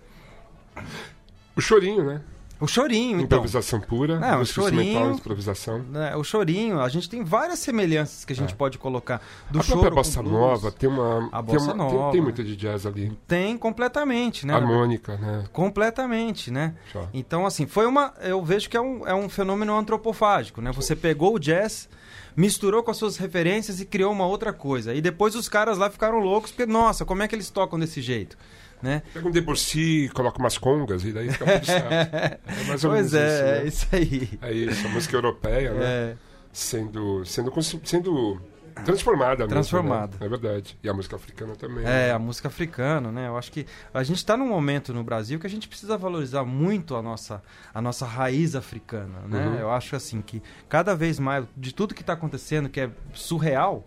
O 1.56 1.62
chorinho, 1.62 2.04
né? 2.04 2.22
O 2.60 2.68
chorinho, 2.68 3.16
então. 3.20 3.38
Improvisação 3.40 3.82
pura. 3.82 4.18
Não, 4.20 4.42
o 4.42 4.46
chorinho- 4.46 5.12
improvisação. 5.12 5.80
né, 5.80 6.16
o 6.16 6.24
chorinho, 6.24 6.80
a 6.80 6.88
gente 6.88 7.10
tem 7.10 7.24
várias 7.24 7.60
semelhanças 7.60 8.24
que 8.24 8.32
a 8.32 8.36
gente 8.36 8.54
É. 8.54 8.56
pode 8.56 8.78
colocar. 8.78 9.22
Do 9.52 9.60
a 9.60 9.64
choro 9.64 9.94
bossa 9.94 10.22
blues. 10.22 10.34
nova 10.40 10.72
tem 10.72 10.88
uma. 10.90 11.28
A 11.32 11.44
tem, 11.44 11.58
uma- 11.58 11.68
tem- 11.68 11.76
nova. 11.76 12.12
tem 12.12 12.22
muita 12.22 12.44
de 12.44 12.56
jazz 12.56 12.86
ali. 12.86 13.12
Tem 13.28 13.58
completamente, 13.58 14.46
né? 14.48 14.54
Harmônica, 14.54 15.18
né? 15.18 15.44
Completamente, 15.52 16.50
né? 16.50 16.76
Só. 16.94 17.08
Então, 17.14 17.46
assim, 17.46 17.68
foi 17.68 17.86
uma. 17.86 18.14
Eu 18.22 18.42
vejo 18.44 18.70
que 18.70 18.78
é 18.78 18.82
um, 18.82 19.06
é 19.06 19.14
um 19.14 19.28
fenômeno 19.28 19.78
antropofágico, 19.78 20.62
né? 20.62 20.72
Você 20.72 20.96
pegou 20.96 21.36
o 21.36 21.40
jazz, 21.40 21.90
misturou 22.38 22.82
com 22.84 22.92
as 22.92 22.98
suas 22.98 23.18
referências 23.18 23.82
e 23.82 23.86
criou 23.86 24.12
uma 24.12 24.26
outra 24.26 24.54
coisa. 24.54 24.94
E 24.94 25.02
depois 25.02 25.36
os 25.36 25.50
caras 25.50 25.78
lá 25.78 25.90
ficaram 25.90 26.20
loucos, 26.20 26.52
porque, 26.52 26.66
nossa, 26.66 27.04
como 27.04 27.22
é 27.22 27.28
que 27.28 27.36
eles 27.36 27.50
tocam 27.50 27.78
desse 27.78 28.02
jeito? 28.02 28.38
Né? 28.86 29.02
Pega 29.14 29.28
um 29.28 29.32
Debussy, 29.32 30.10
coloca 30.14 30.38
umas 30.38 30.58
congas 30.60 31.04
e 31.04 31.12
daí 31.12 31.32
fica 31.32 31.46
certo. 31.64 31.90
É 32.46 32.64
mais 32.68 32.84
ou 32.84 32.92
Pois 32.92 33.12
menos 33.12 33.14
é, 33.14 33.28
isso, 33.28 33.44
é 33.44 33.52
né? 33.62 33.68
isso 33.68 33.88
aí. 33.92 34.40
É 34.44 34.54
isso, 34.54 34.86
a 34.88 34.90
música 34.92 35.16
europeia, 35.16 35.74
né? 35.74 35.84
É, 35.84 36.16
Sendo, 36.54 37.26
sendo, 37.26 37.50
cons- 37.52 37.80
sendo 37.84 38.40
transformada. 38.84 39.38
mesmo, 39.40 39.50
Transformada. 39.50 40.18
né? 40.20 40.26
É 40.26 40.30
verdade. 40.30 40.78
E 40.84 40.88
a 40.90 40.94
música 40.94 41.16
africana 41.16 41.56
também. 41.56 41.80
é, 41.84 41.84
né? 41.84 42.12
a 42.12 42.20
música 42.20 42.48
africana, 42.48 43.12
né? 43.12 43.28
Eu 43.28 43.38
acho 43.38 43.52
que 43.52 43.66
a 43.94 44.04
gente 44.04 44.18
está 44.18 44.38
num 44.38 44.48
momento 44.48 44.94
no 44.94 45.04
Brasil 45.04 45.40
que 45.40 45.48
a 45.48 45.50
gente 45.50 45.68
precisa 45.68 45.98
valorizar 45.98 46.44
muito 46.44 46.96
a 46.96 47.02
nossa, 47.02 47.42
a 47.74 47.82
nossa 47.82 48.06
raiz 48.06 48.56
africana, 48.56 49.22
né? 49.28 49.48
Uhum. 49.48 49.56
Eu 49.56 49.72
acho 49.72 49.96
assim 49.96 50.22
que 50.22 50.42
cada 50.70 50.96
vez 50.96 51.20
mais, 51.20 51.46
de 51.58 51.74
tudo 51.74 51.96
que 51.96 52.02
está 52.02 52.14
acontecendo, 52.14 52.70
que 52.70 52.80
é 52.82 52.90
surreal, 53.14 53.86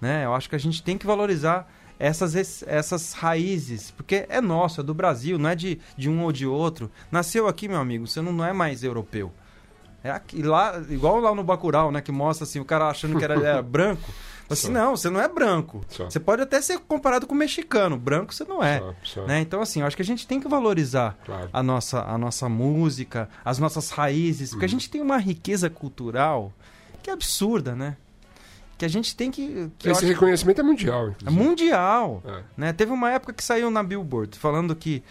né? 0.00 0.24
Eu 0.24 0.34
acho 0.34 0.48
que 0.48 0.56
a 0.56 0.60
gente 0.60 0.82
tem 0.82 0.98
que 0.98 1.06
valorizar 1.06 1.70
essas, 2.04 2.34
es- 2.34 2.64
essas 2.66 3.12
raízes, 3.12 3.90
porque 3.92 4.26
é 4.28 4.40
nosso, 4.40 4.80
é 4.80 4.84
do 4.84 4.92
Brasil, 4.92 5.38
não 5.38 5.48
é 5.50 5.54
de, 5.54 5.78
de 5.96 6.10
um 6.10 6.22
ou 6.24 6.32
de 6.32 6.46
outro. 6.46 6.90
Nasceu 7.10 7.46
aqui, 7.46 7.68
meu 7.68 7.78
amigo, 7.78 8.06
você 8.06 8.20
não, 8.20 8.32
não 8.32 8.44
é 8.44 8.52
mais 8.52 8.82
europeu. 8.82 9.32
É 10.04 10.10
aqui, 10.10 10.42
lá, 10.42 10.82
igual 10.90 11.20
lá 11.20 11.32
no 11.32 11.44
Bacurau, 11.44 11.92
né? 11.92 12.00
Que 12.00 12.10
mostra 12.10 12.42
assim, 12.44 12.58
o 12.58 12.64
cara 12.64 12.88
achando 12.88 13.16
que 13.16 13.22
era, 13.24 13.34
era 13.34 13.62
branco. 13.62 14.10
Assim, 14.50 14.66
Só. 14.66 14.72
não, 14.72 14.96
você 14.96 15.08
não 15.08 15.20
é 15.20 15.28
branco. 15.28 15.84
Só. 15.88 16.10
Você 16.10 16.18
pode 16.18 16.42
até 16.42 16.60
ser 16.60 16.78
comparado 16.80 17.24
com 17.26 17.34
mexicano. 17.36 17.96
Branco 17.96 18.34
você 18.34 18.42
não 18.44 18.62
é. 18.62 18.82
Só. 19.04 19.24
Né? 19.24 19.40
Então, 19.40 19.62
assim, 19.62 19.80
eu 19.80 19.86
acho 19.86 19.94
que 19.94 20.02
a 20.02 20.04
gente 20.04 20.26
tem 20.26 20.40
que 20.40 20.48
valorizar 20.48 21.16
Claro. 21.24 21.48
a 21.52 21.62
nossa, 21.62 22.02
a 22.02 22.18
nossa 22.18 22.48
música, 22.48 23.28
as 23.44 23.60
nossas 23.60 23.90
raízes, 23.90 24.50
porque 24.50 24.64
a 24.64 24.66
Uhum. 24.66 24.70
gente 24.72 24.90
tem 24.90 25.00
uma 25.00 25.18
riqueza 25.18 25.70
cultural 25.70 26.52
que 27.00 27.08
é 27.08 27.12
absurda, 27.12 27.74
né? 27.76 27.96
Que 28.82 28.86
a 28.86 28.88
gente 28.88 29.14
tem 29.14 29.30
que. 29.30 29.70
que 29.78 29.88
Esse 29.88 30.04
reconhecimento 30.04 30.60
é 30.60 30.64
mundial, 30.64 31.06
é 31.06 31.10
inclusive. 31.10 31.40
mundial. 31.44 32.20
É. 32.26 32.42
Né? 32.56 32.72
Teve 32.72 32.90
uma 32.90 33.12
época 33.12 33.32
que 33.32 33.44
saiu 33.44 33.70
na 33.70 33.80
Billboard 33.80 34.36
falando 34.36 34.74
que 34.74 35.04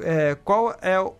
é, 0.00 0.34
qual 0.42 0.74
é 0.80 0.98
o, 0.98 1.12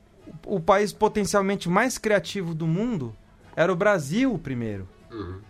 o 0.46 0.58
país 0.58 0.94
potencialmente 0.94 1.68
mais 1.68 1.98
criativo 1.98 2.54
do 2.54 2.66
mundo 2.66 3.14
era 3.54 3.70
o 3.70 3.76
Brasil 3.76 4.38
primeiro. 4.42 4.88
Uhum. 5.12 5.40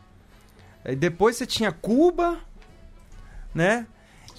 Aí 0.85 0.97
depois 0.97 1.37
você 1.37 1.47
tinha 1.47 1.71
Cuba, 1.71 2.41
né? 3.55 3.87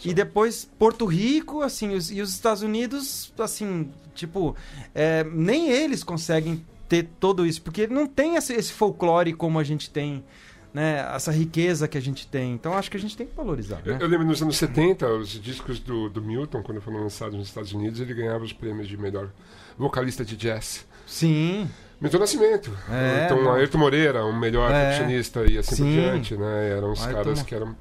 E 0.04 0.14
depois 0.14 0.66
Porto 0.78 1.06
Rico, 1.06 1.62
assim, 1.62 1.96
os- 1.96 2.12
e 2.12 2.20
os 2.22 2.32
Estados 2.34 2.62
Unidos, 2.62 3.32
assim, 3.40 3.90
tipo, 4.14 4.54
é, 4.94 5.24
nem 5.24 5.70
eles 5.70 6.04
conseguem 6.04 6.66
ter 6.90 7.08
todo 7.22 7.46
isso, 7.46 7.62
porque 7.62 7.88
não 7.88 8.06
tem 8.06 8.36
esse, 8.36 8.52
esse 8.52 8.74
folclore 8.74 9.32
como 9.32 9.58
a 9.60 9.64
gente 9.64 9.90
tem, 9.90 10.26
né? 10.74 11.00
Essa 11.16 11.32
riqueza 11.32 11.88
que 11.88 11.98
a 11.98 12.02
gente 12.02 12.28
tem. 12.28 12.54
Então 12.54 12.74
acho 12.74 12.90
que 12.90 12.98
a 12.98 13.00
gente 13.00 13.16
tem 13.18 13.28
que 13.28 13.36
valorizar, 13.36 13.82
Eu, 13.86 13.94
né? 13.94 14.00
eu 14.02 14.08
lembro 14.08 14.26
nos 14.26 14.42
anos 14.42 14.58
70, 14.58 15.08
os 15.08 15.30
discos 15.30 15.80
do, 15.80 16.10
do 16.10 16.22
Milton, 16.22 16.62
quando 16.64 16.82
foram 16.82 17.02
lançados 17.02 17.38
nos 17.38 17.48
Estados 17.48 17.74
Unidos, 17.74 18.00
ele 18.00 18.14
ganhava 18.14 18.44
os 18.44 18.54
prêmios 18.54 18.88
de 18.88 18.98
melhor 18.98 19.30
vocalista 19.78 20.24
de 20.26 20.36
jazz. 20.38 20.86
Sim, 21.06 21.70
Milton 22.00 22.20
Nascimento. 22.20 22.72
É, 22.90 23.26
então, 23.26 23.44
não. 23.44 23.54
Ayrton 23.54 23.78
Moreira, 23.78 24.26
um 24.26 24.38
melhor 24.38 24.72
É. 24.72 24.90
percussionista 24.92 25.44
e 25.46 25.58
assim 25.58 25.76
por 25.76 25.84
Sim. 25.84 25.92
diante, 25.92 26.38
né? 26.38 26.70
Eram 26.78 26.92
os 26.94 27.02
Ayrton 27.02 27.24
caras 27.24 27.44
que 27.44 27.54
eram. 27.56 27.76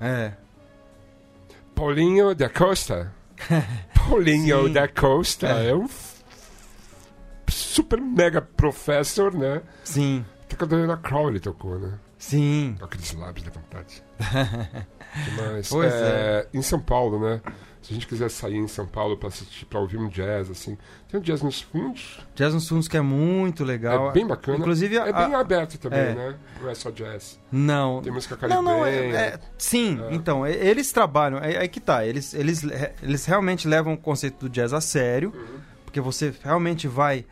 é. 0.00 0.32
Paulinho 1.74 2.34
da 2.34 2.48
Costa. 2.48 3.12
Paulinho 4.08 4.66
Sim. 4.68 4.72
da 4.72 4.86
Costa 4.88 5.48
É. 5.48 5.70
é. 5.70 5.74
um 5.74 5.88
super 7.48 8.00
mega 8.00 8.40
professor, 8.40 9.34
né? 9.34 9.60
Sim, 9.82 10.24
Tocador 10.48 10.86
da 10.86 10.96
Crowley 10.96 11.40
tocou, 11.40 11.78
né? 11.78 11.92
Sim. 12.28 12.76
Com 12.78 12.84
aqueles 12.86 13.12
lábios 13.14 13.44
levantados. 13.46 14.02
Mas, 15.36 15.68
Pois 15.68 15.92
é, 15.92 16.48
Em 16.52 16.62
São 16.62 16.80
Paulo, 16.80 17.18
né? 17.20 17.40
Se 17.82 17.92
a 17.92 17.94
gente 17.94 18.06
quiser 18.06 18.30
sair 18.30 18.56
em 18.56 18.66
São 18.66 18.86
Paulo 18.86 19.14
pra, 19.18 19.28
assistir, 19.28 19.66
pra 19.66 19.78
ouvir 19.78 19.98
um 19.98 20.08
jazz, 20.08 20.48
assim. 20.50 20.78
Tem 21.06 21.20
um 21.20 21.22
jazz 21.22 21.42
nos 21.42 21.60
fundos. 21.60 22.18
Jazz 22.34 22.54
nos 22.54 22.66
Fundos 22.66 22.88
que 22.88 22.96
é 22.96 23.00
muito 23.02 23.62
legal. 23.62 24.08
É 24.08 24.12
bem 24.12 24.26
bacana. 24.26 24.56
Inclusive, 24.56 24.96
É 24.96 25.00
a- 25.10 25.12
bem 25.26 25.34
aberto 25.34 25.76
também, 25.78 25.98
é. 26.00 26.14
né? 26.14 26.34
Não 26.62 26.70
é 26.70 26.74
só 26.74 26.90
jazz. 26.90 27.38
Não, 27.52 28.00
Tem 28.00 28.10
música 28.10 28.36
Não, 28.36 28.40
caribenha. 28.40 28.62
não, 28.62 28.86
é, 28.86 28.96
é- 29.34 29.38
sim, 29.58 30.00
É. 30.08 30.14
então, 30.14 30.46
e- 30.46 30.52
eles 30.54 30.90
trabalham, 30.92 31.38
é, 31.40 31.62
é 31.62 31.68
que 31.68 31.78
tá, 31.78 32.06
eles, 32.06 32.32
eles, 32.32 32.62
eles 33.02 33.26
realmente 33.26 33.68
levam 33.68 33.92
o 33.92 33.98
conceito 33.98 34.38
do 34.40 34.48
jazz 34.48 34.72
a 34.72 34.80
sério, 34.80 35.30
Uhum. 35.36 35.58
porque 35.84 36.00
você 36.00 36.32
realmente 36.42 36.88
vai 36.88 37.26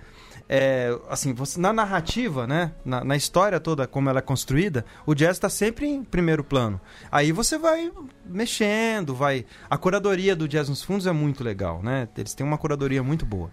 é, 0.48 0.96
assim, 1.08 1.32
você, 1.32 1.60
na 1.60 1.72
narrativa, 1.72 2.46
né? 2.46 2.72
Na, 2.84 3.04
na 3.04 3.16
história 3.16 3.58
toda, 3.60 3.86
como 3.86 4.08
ela 4.08 4.18
é 4.18 4.22
construída, 4.22 4.84
o 5.06 5.14
jazz 5.14 5.36
está 5.36 5.48
sempre 5.48 5.86
em 5.86 6.02
primeiro 6.04 6.44
plano. 6.44 6.80
Aí 7.10 7.32
você 7.32 7.58
vai 7.58 7.90
mexendo, 8.24 9.14
vai. 9.14 9.44
A 9.68 9.76
curadoria 9.76 10.34
do 10.34 10.48
Jazz 10.48 10.68
nos 10.68 10.82
Fundos 10.82 11.06
é 11.06 11.12
muito 11.12 11.42
legal, 11.42 11.82
né? 11.82 12.08
Eles 12.16 12.34
têm 12.34 12.46
uma 12.46 12.58
curadoria 12.58 13.02
muito 13.02 13.26
boa. 13.26 13.50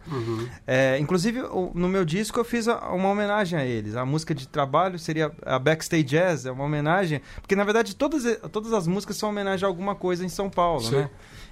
É, 0.66 0.98
inclusive, 1.00 1.42
no 1.74 1.88
meu 1.88 2.06
disco 2.06 2.40
eu 2.40 2.46
fiz 2.46 2.68
uma 2.68 3.10
homenagem 3.10 3.58
a 3.58 3.66
eles. 3.66 3.96
A 3.96 4.06
música 4.06 4.34
de 4.34 4.48
trabalho 4.48 4.98
seria 5.00 5.32
a 5.46 5.58
Backstage 5.60 6.04
Jazz, 6.04 6.46
é 6.46 6.52
uma 6.52 6.64
homenagem. 6.64 7.22
Porque, 7.42 7.56
na 7.56 7.64
verdade, 7.64 7.96
todas, 7.96 8.24
todas 8.52 8.74
as 8.74 8.88
músicas 8.88 9.18
são 9.18 9.30
homenagem 9.30 9.66
a 9.66 9.70
alguma 9.70 9.96
coisa 9.96 10.26
em 10.26 10.30
São 10.30 10.50
Paulo, 10.50 10.82
Sim. 10.82 10.96
né? 10.96 11.10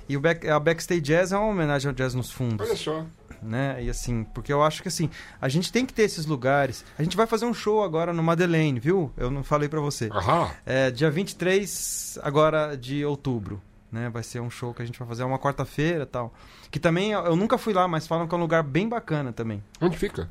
E 0.10 0.16
o 0.16 0.22
back, 0.22 0.48
a 0.48 0.60
Backstage 0.60 1.02
Jazz 1.02 1.32
é 1.32 1.38
uma 1.38 1.48
homenagem 1.48 1.90
ao 1.90 1.94
Jazz 1.94 2.14
nos 2.14 2.32
Fundos 2.32 2.66
Olha 2.66 2.78
só. 2.78 3.06
Né? 3.42 3.84
E 3.84 3.90
assim, 3.90 4.24
porque 4.24 4.52
eu 4.52 4.64
acho 4.64 4.82
que 4.82 4.88
assim, 4.88 5.10
a 5.42 5.50
gente 5.50 5.72
tem 5.72 5.86
que 5.86 5.94
ter 5.94 6.04
esses 6.04 6.26
lugares. 6.26 6.84
A 6.98 7.04
gente 7.04 7.18
vai 7.18 7.28
fazer 7.28 7.46
um 7.46 7.54
show 7.54 7.84
agora 7.84 8.14
no 8.14 8.24
Madeleine, 8.24 8.80
viu? 8.80 9.12
Eu 9.18 9.30
não 9.30 9.44
falei 9.44 9.70
pra 9.70 9.80
você. 9.80 10.10
Aham. 10.12 10.50
É 10.66 10.92
dia 10.92 11.10
23 11.10 12.20
agora 12.22 12.76
de 12.76 13.06
outubro, 13.06 13.62
né? 13.92 14.10
Vai 14.10 14.24
ser 14.24 14.40
um 14.40 14.50
show 14.50 14.74
que 14.74 14.82
a 14.82 14.86
gente 14.86 15.00
vai 15.00 15.08
fazer 15.08 15.24
é 15.24 15.26
uma 15.26 15.40
quarta-feira, 15.40 16.06
tal. 16.06 16.34
Que 16.70 16.80
também 16.80 17.12
eu 17.12 17.36
nunca 17.36 17.58
fui 17.58 17.74
lá, 17.74 17.88
mas 17.88 18.08
falam 18.08 18.28
que 18.28 18.34
é 18.34 18.38
um 18.38 18.42
lugar 18.42 18.64
bem 18.64 18.88
bacana 18.88 19.32
também. 19.32 19.64
Onde 19.82 19.98
fica? 19.98 20.30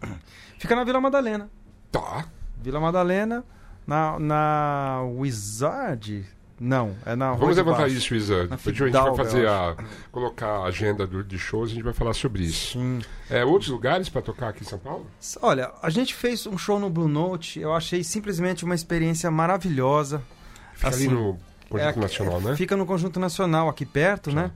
Fica 0.59 0.77
na 0.77 0.85
Vila 0.85 1.01
Madalena. 1.01 1.51
Tá. 1.91 2.27
Vila 2.61 2.81
Madalena 2.81 3.45
na 3.87 4.19
na 4.19 5.03
Wizard? 5.03 6.27
Não, 6.59 6.97
é 7.05 7.15
na 7.15 7.29
Rua 7.31 7.39
Vamos 7.41 7.57
levantar 7.57 7.81
Baixo. 7.83 7.97
isso, 7.97 8.15
Isa. 8.15 8.47
Depois 8.47 8.67
a 8.69 8.71
gente 8.87 8.93
vai 8.93 9.15
fazer 9.17 9.47
a. 9.47 9.77
colocar 10.11 10.47
a 10.61 10.65
agenda 10.65 11.07
do- 11.07 11.23
de 11.23 11.39
shows 11.39 11.69
e 11.69 11.73
a 11.73 11.75
gente 11.75 11.85
vai 11.85 11.93
falar 11.93 12.15
sobre 12.15 12.45
isso. 12.45 12.79
Sim. 12.79 13.01
É, 13.29 13.45
outros 13.45 13.71
lugares 13.71 14.09
pra 14.09 14.23
tocar 14.23 14.49
aqui 14.49 14.63
em 14.63 14.67
São 14.67 14.79
Paulo? 14.79 15.07
Olha, 15.43 15.71
a 15.83 15.91
gente 15.91 16.15
fez 16.15 16.47
um 16.47 16.57
show 16.57 16.79
no 16.81 16.89
Blue 16.89 17.09
Note, 17.09 17.61
eu 17.61 17.75
achei 17.75 18.03
simplesmente 18.03 18.65
uma 18.65 18.75
experiência 18.75 19.31
maravilhosa. 19.31 20.23
Fica 20.75 20.89
Assim, 20.89 21.07
ali 21.09 21.15
no 21.15 21.39
Conjunto 21.69 21.99
É, 21.99 22.01
Nacional, 22.03 22.41
né? 22.41 22.57
Fica 22.57 22.77
no 22.77 22.87
Conjunto 22.87 23.21
Nacional, 23.21 23.69
aqui 23.69 23.85
perto, 23.85 24.33
né? 24.33 24.51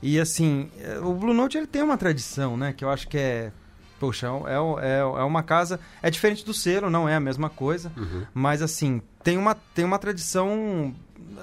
E 0.00 0.20
assim, 0.20 0.70
é, 0.80 0.98
o 0.98 1.12
Blue 1.14 1.34
Note 1.34 1.56
ele 1.58 1.66
tem 1.66 1.82
uma 1.82 1.96
tradição, 1.96 2.56
né? 2.56 2.72
Que 2.72 2.84
eu 2.84 2.90
acho 2.90 3.08
que 3.08 3.18
é. 3.18 3.50
Poxa, 3.98 4.26
é, 4.26 4.60
um- 4.60 4.78
é, 4.80 4.98
é 4.98 5.22
uma 5.24 5.42
casa. 5.44 5.78
É 6.02 6.10
diferente 6.10 6.44
do 6.44 6.52
selo, 6.52 6.90
não 6.90 7.08
é 7.08 7.14
a 7.14 7.20
mesma 7.20 7.48
coisa. 7.48 7.90
Uhum. 7.96 8.22
Mas 8.34 8.60
assim, 8.62 9.00
tem 9.22 9.38
uma, 9.38 9.54
tem 9.54 9.84
uma 9.84 9.98
tradição 10.00 10.92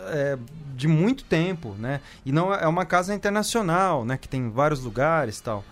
é, 0.08 0.38
de 0.76 0.88
muito 0.88 1.24
tempo, 1.24 1.76
né? 1.78 2.00
E 2.26 2.32
não 2.32 2.54
é 2.54 2.64
é 2.64 2.68
uma 2.68 2.86
casa 2.86 3.14
internacional, 3.14 4.06
né? 4.06 4.18
Que 4.18 4.28
tem 4.28 4.50
vários 4.50 4.84
lugares 4.84 5.38
e 5.40 5.44
tal. 5.44 5.64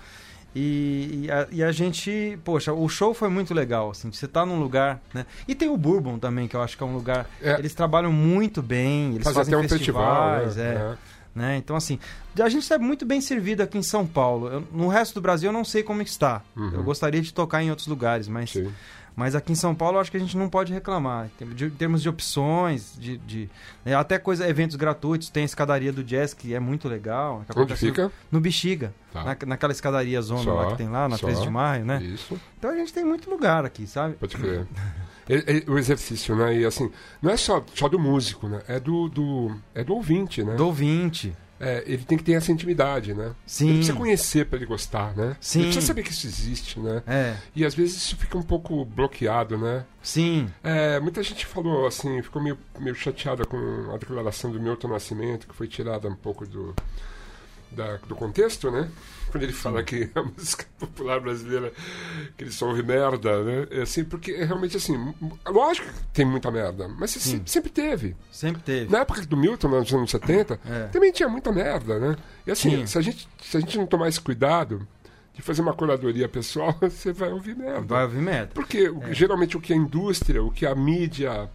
E, 0.55 1.22
e 1.26 1.32
a, 1.32 1.47
e 1.51 1.63
a 1.63 1.72
gente, 1.72 2.39
poxa, 2.43 2.74
o 2.74 2.88
show 2.89 3.13
foi 3.13 3.30
muito 3.30 3.53
legal, 3.53 3.91
assim, 3.91 4.11
você 4.11 4.28
tá 4.28 4.43
num 4.45 4.59
lugar, 4.59 4.99
né? 5.13 5.26
E 5.47 5.53
tem 5.53 5.70
o 5.70 5.78
Bourbon 5.78 6.18
também, 6.18 6.47
que 6.47 6.55
eu 6.55 6.61
acho 6.63 6.76
que 6.76 6.82
é 6.82 6.86
um 6.86 6.93
lugar. 6.95 7.30
É. 7.41 7.59
Eles 7.59 7.76
trabalham 7.76 8.11
muito 8.11 8.61
bem, 8.61 9.11
eles 9.13 9.24
Fazer 9.24 9.36
fazem 9.36 9.53
até 9.53 9.65
um 9.65 9.70
festival. 9.70 10.39
festivais, 10.39 10.55
né? 10.55 10.63
é, 10.63 10.76
É. 10.78 10.97
né? 11.36 11.57
Então, 11.57 11.76
assim, 11.76 11.99
a 12.41 12.49
gente 12.49 12.63
está 12.63 12.80
muito 12.80 13.05
bem 13.05 13.22
servido 13.22 13.61
aqui 13.61 13.78
em 13.78 13.84
São 13.84 14.07
Paulo. 14.07 14.47
Eu- 14.47 14.68
no 14.72 14.88
resto 14.88 15.13
do 15.15 15.22
Brasil 15.22 15.49
eu 15.49 15.53
não 15.53 15.65
sei 15.65 15.84
como 15.84 16.01
está. 16.01 16.41
Uhum. 16.55 16.72
Eu 16.74 16.84
gostaria 16.84 17.22
de 17.22 17.32
tocar 17.34 17.61
em 17.61 17.70
outros 17.70 17.88
lugares, 17.88 18.28
mas, 18.28 18.49
Sim. 18.51 18.72
Mas 19.18 19.34
aqui 19.36 19.51
em 19.51 19.55
São 19.55 19.74
Paulo 19.74 19.97
eu 19.97 20.01
acho 20.01 20.11
que 20.11 20.15
a 20.15 20.20
gente 20.20 20.38
não 20.38 20.47
pode 20.47 20.72
reclamar. 20.72 21.26
Em 21.41 21.70
termos 21.72 22.01
de- 22.03 22.07
opções, 22.07 22.93
de, 22.97 23.18
de- 23.18 23.49
né, 23.84 23.95
até 23.95 24.18
coisa, 24.20 24.47
eventos 24.47 24.76
gratuitos, 24.76 25.30
tem 25.30 25.41
a 25.41 25.45
escadaria 25.45 25.91
do 25.91 26.03
jazz, 26.03 26.34
que 26.36 26.53
é 26.53 26.59
muito 26.59 26.88
legal. 26.88 27.39
Onde 27.41 27.51
acontece 27.51 27.86
no- 27.86 27.91
fica? 27.91 28.11
No 28.32 28.39
Bexiga, 28.39 28.93
Tá. 29.11 29.24
na, 29.24 29.38
naquela 29.47 29.74
escadaria 29.74 30.22
zona 30.22 30.43
Só, 30.43 30.53
lá 30.53 30.72
que 30.72 30.78
tem 30.78 30.88
lá, 30.88 31.09
na 31.09 31.18
só. 31.18 31.26
13 31.26 31.41
de 31.41 31.49
maio, 31.49 31.84
né? 31.84 32.01
Isso. 32.03 32.39
Então 32.59 32.70
a 32.72 32.76
gente 32.76 32.93
tem 32.93 33.03
muito 33.03 33.28
lugar 33.30 33.65
aqui, 33.65 33.88
sabe? 33.88 34.13
Pode 34.15 34.38
crer. 34.38 34.68
É- 35.28 35.57
é 35.57 35.63
o 35.70 35.78
exercício, 35.78 36.36
né? 36.36 36.55
E 36.55 36.65
assim, 36.65 36.89
não 37.22 37.32
é 37.32 37.36
só, 37.38 37.61
só 37.74 37.89
do 37.89 37.97
músico, 37.99 38.47
né? 38.47 38.61
É 38.68 38.80
do, 38.80 39.09
do, 39.09 39.55
é 39.76 39.84
do 39.84 39.95
ouvinte, 39.95 40.43
né? 40.43 40.55
Do 40.55 40.72
20. 40.72 41.36
É, 41.60 41.84
ele 41.88 42.03
tem 42.03 42.18
que 42.18 42.24
ter 42.24 42.34
essa 42.34 42.51
intimidade, 42.51 43.14
né? 43.16 43.34
Sim. 43.45 43.66
Ele 43.70 43.78
precisa 43.80 43.97
conhecer 43.97 44.45
pra 44.45 44.58
ele 44.58 44.66
gostar, 44.68 45.16
né? 45.18 45.36
Sim. 45.39 45.60
Ele 45.60 45.68
precisa 45.70 45.88
saber 45.88 46.03
que 46.03 46.12
isso 46.12 46.28
existe, 46.28 46.80
né? 46.80 47.01
É, 47.08 47.36
E 47.55 47.66
às 47.66 47.74
vezes 47.74 47.97
isso 47.97 48.16
fica 48.16 48.38
um 48.38 48.43
pouco 48.43 48.86
bloqueado, 48.86 49.58
né? 49.58 49.84
sim. 50.03 50.47
É, 50.64 50.99
muita 50.99 51.22
gente 51.24 51.45
falou 51.45 51.86
assim, 51.88 52.22
ficou 52.22 52.41
meio, 52.41 52.58
meio 52.80 52.95
chateada 52.95 53.43
com 53.45 53.58
a 53.93 53.97
declaração 53.97 54.51
do 54.51 54.60
Milton 54.60 54.88
Nascimento, 54.89 55.47
que 55.47 55.55
foi 55.55 55.68
tirada 55.68 56.08
um 56.08 56.16
pouco 56.16 56.45
do, 56.47 56.76
da- 57.72 57.97
do 58.08 58.16
contexto, 58.16 58.70
né? 58.72 58.89
Quando 59.32 59.43
ele 59.43 59.53
fala 59.53 59.84
que 59.84 60.09
a 60.15 60.23
música 60.23 60.65
popular 60.80 61.19
brasileira, 61.19 61.71
que 62.38 62.43
ele 62.43 62.51
só 62.51 62.67
ouve 62.67 62.84
merda, 62.84 63.43
né? 63.43 63.67
É 63.71 63.82
assim, 63.82 64.03
porque 64.03 64.32
é 64.32 64.45
realmente 64.45 64.78
assim, 64.78 65.13
lógico 65.45 65.88
que 65.88 65.93
tem 66.13 66.25
muita 66.25 66.49
merda, 66.49 66.88
mas 66.88 67.11
se- 67.11 67.19
Sim. 67.19 67.41
sempre 67.45 67.69
teve. 67.69 68.15
Sempre 68.32 68.61
teve. 68.61 68.91
Na 68.91 68.99
época 68.99 69.25
do 69.25 69.36
Milton, 69.38 69.67
nos 69.67 69.93
anos 69.93 70.09
70, 70.11 70.59
É. 70.65 70.88
também 70.88 71.11
tinha 71.11 71.28
muita 71.30 71.51
merda, 71.51 71.99
né? 71.99 72.15
E 72.45 72.51
assim, 72.51 72.69
Tinha. 72.69 72.88
se 72.88 72.97
a, 72.97 73.01
gente, 73.01 73.28
se 73.41 73.57
a 73.57 73.59
gente 73.59 73.78
não 73.78 73.86
tomar 73.86 74.07
esse 74.07 74.21
cuidado 74.21 74.88
de 75.34 75.41
fazer 75.41 75.61
uma 75.61 75.73
curadoria 75.73 76.28
pessoal, 76.30 76.75
você 76.82 77.11
vai 77.13 77.32
ouvir 77.32 77.55
merda. 77.55 77.82
Vai 77.82 78.03
ouvir 78.03 78.21
merda. 78.21 78.51
Porque 78.53 78.89
o- 78.89 79.13
geralmente 79.13 79.55
o 79.57 79.61
que 79.61 79.73
a 79.73 79.75
indústria, 79.75 80.41
o 80.43 80.49
que 80.49 80.65
a 80.65 80.73
mídia 80.73 81.49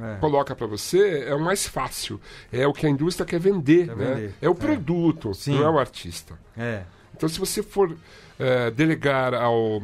É. 0.00 0.16
coloca 0.18 0.54
para 0.56 0.66
você 0.66 1.24
é 1.28 1.34
o 1.34 1.40
mais 1.40 1.66
fácil. 1.66 2.18
É 2.50 2.66
o 2.66 2.72
que 2.72 2.86
a 2.86 2.88
indústria 2.88 3.26
quer 3.26 3.38
vender. 3.38 3.86
Quer 3.88 3.96
né? 3.96 4.14
vender. 4.14 4.34
É 4.40 4.48
o 4.48 4.54
produto, 4.54 5.34
Sim. 5.34 5.56
não 5.58 5.64
é 5.64 5.70
o 5.70 5.78
artista. 5.78 6.38
É. 6.56 6.82
Então, 7.14 7.28
se 7.28 7.38
você 7.38 7.62
for 7.62 7.96
eh, 8.38 8.70
delegar 8.70 9.34
ao, 9.34 9.82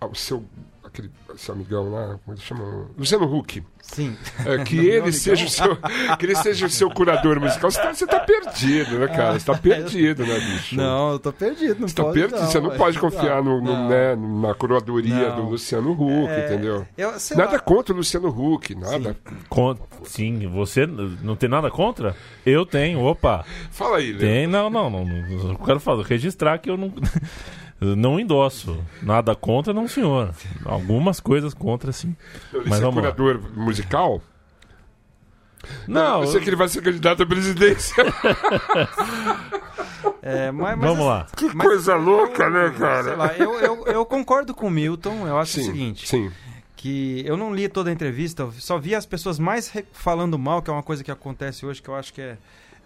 ao 0.00 0.14
seu 0.14 0.44
aquele 0.88 1.10
seu 1.36 1.54
amigão 1.54 1.90
lá, 1.92 2.18
como 2.24 2.36
ele 2.36 2.40
chama? 2.40 2.86
Luciano 2.98 3.32
Huck, 3.32 3.62
Sim. 3.80 4.16
eh, 4.44 4.64
que 4.64 4.74
Meu 4.76 4.84
ele 4.84 4.92
amigão. 4.98 5.12
seja 5.12 5.44
o 5.46 5.48
seu 5.48 5.76
que 6.18 6.26
ele 6.26 6.34
seja 6.34 6.66
o 6.66 6.70
seu 6.70 6.90
curador 6.90 7.38
musical, 7.40 7.70
você 7.70 7.80
tá, 7.80 7.94
você 7.94 8.06
tá 8.06 8.20
perdido, 8.20 8.98
né, 8.98 9.06
cara? 9.08 9.38
Você 9.38 9.46
tá 9.46 9.56
perdido, 9.56 10.26
né, 10.26 10.34
bicho? 10.40 10.74
Não, 10.76 11.12
eu 11.12 11.18
tô 11.18 11.32
perdido. 11.32 11.78
Não 11.80 11.86
Você 11.88 11.94
tá 11.94 12.04
perdido, 12.04 12.38
você 12.40 12.60
não 12.60 12.72
é. 12.72 12.76
pode 12.76 12.98
confiar 12.98 13.42
no, 13.42 13.60
no, 13.60 13.72
Não. 13.72 13.88
né, 13.88 14.16
na 14.16 14.54
curadoria 14.54 15.28
Não. 15.30 15.36
do 15.36 15.42
Luciano 15.50 15.92
Huck, 15.92 16.28
É, 16.30 16.46
entendeu? 16.46 16.86
Eu, 16.96 17.12
Nada 17.36 17.52
lá. 17.52 17.58
contra 17.60 17.92
o 17.94 17.96
Luciano 17.98 18.28
Huck, 18.28 18.74
nada. 18.74 19.16
Con- 19.48 19.76
Sim, 20.04 20.46
você 20.48 20.86
não 20.86 21.36
tem 21.36 21.48
nada 21.48 21.70
contra? 21.70 22.16
Eu 22.46 22.64
tenho, 22.64 23.00
opa. 23.04 23.44
Fala 23.70 23.98
aí, 23.98 24.10
Léo. 24.12 24.20
Tem, 24.20 24.46
não, 24.46 24.68
não, 24.70 24.88
não. 24.88 25.04
não, 25.04 25.50
Eu 25.52 25.58
quero 25.58 25.80
falar, 25.80 26.02
registrar 26.04 26.58
que 26.58 26.70
eu 26.70 26.76
não. 26.76 26.92
Não 27.80 28.18
endosso. 28.18 28.82
Nada 29.02 29.34
contra, 29.36 29.72
não, 29.72 29.86
senhor. 29.86 30.34
Algumas 30.64 31.20
coisas 31.20 31.54
contra, 31.54 31.92
sim. 31.92 32.16
Ele 32.52 32.64
Mas 32.68 32.78
ser 32.78 32.84
vamos 32.84 32.96
lá. 33.02 33.12
curador 33.12 33.40
musical? 33.56 34.20
Não, 35.86 36.22
eu 36.22 36.26
sei 36.28 36.40
que 36.40 36.48
ele 36.48 36.56
vai 36.56 36.68
ser 36.68 36.82
candidato 36.82 37.22
à 37.22 37.26
presidência. 37.26 37.94
É, 40.22 40.50
mas, 40.50 40.76
mas 40.76 40.88
vamos 40.90 41.06
assim, 41.06 41.08
lá. 41.08 41.26
que 41.36 41.56
Mas 41.56 41.66
coisa 41.66 41.94
louca, 41.96 42.44
eu- 42.44 42.50
né, 42.50 42.68
Sei 42.70 42.78
cara? 42.78 43.16
lá, 43.16 43.34
eu, 43.36 43.54
eu, 43.60 43.86
eu 43.86 44.04
concordo 44.06 44.52
com 44.54 44.66
o 44.66 44.70
Milton. 44.70 45.26
Eu 45.26 45.38
acho 45.38 45.52
sim, 45.54 45.60
o 45.60 45.64
seguinte: 45.64 46.08
sim. 46.08 46.30
que 46.76 47.22
eu 47.26 47.36
não 47.36 47.54
li 47.54 47.68
toda 47.68 47.88
a 47.88 47.92
entrevista, 47.92 48.42
eu 48.42 48.52
só 48.52 48.78
vi 48.78 48.94
as 48.94 49.06
pessoas 49.06 49.38
mais 49.38 49.72
falando 49.92 50.38
mal, 50.38 50.60
que 50.60 50.70
é 50.70 50.72
uma 50.72 50.82
coisa 50.82 51.02
que 51.02 51.10
acontece 51.10 51.64
hoje, 51.64 51.80
que 51.80 51.88
eu 51.88 51.94
acho 51.94 52.12
que 52.12 52.20
é, 52.20 52.36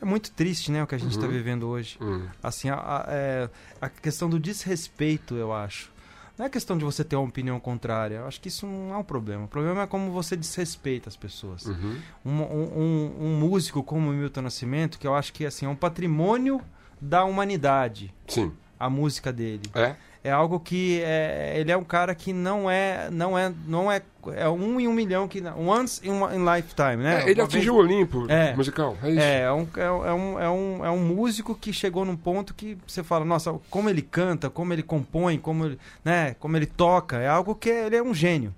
é 0.02 0.04
muito 0.04 0.30
triste, 0.32 0.70
né? 0.72 0.82
O 0.82 0.86
que 0.86 0.94
a 0.94 0.98
gente 0.98 1.12
está 1.12 1.26
Uhum. 1.26 1.32
vivendo 1.32 1.68
hoje. 1.68 1.96
Hum. 2.00 2.26
Assim, 2.42 2.68
a, 2.68 2.74
a- 2.76 3.04
é, 3.08 3.48
a 3.80 3.88
questão 3.88 4.28
do 4.28 4.38
desrespeito, 4.38 5.34
eu 5.36 5.52
acho. 5.52 5.90
Não 6.36 6.46
é 6.46 6.48
questão 6.48 6.76
de 6.76 6.84
você 6.84 7.04
ter 7.04 7.14
uma 7.14 7.28
opinião 7.28 7.60
contrária. 7.60 8.16
Eu 8.16 8.26
acho 8.26 8.40
que 8.40 8.48
isso 8.48 8.66
não 8.66 8.92
é 8.94 8.96
um 8.96 9.04
problema. 9.04 9.44
O 9.44 9.48
problema 9.48 9.82
é 9.82 9.86
como 9.86 10.10
você 10.10 10.34
desrespeita 10.34 11.08
as 11.08 11.16
pessoas. 11.16 11.66
Uhum. 11.66 11.96
Um, 12.24 12.30
um- 12.30 12.78
um- 12.78 13.26
um 13.26 13.38
músico 13.38 13.82
como 13.82 14.10
o 14.10 14.12
Milton 14.12 14.42
Nascimento, 14.42 14.98
que 14.98 15.06
eu 15.06 15.14
acho 15.14 15.32
que 15.32 15.44
assim, 15.46 15.66
é 15.66 15.68
um 15.68 15.76
patrimônio 15.76 16.60
da 17.00 17.24
humanidade, 17.24 18.12
Sim. 18.26 18.52
a 18.80 18.88
música 18.88 19.32
dele. 19.32 19.62
É? 19.74 19.94
É 20.24 20.30
algo 20.30 20.60
que 20.60 21.00
é, 21.02 21.54
ele 21.56 21.72
é 21.72 21.76
um 21.76 21.82
cara 21.82 22.14
que 22.14 22.32
não 22.32 22.70
é, 22.70 23.10
não 23.10 23.36
é, 23.36 23.52
não 23.66 23.90
é, 23.90 24.00
é 24.36 24.48
um 24.48 24.78
em 24.78 24.86
um 24.86 24.92
milhão 24.92 25.26
que 25.26 25.42
once 25.58 26.00
in, 26.08 26.12
in 26.12 26.44
lifetime, 26.44 26.98
né? 27.02 27.24
É, 27.24 27.30
ele 27.30 27.40
atingiu 27.40 27.74
vez- 27.74 27.90
o 27.90 27.94
Olimpo 27.94 28.26
É. 28.30 28.54
musical. 28.54 28.96
É 29.02 29.10
isso. 29.10 29.20
é, 29.20 29.40
é 29.40 29.52
um, 29.52 29.66
é, 29.76 29.90
um- 29.90 30.04
é, 30.06 30.12
um, 30.14 30.40
é, 30.40 30.50
um, 30.50 30.84
é 30.86 30.90
um 30.90 30.98
músico 31.04 31.56
que 31.56 31.72
chegou 31.72 32.04
num 32.04 32.16
ponto 32.16 32.54
que 32.54 32.78
você 32.86 33.02
fala, 33.02 33.24
nossa, 33.24 33.52
como 33.68 33.90
ele 33.90 34.00
canta, 34.00 34.48
como 34.48 34.72
ele 34.72 34.84
compõe, 34.84 35.38
como 35.38 35.66
ele, 35.66 35.78
né, 36.04 36.36
como 36.38 36.56
ele 36.56 36.66
toca, 36.66 37.16
é 37.18 37.26
algo 37.26 37.52
que 37.56 37.68
ele 37.68 37.96
é 37.96 38.02
um 38.02 38.14
gênio. 38.14 38.54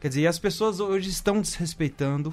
Quer 0.00 0.08
dizer, 0.08 0.22
e 0.22 0.26
as 0.26 0.38
pessoas 0.38 0.80
hoje 0.80 1.10
estão 1.10 1.42
desrespeitando, 1.42 2.32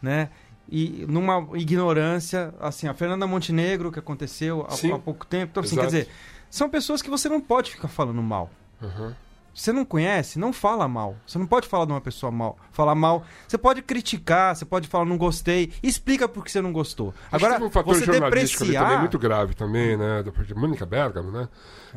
né? 0.00 0.30
E 0.68 1.04
numa 1.08 1.46
ignorância, 1.56 2.52
assim, 2.58 2.88
a 2.88 2.94
Fernanda 2.94 3.26
Montenegro, 3.26 3.92
que 3.92 3.98
aconteceu 4.00 4.66
há, 4.68 4.94
há 4.94 4.98
pouco 4.98 5.24
tempo. 5.24 5.50
Então, 5.52 5.62
assim, 5.62 5.74
Exato. 5.76 5.90
quer 5.90 5.98
dizer, 5.98 6.12
são 6.50 6.68
pessoas 6.68 7.02
que 7.02 7.10
você 7.10 7.28
não 7.28 7.40
pode 7.40 7.70
ficar 7.70 7.88
falando 7.88 8.22
mal. 8.22 8.50
Uhum. 8.80 9.14
você 9.54 9.72
não 9.72 9.86
conhece, 9.86 10.38
não 10.38 10.52
fala 10.52 10.86
mal. 10.86 11.16
Você 11.26 11.38
não 11.38 11.46
pode 11.46 11.66
falar 11.66 11.86
de 11.86 11.92
uma 11.92 12.00
pessoa 12.00 12.30
mal. 12.30 12.58
Falar 12.70 12.94
mal. 12.94 13.24
Você 13.48 13.56
pode 13.56 13.80
criticar, 13.80 14.54
você 14.54 14.66
pode 14.66 14.86
falar 14.86 15.06
não 15.06 15.16
gostei. 15.16 15.72
Explica 15.82 16.28
por 16.28 16.44
que 16.44 16.52
você 16.52 16.60
não 16.60 16.72
gostou. 16.72 17.14
Acho 17.32 17.46
Agora, 17.46 17.64
um 17.64 17.70
fator 17.70 17.94
você 17.94 18.04
jornalístico 18.04 18.64
ali 18.64 18.74
também 18.74 18.82
depreciar. 18.84 19.00
muito 19.00 19.18
grave 19.18 19.54
também, 19.54 19.96
né? 19.96 20.22
Da 20.22 20.30
parte 20.30 20.48
de 20.48 20.54
Mônica 20.54 20.84
Bergamo, 20.84 21.30
né? 21.30 21.48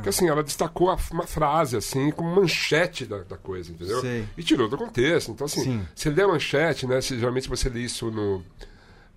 Que 0.01 0.07
assim, 0.07 0.29
ela 0.29 0.41
destacou 0.41 0.95
uma 1.11 1.27
frase, 1.27 1.75
assim, 1.75 2.09
como 2.11 2.33
manchete 2.33 3.05
da, 3.05 3.17
da 3.23 3.35
coisa, 3.35 3.69
entendeu? 3.69 3.99
Sei. 3.99 4.25
E 4.37 4.41
tirou 4.43 4.69
do 4.69 4.77
contexto. 4.77 5.31
Então, 5.31 5.43
assim, 5.43 5.61
Sim. 5.61 5.87
você 5.93 6.09
lê 6.09 6.23
a 6.23 6.27
manchete, 6.29 6.87
né? 6.87 7.01
Se, 7.01 7.19
geralmente 7.19 7.49
você 7.49 7.67
lê 7.67 7.81
isso 7.81 8.09
no. 8.09 8.41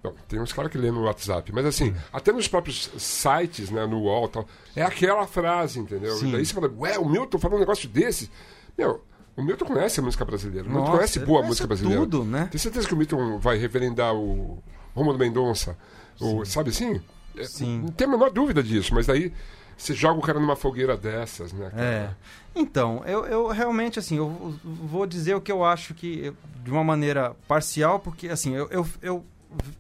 Não, 0.02 0.12
tem 0.28 0.40
uns 0.40 0.52
caras 0.52 0.70
que 0.70 0.78
lê 0.78 0.90
no 0.90 1.04
WhatsApp, 1.04 1.52
mas 1.52 1.64
assim, 1.64 1.94
até 2.12 2.32
nos 2.32 2.48
próprios 2.48 2.90
sites, 2.98 3.70
né, 3.70 3.86
no 3.86 4.00
UOL 4.00 4.28
tal, 4.28 4.46
é 4.74 4.82
aquela 4.82 5.26
frase, 5.26 5.78
entendeu? 5.78 6.16
Sim. 6.16 6.28
E 6.28 6.32
daí 6.32 6.44
você 6.44 6.52
fala, 6.52 6.72
ué, 6.78 6.98
o 6.98 7.08
Milton 7.08 7.38
falou 7.38 7.56
um 7.56 7.60
negócio 7.60 7.88
desse. 7.88 8.28
Meu, 8.76 9.00
o 9.36 9.42
Milton 9.42 9.64
conhece 9.64 10.00
a 10.00 10.02
música 10.02 10.24
brasileira. 10.24 10.66
O 10.66 10.70
Milton 10.70 10.86
Nossa, 10.86 10.96
conhece 10.96 11.18
boa 11.20 11.28
conhece 11.38 11.48
música 11.48 11.66
brasileira. 11.68 12.00
tudo, 12.00 12.24
né? 12.24 12.48
Tem 12.50 12.58
certeza 12.58 12.86
que 12.86 12.94
o 12.94 12.96
Milton 12.96 13.38
vai 13.38 13.56
reverendar 13.56 14.14
o 14.14 14.62
Romulo 14.94 15.18
Mendonça? 15.18 15.78
O, 16.20 16.44
sabe 16.44 16.70
assim? 16.70 17.00
É, 17.36 17.44
Sim. 17.44 17.82
Não 17.82 17.88
tem 17.88 18.06
a 18.06 18.10
menor 18.10 18.30
dúvida 18.30 18.62
disso, 18.62 18.94
mas 18.94 19.06
daí 19.06 19.32
você 19.76 19.94
joga 19.94 20.18
o 20.18 20.22
cara 20.22 20.38
numa 20.38 20.54
fogueira 20.54 20.96
dessas, 20.96 21.52
né? 21.52 21.70
cara? 21.70 21.82
É. 21.82 22.10
Então, 22.54 23.02
eu, 23.06 23.24
eu 23.24 23.48
realmente, 23.48 23.98
assim, 23.98 24.16
eu 24.16 24.54
vou 24.62 25.06
dizer 25.06 25.34
o 25.34 25.40
que 25.40 25.50
eu 25.50 25.64
acho 25.64 25.94
que, 25.94 26.32
de 26.62 26.70
uma 26.70 26.84
maneira 26.84 27.34
parcial, 27.48 27.98
porque, 27.98 28.28
assim, 28.28 28.54
eu, 28.54 28.68
eu, 28.70 28.86
eu, 29.00 29.24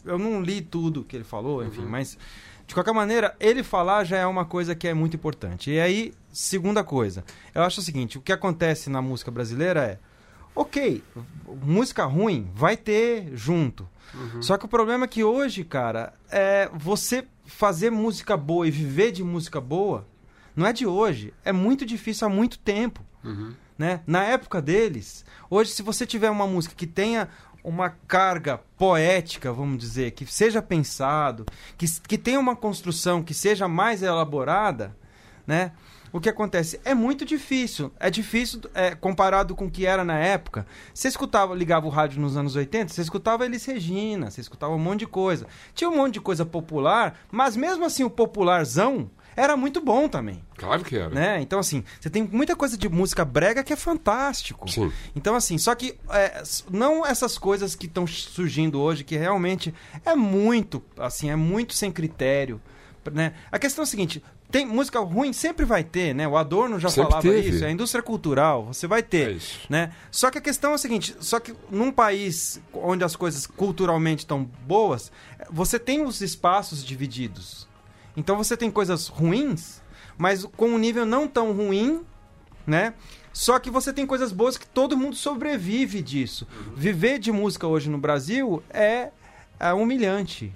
eu 0.04 0.18
não 0.18 0.42
li 0.42 0.60
tudo 0.60 1.04
que 1.04 1.16
ele 1.16 1.24
falou, 1.24 1.64
enfim, 1.64 1.82
mas, 1.82 2.18
de 2.66 2.74
qualquer 2.74 2.92
maneira, 2.92 3.34
ele 3.40 3.62
falar 3.62 4.04
já 4.04 4.18
é 4.18 4.26
uma 4.26 4.44
coisa 4.44 4.74
que 4.74 4.88
é 4.88 4.94
muito 4.94 5.16
importante. 5.16 5.70
E 5.70 5.80
aí, 5.80 6.12
segunda 6.32 6.82
coisa, 6.84 7.24
eu 7.54 7.62
acho 7.62 7.80
o 7.80 7.82
seguinte, 7.82 8.18
o 8.18 8.20
que 8.20 8.32
acontece 8.32 8.90
na 8.90 9.02
música 9.02 9.30
brasileira 9.30 9.84
é, 9.84 9.98
ok, 10.54 11.02
música 11.64 12.04
ruim 12.04 12.50
vai 12.54 12.76
ter 12.76 13.30
junto. 13.34 13.88
Só 14.42 14.58
que 14.58 14.66
o 14.66 14.68
problema 14.68 15.04
é 15.04 15.08
que 15.08 15.24
hoje, 15.24 15.64
cara, 15.64 16.12
é 16.30 16.68
você 16.74 17.26
fazer 17.46 17.90
música 17.90 18.36
boa 18.36 18.66
e 18.66 18.70
viver 18.70 19.10
de 19.10 19.22
música 19.24 19.60
boa 19.60 20.06
não 20.54 20.66
é 20.66 20.72
de 20.72 20.86
hoje, 20.86 21.32
é 21.44 21.52
muito 21.52 21.86
difícil 21.86 22.26
há 22.26 22.30
muito 22.30 22.58
tempo. 22.58 23.02
Né? 23.78 24.00
Na 24.06 24.22
época 24.22 24.60
deles, 24.60 25.24
hoje, 25.48 25.70
se 25.70 25.82
você 25.82 26.04
tiver 26.06 26.30
uma 26.30 26.46
música 26.46 26.74
que 26.74 26.86
tenha 26.86 27.28
uma 27.62 27.90
carga 27.90 28.60
poética, 28.76 29.52
vamos 29.52 29.78
dizer, 29.78 30.12
que 30.12 30.26
seja 30.26 30.60
pensado, 30.60 31.46
que, 31.76 31.86
que 32.00 32.18
tenha 32.18 32.40
uma 32.40 32.56
construção 32.56 33.22
que 33.22 33.34
seja 33.34 33.68
mais 33.68 34.02
elaborada, 34.02 34.96
né? 35.46 35.72
O 36.12 36.20
que 36.20 36.28
acontece? 36.28 36.78
É 36.84 36.92
muito 36.94 37.24
difícil. 37.24 37.90
É 37.98 38.10
difícil 38.10 38.60
é, 38.74 38.94
comparado 38.94 39.54
com 39.56 39.64
o 39.64 39.70
que 39.70 39.86
era 39.86 40.04
na 40.04 40.18
época. 40.18 40.66
Você 40.92 41.08
escutava, 41.08 41.54
ligava 41.54 41.86
o 41.86 41.90
rádio 41.90 42.20
nos 42.20 42.36
anos 42.36 42.54
80, 42.54 42.92
você 42.92 43.00
escutava 43.00 43.46
Elis 43.46 43.64
Regina, 43.64 44.30
você 44.30 44.42
escutava 44.42 44.74
um 44.74 44.78
monte 44.78 45.00
de 45.00 45.06
coisa. 45.06 45.46
Tinha 45.74 45.88
um 45.88 45.96
monte 45.96 46.14
de 46.14 46.20
coisa 46.20 46.44
popular, 46.44 47.18
mas 47.30 47.56
mesmo 47.56 47.86
assim 47.86 48.04
o 48.04 48.10
popularzão 48.10 49.10
era 49.36 49.56
muito 49.56 49.80
bom 49.80 50.08
também. 50.08 50.42
Claro 50.56 50.84
que 50.84 50.96
era. 50.96 51.10
Né? 51.10 51.40
Então, 51.40 51.58
assim, 51.58 51.84
você 52.00 52.10
tem 52.10 52.22
muita 52.22 52.54
coisa 52.54 52.76
de 52.76 52.88
música 52.88 53.24
brega 53.24 53.62
que 53.64 53.72
é 53.72 53.76
fantástico. 53.76 54.70
Sim. 54.70 54.92
Então, 55.14 55.34
assim, 55.34 55.58
só 55.58 55.74
que 55.74 55.98
é, 56.10 56.42
não 56.70 57.04
essas 57.04 57.38
coisas 57.38 57.74
que 57.74 57.86
estão 57.86 58.06
surgindo 58.06 58.80
hoje, 58.80 59.04
que 59.04 59.16
realmente 59.16 59.74
é 60.04 60.14
muito, 60.14 60.82
assim, 60.98 61.30
é 61.30 61.36
muito 61.36 61.74
sem 61.74 61.90
critério. 61.90 62.60
Né? 63.12 63.34
A 63.50 63.58
questão 63.58 63.82
é 63.82 63.84
a 63.84 63.86
seguinte: 63.86 64.22
tem 64.52 64.66
música 64.66 65.00
ruim, 65.00 65.32
sempre 65.32 65.64
vai 65.64 65.82
ter, 65.82 66.14
né? 66.14 66.28
O 66.28 66.36
Adorno 66.36 66.78
já 66.78 66.90
Sempre 66.90 67.04
falava 67.04 67.22
teve. 67.22 67.48
isso, 67.48 67.64
é 67.64 67.68
a 67.68 67.70
indústria 67.70 68.02
cultural, 68.02 68.66
você 68.66 68.86
vai 68.86 69.02
ter. 69.02 69.30
É 69.30 69.32
isso. 69.32 69.60
Né? 69.68 69.92
Só 70.10 70.30
que 70.30 70.36
a 70.36 70.40
questão 70.42 70.72
é 70.72 70.74
a 70.74 70.78
seguinte: 70.78 71.16
só 71.20 71.40
que 71.40 71.54
num 71.70 71.90
país 71.90 72.60
onde 72.72 73.02
as 73.02 73.16
coisas 73.16 73.46
culturalmente 73.46 74.24
estão 74.24 74.44
boas, 74.66 75.10
você 75.50 75.78
tem 75.78 76.04
os 76.04 76.20
espaços 76.20 76.84
divididos. 76.84 77.66
Então 78.16 78.36
você 78.36 78.56
tem 78.56 78.70
coisas 78.70 79.08
ruins, 79.08 79.80
mas 80.18 80.44
com 80.44 80.66
um 80.68 80.78
nível 80.78 81.06
não 81.06 81.26
tão 81.26 81.52
ruim, 81.52 82.04
né? 82.66 82.94
Só 83.32 83.58
que 83.58 83.70
você 83.70 83.92
tem 83.92 84.06
coisas 84.06 84.30
boas 84.30 84.58
que 84.58 84.66
todo 84.66 84.96
mundo 84.96 85.16
sobrevive 85.16 86.02
disso. 86.02 86.46
Viver 86.76 87.18
de 87.18 87.32
música 87.32 87.66
hoje 87.66 87.88
no 87.88 87.96
Brasil 87.96 88.62
é, 88.70 89.08
é 89.58 89.72
humilhante. 89.72 90.52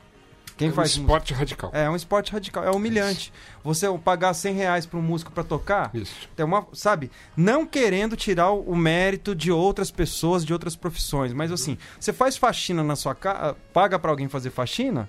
Quem 0.58 0.68
é 0.68 0.70
um 0.70 0.74
faz 0.74 0.90
música- 0.96 1.02
esporte 1.02 1.34
radical. 1.34 1.70
é 1.74 1.88
um 1.90 1.96
esporte 1.96 2.32
radical, 2.32 2.64
é 2.64 2.70
humilhante. 2.70 3.30
Você 3.64 3.86
pagar 3.98 4.32
100 4.32 4.54
reais 4.54 4.86
para 4.86 4.98
um 4.98 5.02
músico 5.02 5.30
para 5.32 5.44
tocar, 5.44 5.90
Isso. 5.94 6.14
é 6.36 6.42
uma, 6.44 6.66
sabe, 6.72 7.10
não 7.36 7.66
querendo 7.66 8.16
tirar 8.16 8.50
o, 8.52 8.60
o 8.62 8.74
mérito 8.76 9.34
de 9.34 9.50
outras 9.52 9.90
pessoas, 9.90 10.44
de 10.46 10.52
outras 10.54 10.74
profissões, 10.74 11.32
mas 11.34 11.52
assim, 11.52 11.76
você 12.00 12.10
faz 12.10 12.38
faxina 12.38 12.82
na 12.82 12.96
sua 12.96 13.14
casa, 13.14 13.54
paga 13.72 13.98
para 13.98 14.10
alguém 14.10 14.28
fazer 14.28 14.48
faxina, 14.50 15.06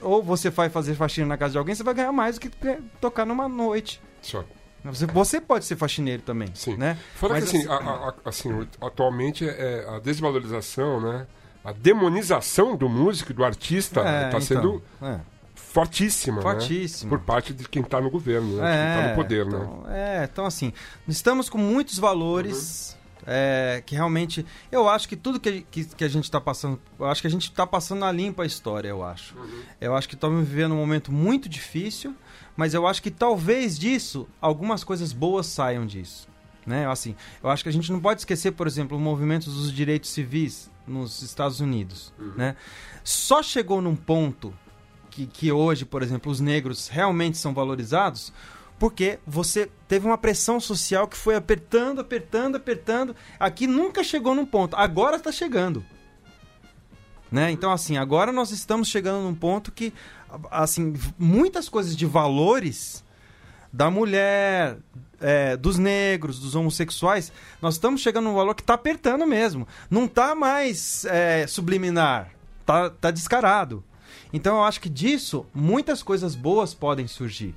ou 0.00 0.22
você 0.22 0.50
vai 0.50 0.68
fazer 0.68 0.94
faxina 0.94 1.26
na 1.26 1.36
casa 1.36 1.52
de 1.52 1.58
alguém, 1.58 1.74
você 1.74 1.82
vai 1.82 1.94
ganhar 1.94 2.12
mais 2.12 2.38
do 2.38 2.40
que 2.48 2.66
eh, 2.68 2.78
tocar 3.00 3.24
numa 3.26 3.48
noite. 3.48 4.00
Só. 4.20 4.44
Você, 4.84 5.06
você 5.06 5.40
pode 5.40 5.64
ser 5.64 5.76
faxineiro 5.76 6.22
também, 6.22 6.48
Sim. 6.54 6.76
né? 6.76 6.98
Fora 7.14 7.34
Mas 7.34 7.50
que 7.50 7.56
assim, 7.56 7.68
assim- 7.68 7.72
a- 7.86 7.92
a- 8.08 8.14
assim, 8.24 8.68
atualmente 8.80 9.48
é 9.48 9.86
a 9.88 9.98
desvalorização, 10.00 11.00
né? 11.00 11.26
A 11.64 11.72
demonização 11.72 12.74
do 12.76 12.88
músico 12.88 13.32
do 13.32 13.44
artista 13.44 14.00
É, 14.00 14.24
está 14.26 14.28
então, 14.28 14.40
sendo 14.40 14.82
é. 15.00 15.20
fortíssima, 15.54 16.38
né? 16.38 16.42
Fortíssima. 16.42 17.08
Por 17.10 17.20
parte 17.24 17.52
de 17.54 17.68
quem 17.68 17.82
está 17.82 18.00
no 18.00 18.10
governo, 18.10 18.56
né? 18.56 18.72
de 18.72 18.78
quem 18.78 18.88
está 18.88 19.08
no 19.08 19.14
poder, 19.14 19.46
né? 19.46 19.58
então, 19.62 19.84
É, 19.92 20.24
então 20.24 20.46
assim, 20.46 20.72
estamos 21.06 21.48
com 21.48 21.58
muitos 21.58 21.98
valores 21.98 22.92
Uhum. 22.94 23.01
É, 23.26 23.82
que 23.84 23.94
realmente. 23.94 24.44
Eu 24.70 24.88
acho 24.88 25.08
que 25.08 25.16
tudo 25.16 25.38
que, 25.38 25.62
que, 25.70 25.84
que 25.84 26.04
a 26.04 26.08
gente 26.08 26.24
está 26.24 26.40
passando. 26.40 26.80
Eu 26.98 27.06
acho 27.06 27.20
que 27.20 27.26
a 27.26 27.30
gente 27.30 27.44
está 27.44 27.66
passando 27.66 28.04
a 28.04 28.12
limpa 28.12 28.42
a 28.42 28.46
história, 28.46 28.88
eu 28.88 29.04
acho. 29.04 29.36
Uhum. 29.36 29.62
Eu 29.80 29.96
acho 29.96 30.08
que 30.08 30.14
estamos 30.14 30.46
vivendo 30.46 30.72
um 30.72 30.78
momento 30.78 31.12
muito 31.12 31.48
difícil, 31.48 32.14
mas 32.56 32.74
eu 32.74 32.86
acho 32.86 33.02
que 33.02 33.10
talvez 33.10 33.78
disso 33.78 34.28
algumas 34.40 34.84
coisas 34.84 35.12
boas 35.12 35.46
saiam 35.46 35.86
disso. 35.86 36.28
Né? 36.66 36.86
Assim, 36.88 37.16
eu 37.42 37.50
acho 37.50 37.62
que 37.62 37.68
a 37.68 37.72
gente 37.72 37.90
não 37.90 38.00
pode 38.00 38.20
esquecer, 38.20 38.52
por 38.52 38.66
exemplo, 38.66 38.96
o 38.96 39.00
movimento 39.00 39.50
dos 39.50 39.72
direitos 39.72 40.10
civis 40.10 40.70
nos 40.86 41.22
Estados 41.22 41.60
Unidos. 41.60 42.12
Né? 42.36 42.54
Só 43.02 43.42
chegou 43.42 43.82
num 43.82 43.96
ponto 43.96 44.54
que, 45.10 45.26
que 45.26 45.50
hoje, 45.50 45.84
por 45.84 46.02
exemplo, 46.02 46.30
os 46.30 46.40
negros 46.40 46.88
realmente 46.88 47.36
são 47.36 47.52
valorizados 47.52 48.32
porque 48.82 49.20
você 49.24 49.70
teve 49.86 50.08
uma 50.08 50.18
pressão 50.18 50.58
social 50.58 51.06
que 51.06 51.16
foi 51.16 51.36
apertando, 51.36 52.00
apertando, 52.00 52.56
apertando. 52.56 53.14
Aqui 53.38 53.64
nunca 53.64 54.02
chegou 54.02 54.34
num 54.34 54.44
ponto. 54.44 54.74
Agora 54.74 55.18
está 55.18 55.30
chegando. 55.30 55.84
Né? 57.30 57.52
Então, 57.52 57.70
assim, 57.70 57.96
agora 57.96 58.32
nós 58.32 58.50
estamos 58.50 58.88
chegando 58.88 59.22
num 59.22 59.36
ponto 59.36 59.70
que, 59.70 59.94
assim, 60.50 60.94
muitas 61.16 61.68
coisas 61.68 61.94
de 61.94 62.04
valores 62.04 63.04
da 63.72 63.88
mulher, 63.88 64.78
é, 65.20 65.56
dos 65.56 65.78
negros, 65.78 66.40
dos 66.40 66.56
homossexuais, 66.56 67.32
nós 67.60 67.74
estamos 67.74 68.00
chegando 68.00 68.24
num 68.24 68.34
valor 68.34 68.56
que 68.56 68.62
está 68.62 68.74
apertando 68.74 69.24
mesmo. 69.24 69.64
Não 69.88 70.06
está 70.06 70.34
mais 70.34 71.04
é, 71.04 71.46
subliminar, 71.46 72.32
tá, 72.66 72.90
tá 72.90 73.12
descarado. 73.12 73.84
Então 74.32 74.56
eu 74.56 74.64
acho 74.64 74.80
que 74.80 74.88
disso 74.88 75.46
muitas 75.54 76.02
coisas 76.02 76.34
boas 76.34 76.74
podem 76.74 77.06
surgir, 77.06 77.54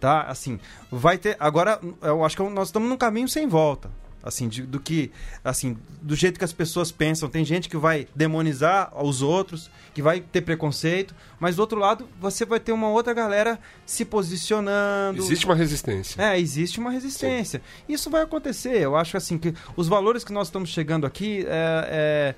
tá? 0.00 0.22
Assim, 0.22 0.58
vai 0.90 1.18
ter. 1.18 1.36
Agora 1.40 1.80
eu 2.02 2.24
acho 2.24 2.36
que 2.36 2.42
nós 2.42 2.68
estamos 2.68 2.88
num 2.88 2.96
caminho 2.96 3.28
sem 3.28 3.46
volta. 3.48 3.90
Assim, 4.26 4.48
de- 4.48 4.62
do 4.62 4.80
que, 4.80 5.12
assim, 5.44 5.76
do 6.00 6.16
jeito 6.16 6.38
que 6.38 6.44
as 6.46 6.52
pessoas 6.52 6.90
pensam. 6.90 7.28
Tem 7.28 7.44
gente 7.44 7.68
que 7.68 7.76
vai 7.76 8.08
demonizar 8.16 8.90
os 9.04 9.20
outros, 9.20 9.70
que 9.92 10.00
vai 10.00 10.18
ter 10.18 10.40
preconceito, 10.40 11.14
mas 11.38 11.56
do 11.56 11.58
outro 11.58 11.78
lado 11.78 12.08
você 12.18 12.46
vai 12.46 12.58
ter 12.58 12.72
uma 12.72 12.88
outra 12.88 13.12
galera 13.12 13.58
se 13.84 14.02
posicionando. 14.02 15.18
Existe 15.22 15.44
uma 15.44 15.54
resistência. 15.54 16.22
É, 16.22 16.40
existe 16.40 16.78
uma 16.80 16.90
resistência. 16.90 17.60
Isso 17.86 18.08
vai 18.08 18.22
acontecer. 18.22 18.78
Eu 18.80 18.96
acho 18.96 19.14
assim 19.14 19.36
que 19.36 19.54
os 19.76 19.88
valores 19.88 20.24
que 20.24 20.32
nós 20.32 20.48
estamos 20.48 20.70
chegando 20.70 21.04
aqui, 21.06 21.44
é, 21.46 22.34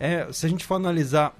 é- 0.00 0.06
é- 0.28 0.32
se 0.32 0.46
a 0.46 0.48
gente 0.48 0.64
for 0.64 0.76
analisar 0.76 1.34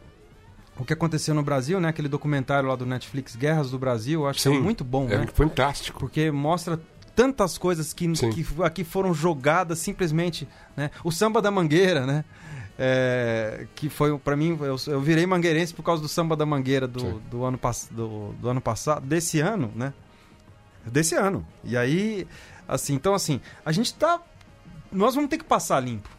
o 0.79 0.85
que 0.85 0.93
aconteceu 0.93 1.35
no 1.35 1.43
Brasil, 1.43 1.81
né, 1.81 1.89
aquele 1.89 2.09
documentário 2.09 2.68
lá 2.68 2.77
do 2.77 2.85
Netflix, 2.85 3.35
Guerras 3.35 3.70
do 3.70 3.79
Brasil, 3.79 4.22
eu 4.22 4.29
acho 4.29 4.43
que 4.43 4.49
é 4.49 4.53
Sim. 4.53 4.61
muito 4.61 4.85
bom, 4.85 5.09
É 5.11 5.18
né? 5.18 5.27
fantástico. 5.27 5.99
Porque 6.01 6.31
mostra 6.31 6.79
tantas 7.14 7.57
coisas 7.57 7.95
que, 7.95 8.14
Sim. 8.14 8.31
que 8.31 8.47
aqui 8.62 8.85
foram 8.85 9.14
jogadas 9.14 9.79
simplesmente, 9.79 10.47
né? 10.77 10.91
O 11.03 11.11
samba 11.11 11.41
da 11.41 11.51
mangueira, 11.51 12.05
né? 12.07 12.24
É, 12.79 13.66
que 13.74 13.89
foi 13.89 14.18
para 14.18 14.37
mim 14.37 14.59
eu, 14.61 14.77
eu 14.89 15.01
virei 15.01 15.24
mangueirense 15.24 15.72
por 15.72 15.83
causa 15.83 16.03
do 16.03 16.09
samba 16.09 16.37
da 16.37 16.45
mangueira 16.45 16.87
do, 16.87 17.01
Sim. 17.01 17.20
do 17.31 17.43
ano 17.43 17.59
do, 17.91 18.33
do 18.35 18.49
ano 18.51 18.61
passado 18.61 19.07
desse 19.07 19.41
ano 19.41 19.72
né 19.74 19.95
desse 20.85 21.14
ano 21.14 21.47
e 21.64 21.74
aí 21.74 22.29
assim 22.68 22.93
então 22.93 23.14
assim 23.14 23.41
a 23.64 23.72
gente 23.72 23.95
tá 23.95 24.20
nós 24.93 25.14
vamos 25.14 25.31
ter 25.31 25.39
que 25.39 25.45
passar 25.45 25.81
limpo 25.81 26.11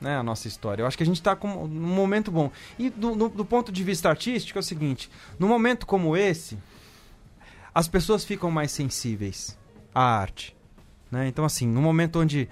né 0.00 0.16
a 0.16 0.22
nossa 0.22 0.46
história 0.48 0.82
eu 0.82 0.86
acho 0.86 0.96
que 0.96 1.02
a 1.02 1.06
gente 1.06 1.22
tá 1.22 1.34
com 1.36 1.66
num 1.66 1.94
momento 1.94 2.30
bom 2.30 2.50
e 2.78 2.90
do, 2.90 3.14
do- 3.16 3.28
do 3.28 3.44
ponto 3.44 3.72
de 3.72 3.82
vista 3.82 4.08
artístico 4.08 4.58
é 4.58 4.60
o 4.60 4.62
seguinte 4.62 5.10
num 5.38 5.48
momento 5.48 5.86
como 5.86 6.16
esse 6.16 6.58
as 7.74 7.88
pessoas 7.88 8.24
ficam 8.24 8.50
mais 8.50 8.72
sensíveis 8.72 9.56
à 9.94 10.02
arte 10.02 10.54
Né? 11.10 11.28
Então, 11.28 11.44
assim, 11.44 11.66
no 11.68 11.80
momento 11.80 12.18
onde 12.20 12.48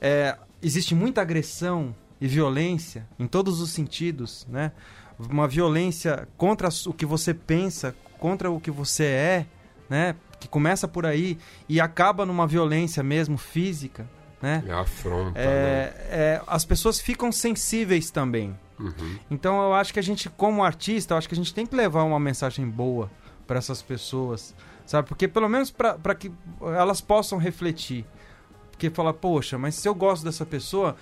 é, 0.00 0.36
existe 0.62 0.94
muita 0.94 1.20
agressão 1.22 1.94
e 2.20 2.26
violência 2.28 3.06
em 3.18 3.26
todos 3.26 3.60
os 3.60 3.70
sentidos, 3.70 4.46
né? 4.48 4.70
Uma 5.18 5.48
violência 5.48 6.28
contra 6.36 6.68
o 6.86 6.92
que 6.92 7.04
você 7.04 7.34
pensa, 7.34 7.94
contra 8.18 8.50
o 8.50 8.60
que 8.60 8.70
você 8.70 9.04
é, 9.04 9.46
né? 9.90 10.14
Que 10.38 10.46
começa 10.48 10.86
por 10.86 11.04
aí 11.04 11.36
e 11.68 11.80
acaba 11.80 12.24
numa 12.24 12.46
violência 12.46 13.02
mesmo 13.02 13.36
física, 13.36 14.06
né? 14.40 14.62
É 14.66 14.72
afronta, 14.72 15.38
né? 15.38 15.44
É, 15.44 15.94
é, 16.10 16.42
as 16.46 16.64
pessoas 16.64 17.00
ficam 17.00 17.32
sensíveis 17.32 18.10
também. 18.10 18.56
Uhum. 18.78 19.18
Então 19.30 19.60
eu 19.62 19.74
acho 19.74 19.92
que 19.92 19.98
a 19.98 20.02
gente, 20.02 20.28
como 20.28 20.62
artista, 20.62 21.14
eu 21.14 21.18
acho 21.18 21.28
que 21.28 21.34
a 21.34 21.36
gente 21.36 21.54
tem 21.54 21.66
que 21.66 21.74
levar 21.74 22.02
uma 22.04 22.20
mensagem 22.20 22.68
boa 22.68 23.10
para 23.46 23.58
essas 23.58 23.80
pessoas, 23.80 24.54
sabe? 24.84 25.08
Porque 25.08 25.26
pelo 25.26 25.48
menos 25.48 25.70
para 25.70 26.14
que 26.14 26.30
elas 26.60 27.00
possam 27.00 27.38
refletir. 27.38 28.04
Porque 28.70 28.90
falar, 28.90 29.14
poxa, 29.14 29.56
mas 29.56 29.74
se 29.74 29.88
eu 29.88 29.94
gosto 29.94 30.22
dessa 30.22 30.44
pessoa, 30.44 30.96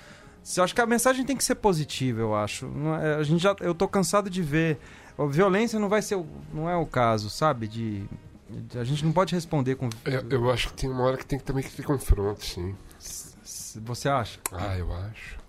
eu 0.56 0.62
acho 0.62 0.74
que 0.74 0.80
a 0.80 0.86
mensagem 0.86 1.24
tem 1.24 1.36
que 1.36 1.42
ser 1.42 1.56
positiva, 1.56 2.20
eu 2.20 2.34
acho. 2.34 2.70
É- 3.02 3.16
a 3.16 3.22
gente 3.24 3.42
já, 3.42 3.56
eu 3.60 3.74
tô 3.74 3.88
cansado 3.88 4.30
de 4.30 4.42
ver. 4.42 4.78
A 5.18 5.24
violência 5.26 5.78
não 5.78 5.88
vai 5.88 6.02
ser, 6.02 6.22
não 6.52 6.68
é 6.68 6.76
o 6.76 6.86
caso, 6.86 7.30
sabe? 7.30 7.66
De, 7.66 8.04
a 8.76 8.84
gente 8.84 9.04
não 9.04 9.12
pode 9.12 9.34
responder 9.34 9.74
com. 9.74 9.88
É, 10.04 10.22
eu 10.30 10.50
acho 10.50 10.68
que 10.68 10.74
tem 10.74 10.90
uma 10.90 11.02
hora 11.02 11.16
que 11.16 11.26
tem 11.26 11.38
que 11.38 11.44
também 11.44 11.62
que 11.64 11.70
ter 11.70 11.82
confronto, 11.84 12.44
sim. 12.44 12.74
Você 13.82 14.08
acha? 14.08 14.38
Ah, 14.52 14.76
eu 14.78 14.92
acho. 14.92 15.42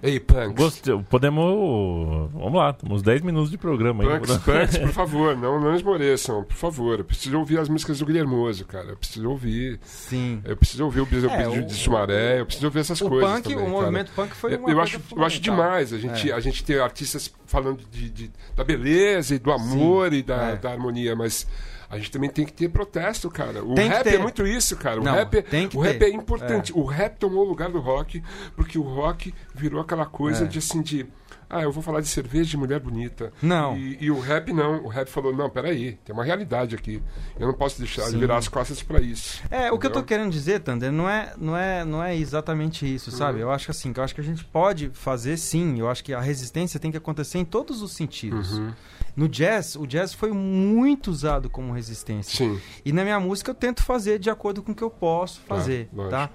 Ei, 0.00 0.20
Punks. 0.20 0.54
Gostei. 0.54 0.96
Podemos. 1.10 2.30
Vamos 2.32 2.54
lá, 2.54 2.72
temos 2.72 3.02
10 3.02 3.20
minutos 3.22 3.50
de 3.50 3.58
programa 3.58 4.04
aí. 4.04 4.20
Punks, 4.20 4.36
Punks, 4.38 4.78
por 4.78 4.90
favor, 4.92 5.36
não, 5.36 5.60
não 5.60 5.74
esmoreçam, 5.74 6.44
por 6.44 6.54
favor. 6.54 7.00
Eu 7.00 7.04
preciso 7.04 7.36
ouvir 7.36 7.58
as 7.58 7.68
músicas 7.68 7.98
do 7.98 8.06
Guilhermoso, 8.06 8.64
cara. 8.64 8.90
Eu 8.90 8.96
preciso 8.96 9.28
ouvir. 9.28 9.80
Sim. 9.82 10.40
Eu 10.44 10.56
preciso 10.56 10.84
ouvir 10.84 11.00
o 11.00 11.06
Bis 11.06 11.24
É, 11.24 11.48
de, 11.48 11.58
o- 11.58 11.66
de 11.66 11.74
Sumaré, 11.74 12.38
eu 12.40 12.46
preciso 12.46 12.66
ouvir 12.68 12.78
essas 12.78 13.00
O 13.00 13.08
coisas. 13.08 13.28
punk, 13.28 13.42
também, 13.42 13.56
o 13.58 13.60
cara. 13.66 13.70
movimento 13.80 14.12
punk 14.12 14.36
foi 14.36 14.54
Eu, 14.54 14.58
uma 14.60 14.70
eu 14.70 14.76
coisa 14.76 14.96
acho, 14.98 15.00
eu 15.16 15.24
acho 15.24 15.40
demais 15.40 15.92
a 15.92 15.98
gente, 15.98 16.30
É. 16.30 16.32
a 16.34 16.38
gente 16.38 16.62
ter 16.62 16.80
artistas 16.80 17.34
falando 17.46 17.82
de, 17.90 18.08
de- 18.08 18.30
da 18.54 18.62
beleza 18.62 19.34
e 19.34 19.38
do 19.40 19.50
amor 19.50 20.12
e 20.12 20.22
da, 20.22 20.50
é. 20.50 20.56
da 20.56 20.70
harmonia, 20.70 21.16
mas 21.16 21.44
a 21.90 21.96
gente 21.96 22.10
também 22.10 22.28
tem 22.28 22.44
que 22.44 22.52
ter 22.52 22.68
protesto, 22.68 23.30
cara. 23.30 23.64
O 23.64 23.74
Tem 23.74 23.88
rap 23.88 24.06
é 24.08 24.18
muito 24.18 24.46
isso, 24.46 24.76
cara. 24.76 25.00
O, 25.00 25.04
Não, 25.04 25.14
rap, 25.14 25.34
é- 25.38 25.42
tem 25.42 25.68
que 25.68 25.76
o 25.76 25.80
rap 25.80 25.98
ter. 25.98 26.04
é 26.06 26.10
importante. 26.10 26.72
O 26.74 26.84
rap 26.84 27.16
tomou 27.18 27.44
o 27.44 27.48
lugar 27.48 27.70
do 27.70 27.80
rock, 27.80 28.22
porque 28.54 28.78
o 28.78 28.82
rock 28.82 29.32
virou 29.54 29.80
aquela 29.80 30.04
coisa 30.06 30.44
É. 30.44 30.46
de 30.46 30.58
assim, 30.58 30.82
de. 30.82 31.06
Ah, 31.50 31.62
eu 31.62 31.72
vou 31.72 31.82
falar 31.82 32.00
de 32.00 32.08
cerveja 32.08 32.50
de 32.50 32.56
mulher 32.56 32.78
bonita. 32.78 33.32
Não. 33.40 33.76
E, 33.76 33.96
e 34.00 34.10
o 34.10 34.20
rap 34.20 34.52
não. 34.52 34.84
O 34.84 34.88
rap 34.88 35.08
falou: 35.08 35.34
não, 35.34 35.48
peraí, 35.48 35.98
tem 36.04 36.14
uma 36.14 36.24
realidade 36.24 36.74
aqui. 36.74 37.02
Eu 37.38 37.46
não 37.46 37.54
posso 37.54 37.78
deixar 37.78 38.10
de 38.10 38.18
virar 38.18 38.36
as 38.36 38.48
costas 38.48 38.82
pra 38.82 39.00
isso. 39.00 39.42
É, 39.50 39.72
o 39.72 39.78
que 39.78 39.86
eu 39.86 39.90
tô 39.90 40.00
Entendeu? 40.00 40.04
querendo 40.04 40.30
dizer, 40.32 40.60
Tander, 40.60 40.92
não 40.92 41.08
é, 41.08 41.32
não 41.38 41.56
é, 41.56 41.84
não 41.84 42.02
é 42.02 42.14
exatamente 42.16 42.92
isso, 42.92 43.10
sabe? 43.10 43.40
Eu 43.40 43.50
acho 43.50 43.64
que 43.64 43.70
assim, 43.70 43.92
que 43.92 44.00
eu 44.00 44.04
acho 44.04 44.14
que 44.14 44.20
a 44.20 44.24
gente 44.24 44.44
pode 44.44 44.90
fazer 44.92 45.38
sim, 45.38 45.78
eu 45.78 45.88
acho 45.88 46.04
que 46.04 46.12
a 46.12 46.20
resistência 46.20 46.78
tem 46.78 46.90
que 46.90 46.96
acontecer 46.96 47.38
em 47.38 47.44
todos 47.44 47.80
os 47.80 47.92
sentidos. 47.92 48.58
Uhum. 48.58 48.72
No 49.16 49.28
jazz, 49.28 49.74
o 49.74 49.86
jazz 49.86 50.12
foi 50.12 50.30
muito 50.32 51.10
usado 51.10 51.48
como 51.50 51.72
resistência. 51.72 52.36
Sim. 52.36 52.60
E 52.84 52.92
na 52.92 53.02
minha 53.02 53.18
música 53.18 53.50
eu 53.50 53.54
tento 53.54 53.82
fazer 53.82 54.18
de 54.18 54.28
acordo 54.30 54.62
com 54.62 54.72
o 54.72 54.74
que 54.74 54.82
eu 54.84 54.90
posso 54.90 55.40
fazer, 55.40 55.88
lógico. 55.92 56.10
tá? 56.10 56.30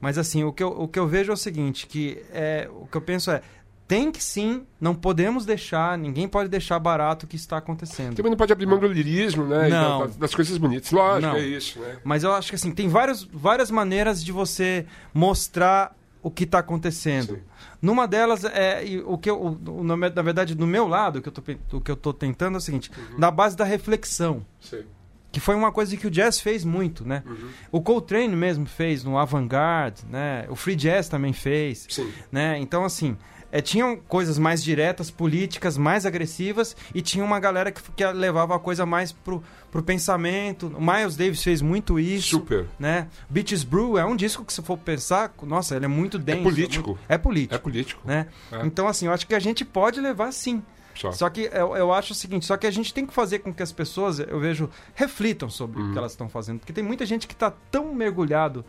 Mas 0.00 0.16
assim, 0.18 0.44
o 0.44 0.52
que, 0.52 0.62
eu, 0.62 0.68
o 0.68 0.86
que 0.86 0.98
eu 0.98 1.08
vejo 1.08 1.32
é 1.32 1.34
o 1.34 1.36
seguinte, 1.36 1.86
que 1.86 2.22
é, 2.32 2.68
o 2.70 2.86
que 2.86 2.96
eu 2.96 3.00
penso 3.00 3.30
é, 3.32 3.42
tem 3.88 4.12
que 4.12 4.22
sim, 4.22 4.64
não 4.78 4.94
podemos 4.94 5.46
deixar, 5.46 5.96
ninguém 5.96 6.28
pode 6.28 6.48
deixar 6.50 6.78
barato 6.78 7.24
o 7.24 7.28
que 7.28 7.36
está 7.36 7.56
acontecendo. 7.56 8.14
Também 8.14 8.28
não 8.30 8.36
pode 8.36 8.52
abrir 8.52 8.66
mão 8.66 8.78
do 8.78 8.86
lirismo, 8.86 9.44
né? 9.46 9.68
Não. 9.70 10.00
da- 10.00 10.06
das, 10.06 10.16
das 10.16 10.34
coisas 10.34 10.58
bonitas. 10.58 10.92
Lógico, 10.92 11.32
Não. 11.32 11.36
é 11.38 11.40
isso, 11.46 11.80
né? 11.80 11.96
Mas 12.04 12.22
eu 12.22 12.32
acho 12.34 12.50
que 12.50 12.54
assim, 12.56 12.70
tem 12.70 12.86
várias, 12.86 13.24
várias 13.24 13.70
maneiras 13.70 14.22
de 14.22 14.30
você 14.30 14.84
mostrar 15.14 15.96
o 16.22 16.30
que 16.30 16.44
está 16.44 16.58
acontecendo. 16.58 17.36
Sim. 17.36 17.42
Numa 17.80 18.06
delas, 18.06 18.44
é, 18.44 18.82
o 19.06 19.16
que 19.16 19.30
eu, 19.30 19.40
o- 19.66 19.82
na 19.84 20.22
verdade, 20.22 20.54
do 20.54 20.66
meu 20.66 20.86
lado, 20.86 21.18
o 21.18 21.22
que 21.22 21.28
eu 21.28 21.32
tô, 21.32 21.40
pe- 21.40 21.58
o 21.72 21.80
que 21.80 21.90
eu 21.90 21.96
tô 21.96 22.12
tentando 22.12 22.56
é 22.56 22.58
o 22.58 22.60
seguinte, 22.60 22.90
Uhum. 22.96 23.18
na 23.18 23.30
base 23.30 23.56
da 23.56 23.64
reflexão. 23.64 24.44
Sim. 24.60 24.82
Que 25.30 25.40
foi 25.40 25.54
uma 25.54 25.70
coisa 25.70 25.94
que 25.96 26.06
o 26.06 26.10
jazz 26.10 26.40
fez 26.40 26.64
muito, 26.64 27.06
né? 27.06 27.22
Uhum. 27.26 27.48
O 27.70 27.80
Coltrane 27.82 28.34
mesmo 28.34 28.66
fez 28.66 29.04
no 29.04 29.16
Avant-Garde, 29.18 30.02
né? 30.10 30.46
O 30.48 30.56
Free 30.56 30.74
Jazz 30.74 31.08
também 31.08 31.32
fez, 31.34 31.86
Sim. 31.88 32.10
né? 32.32 32.58
Então, 32.58 32.82
assim, 32.84 33.16
é, 33.50 33.60
tinham 33.60 33.96
coisas 33.96 34.38
mais 34.38 34.62
diretas, 34.62 35.10
políticas, 35.10 35.76
mais 35.78 36.04
agressivas, 36.04 36.76
e 36.94 37.00
tinha 37.00 37.24
uma 37.24 37.40
galera 37.40 37.70
que, 37.72 37.80
que 37.92 38.06
levava 38.12 38.54
a 38.54 38.58
coisa 38.58 38.84
mais 38.84 39.10
pro, 39.12 39.42
pro 39.70 39.82
pensamento. 39.82 40.66
O 40.76 40.80
Miles 40.80 41.16
Davis 41.16 41.42
fez 41.42 41.62
muito 41.62 41.98
isso 41.98 42.28
Super. 42.30 42.66
né? 42.78 43.08
Beaches 43.28 43.64
Brew 43.64 43.96
é 43.98 44.04
um 44.04 44.16
disco 44.16 44.44
que 44.44 44.52
se 44.52 44.62
for 44.62 44.76
pensar, 44.78 45.32
nossa, 45.42 45.76
ele 45.76 45.84
é 45.84 45.88
muito 45.88 46.18
denso. 46.18 46.42
político. 46.42 46.88
muito- 46.90 47.00
É 47.08 47.18
político. 47.18 47.54
É 47.54 47.58
político. 47.58 48.00
Né? 48.04 48.26
É. 48.52 48.66
Então, 48.66 48.86
assim, 48.88 49.06
eu 49.06 49.12
acho 49.12 49.26
que 49.26 49.34
a 49.34 49.38
gente 49.40 49.64
pode 49.64 50.00
levar 50.00 50.32
sim. 50.32 50.62
Só. 50.94 51.12
Só 51.12 51.30
que 51.30 51.42
eu, 51.52 51.76
eu 51.76 51.92
acho 51.92 52.12
o 52.12 52.16
seguinte, 52.16 52.44
só 52.44 52.56
que 52.56 52.66
a 52.66 52.70
gente 52.72 52.92
tem 52.92 53.06
que 53.06 53.14
fazer 53.14 53.38
com 53.38 53.54
que 53.54 53.62
as 53.62 53.70
pessoas, 53.70 54.18
eu 54.18 54.40
vejo, 54.40 54.68
reflitam 54.96 55.48
sobre 55.48 55.80
Uhum. 55.80 55.90
o 55.90 55.92
que 55.92 55.98
elas 55.98 56.10
estão 56.10 56.28
fazendo. 56.28 56.58
Porque 56.58 56.72
tem 56.72 56.82
muita 56.82 57.06
gente 57.06 57.28
que 57.28 57.34
está 57.34 57.52
tão 57.70 57.94
mergulhado 57.94 58.64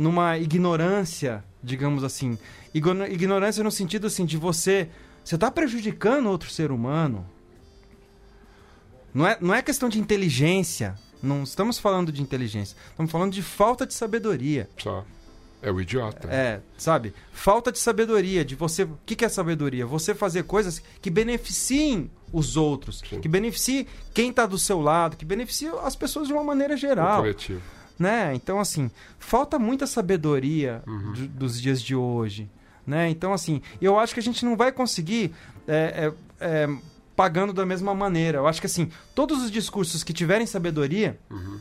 numa 0.00 0.38
ignorância, 0.38 1.44
digamos 1.62 2.02
assim. 2.02 2.38
Igno- 2.74 3.06
Ignorância 3.06 3.62
no 3.62 3.70
sentido 3.70 4.06
assim, 4.06 4.24
de 4.24 4.36
você. 4.36 4.88
Você 5.22 5.34
está 5.34 5.50
prejudicando 5.50 6.26
outro 6.30 6.50
ser 6.50 6.72
humano. 6.72 7.26
Não 9.12 9.26
é, 9.26 9.36
não 9.40 9.54
é 9.54 9.60
questão 9.62 9.88
de 9.88 9.98
inteligência. 10.00 10.94
Não 11.22 11.42
estamos 11.42 11.78
falando 11.78 12.10
de 12.10 12.22
inteligência. 12.22 12.76
Estamos 12.90 13.12
falando 13.12 13.32
de 13.32 13.42
falta 13.42 13.86
de 13.86 13.92
sabedoria. 13.92 14.68
Só. 14.78 15.04
É 15.62 15.70
o 15.70 15.78
idiota. 15.78 16.26
É, 16.28 16.60
sabe? 16.78 17.12
Falta 17.32 17.70
de 17.70 17.78
sabedoria, 17.78 18.42
de 18.42 18.54
você. 18.54 18.84
O 18.84 18.98
que, 19.04 19.14
que 19.14 19.26
é 19.26 19.28
sabedoria? 19.28 19.84
Você 19.84 20.14
fazer 20.14 20.44
coisas 20.44 20.82
que 21.02 21.10
beneficiem 21.10 22.10
os 22.32 22.56
outros, 22.56 23.02
Sim. 23.06 23.20
que 23.20 23.28
beneficiem 23.28 23.86
quem 24.14 24.30
está 24.30 24.46
do 24.46 24.58
seu 24.58 24.80
lado, 24.80 25.18
que 25.18 25.24
beneficiem 25.26 25.70
as 25.82 25.94
pessoas 25.94 26.28
de 26.28 26.32
uma 26.32 26.42
maneira 26.42 26.72
O 26.74 26.78
geral. 26.78 27.18
coletivo. 27.20 27.60
Né? 28.00 28.32
Então, 28.34 28.58
assim, 28.58 28.90
falta 29.18 29.58
muita 29.58 29.86
sabedoria 29.86 30.82
Uhum. 30.86 31.12
de- 31.12 31.28
dos 31.28 31.60
dias 31.60 31.82
de 31.82 31.94
hoje. 31.94 32.48
Né? 32.86 33.10
Então, 33.10 33.32
assim, 33.34 33.60
eu 33.80 33.98
acho 33.98 34.14
que 34.14 34.20
a 34.20 34.22
gente 34.22 34.42
não 34.44 34.56
vai 34.56 34.72
conseguir 34.72 35.34
é, 35.68 36.10
é, 36.40 36.44
é, 36.64 36.68
pagando 37.14 37.52
da 37.52 37.64
mesma 37.66 37.94
maneira. 37.94 38.38
Eu 38.38 38.46
acho 38.48 38.58
que, 38.58 38.66
assim, 38.66 38.90
todos 39.14 39.42
os 39.44 39.50
discursos 39.50 40.02
que 40.02 40.12
tiverem 40.14 40.46
sabedoria 40.46 41.18
Uhum. 41.30 41.60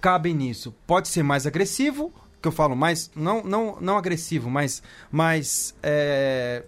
cabem 0.00 0.34
nisso. 0.34 0.74
Pode 0.88 1.06
ser 1.08 1.22
mais 1.22 1.46
agressivo, 1.46 2.12
que 2.42 2.48
eu 2.48 2.52
falo 2.52 2.74
mais, 2.74 3.08
não, 3.14 3.44
não, 3.44 3.78
não 3.80 3.96
agressivo, 3.96 4.50
mas 4.50 4.82
mais. 5.10 5.72
é, 5.84 6.64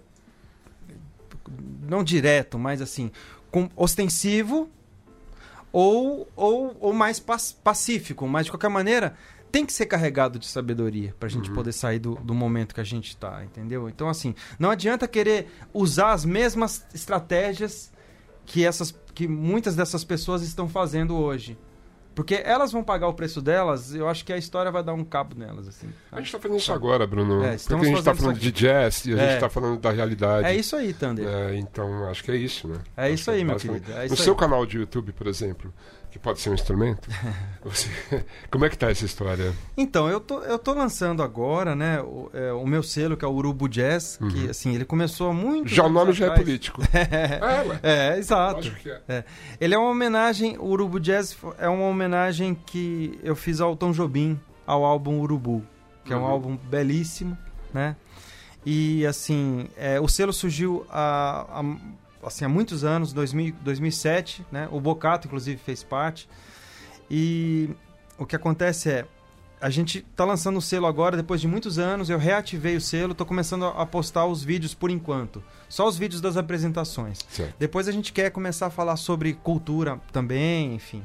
não 1.87 2.03
direto, 2.03 2.57
mas 2.57 2.81
assim, 2.81 3.11
com 3.51 3.69
ostensivo 3.75 4.69
ou, 5.73 6.27
ou, 6.35 6.77
ou 6.79 6.93
mais 6.93 7.19
pac- 7.19 7.55
pacífico. 7.63 8.25
Mas 8.27 8.45
de 8.45 8.51
qualquer 8.51 8.69
maneira, 8.69 9.15
tem 9.51 9.65
que 9.65 9.73
ser 9.73 9.87
carregado 9.87 10.39
de 10.39 10.45
sabedoria 10.47 11.13
pra 11.19 11.27
gente 11.27 11.49
poder 11.51 11.73
sair 11.73 11.99
do, 11.99 12.15
do 12.15 12.33
momento 12.33 12.73
que 12.73 12.79
a 12.81 12.83
gente 12.85 13.17
tá, 13.17 13.43
entendeu? 13.43 13.89
Então, 13.89 14.07
assim, 14.07 14.33
não 14.57 14.69
adianta 14.69 15.07
querer 15.07 15.47
usar 15.73 16.11
as 16.13 16.23
mesmas 16.23 16.85
estratégias 16.93 17.91
que 18.45 18.65
essas 18.65 18.93
que 19.13 19.27
muitas 19.27 19.75
dessas 19.75 20.03
pessoas 20.03 20.41
estão 20.41 20.67
fazendo 20.67 21.15
hoje. 21.15 21.57
Porque 22.15 22.35
elas 22.43 22.71
vão 22.71 22.83
pagar 22.83 23.07
o 23.07 23.13
preço 23.13 23.41
delas, 23.41 23.95
eu 23.95 24.07
acho 24.07 24.23
que 24.23 24.31
a 24.31 24.37
história 24.37 24.71
vai 24.71 24.83
dar 24.83 24.93
um 24.93 25.03
cabo 25.03 25.35
nelas, 25.37 25.67
assim. 25.67 25.87
A 26.11 26.19
gente 26.19 26.31
tá 26.31 26.39
fazendo 26.39 26.57
isso 26.59 26.71
agora, 26.71 27.07
Bruno. 27.07 27.43
É, 27.43 27.57
porque 27.57 27.73
a 27.73 27.77
gente 27.85 27.95
tá 28.03 28.11
fazendo 28.11 28.17
falando 28.21 28.39
de 28.39 28.51
jazz 28.51 29.05
e 29.05 29.13
a 29.13 29.17
É. 29.21 29.31
gente 29.31 29.39
tá 29.39 29.49
falando 29.49 29.79
da 29.79 29.89
realidade. 29.91 30.47
É 30.47 30.55
isso 30.55 30.75
aí, 30.75 30.93
Thunder. 30.93 31.27
É, 31.27 31.55
então, 31.55 32.07
acho 32.09 32.23
que 32.23 32.31
é 32.31 32.35
isso, 32.35 32.67
né? 32.67 32.77
É 32.95 33.05
Acho 33.05 33.13
isso 33.15 33.31
aí, 33.31 33.43
meu 33.43 33.53
basicamente- 33.55 33.83
querido. 33.85 34.01
É 34.01 34.07
no 34.09 34.15
seu 34.15 34.33
aí. 34.33 34.39
canal 34.39 34.65
de 34.65 34.77
YouTube, 34.77 35.11
por 35.11 35.25
exemplo, 35.27 35.73
que 36.13 36.19
pode 36.19 36.39
ser 36.39 36.51
um 36.51 36.53
instrumento, 36.53 37.09
você- 37.65 37.89
como 38.51 38.63
é 38.65 38.69
que 38.69 38.77
tá 38.77 38.91
essa 38.91 39.03
história? 39.03 39.51
Então, 39.75 40.07
eu 40.07 40.19
tô, 40.19 40.41
eu 40.41 40.59
tô 40.59 40.71
lançando 40.73 41.23
agora, 41.23 41.75
né, 41.75 41.99
o, 42.01 42.29
é, 42.33 42.53
o 42.53 42.67
meu 42.67 42.83
selo, 42.83 43.17
que 43.17 43.25
é 43.25 43.27
o 43.27 43.31
Urubu 43.33 43.67
Jazz, 43.67 44.19
que, 44.31 44.47
assim, 44.47 44.75
ele 44.75 44.85
começou 44.85 45.31
há 45.31 45.33
muito 45.33 45.69
Já 45.69 45.83
o 45.85 45.89
nome 45.89 46.13
já 46.13 46.27
é 46.27 46.35
político. 46.37 46.81
é, 46.93 47.39
É, 47.41 47.67
ué. 47.67 47.79
é, 47.81 48.17
exato. 48.19 48.57
Lógico 48.57 48.75
que 48.77 48.91
é. 49.07 49.25
Ele 49.59 49.73
é 49.73 49.77
uma 49.77 49.89
homenagem, 49.89 50.55
o 50.59 50.65
Urubu 50.67 50.99
Jazz 50.99 51.35
é 51.57 51.67
uma 51.67 51.85
homenagem 51.87 52.53
que 52.53 53.19
eu 53.23 53.35
fiz 53.35 53.59
ao 53.59 53.75
Tom 53.75 53.91
Jobim, 53.91 54.39
ao 54.67 54.85
álbum 54.85 55.19
Urubu, 55.19 55.63
que 56.05 56.13
é 56.13 56.15
um 56.15 56.19
Uhum. 56.21 56.27
álbum 56.27 56.55
belíssimo, 56.57 57.35
né? 57.73 57.95
E 58.65 59.03
assim, 59.07 59.67
é, 59.75 59.99
o 59.99 60.07
selo 60.07 60.31
surgiu 60.31 60.85
há, 60.91 61.47
há, 61.59 61.63
assim, 62.25 62.45
há 62.45 62.49
muitos 62.49 62.83
anos, 62.83 63.13
2000, 63.13 63.55
2007, 63.61 64.45
né? 64.51 64.67
O 64.71 64.79
Bocato, 64.79 65.27
inclusive, 65.27 65.57
fez 65.57 65.83
parte. 65.83 66.27
E 67.09 67.69
o 68.17 68.25
que 68.25 68.35
acontece 68.35 68.89
é, 68.89 69.05
a 69.61 69.69
gente 69.69 70.01
tá 70.15 70.25
lançando 70.25 70.57
o 70.57 70.61
selo 70.61 70.85
agora, 70.85 71.15
depois 71.15 71.39
de 71.39 71.47
muitos 71.47 71.79
anos, 71.79 72.09
eu 72.09 72.17
reativei 72.17 72.75
o 72.75 72.81
selo, 72.81 73.15
tô 73.15 73.25
começando 73.25 73.65
a 73.65 73.85
postar 73.85 74.25
os 74.25 74.43
vídeos 74.43 74.73
por 74.73 74.89
enquanto. 74.89 75.41
Só 75.69 75.87
os 75.87 75.97
vídeos 75.97 76.19
das 76.19 76.35
apresentações. 76.35 77.19
Certo. 77.29 77.55
Depois 77.57 77.87
a 77.87 77.91
gente 77.91 78.11
quer 78.11 78.29
começar 78.29 78.67
a 78.67 78.69
falar 78.69 78.97
sobre 78.97 79.33
cultura 79.33 80.01
também, 80.11 80.75
enfim. 80.75 81.01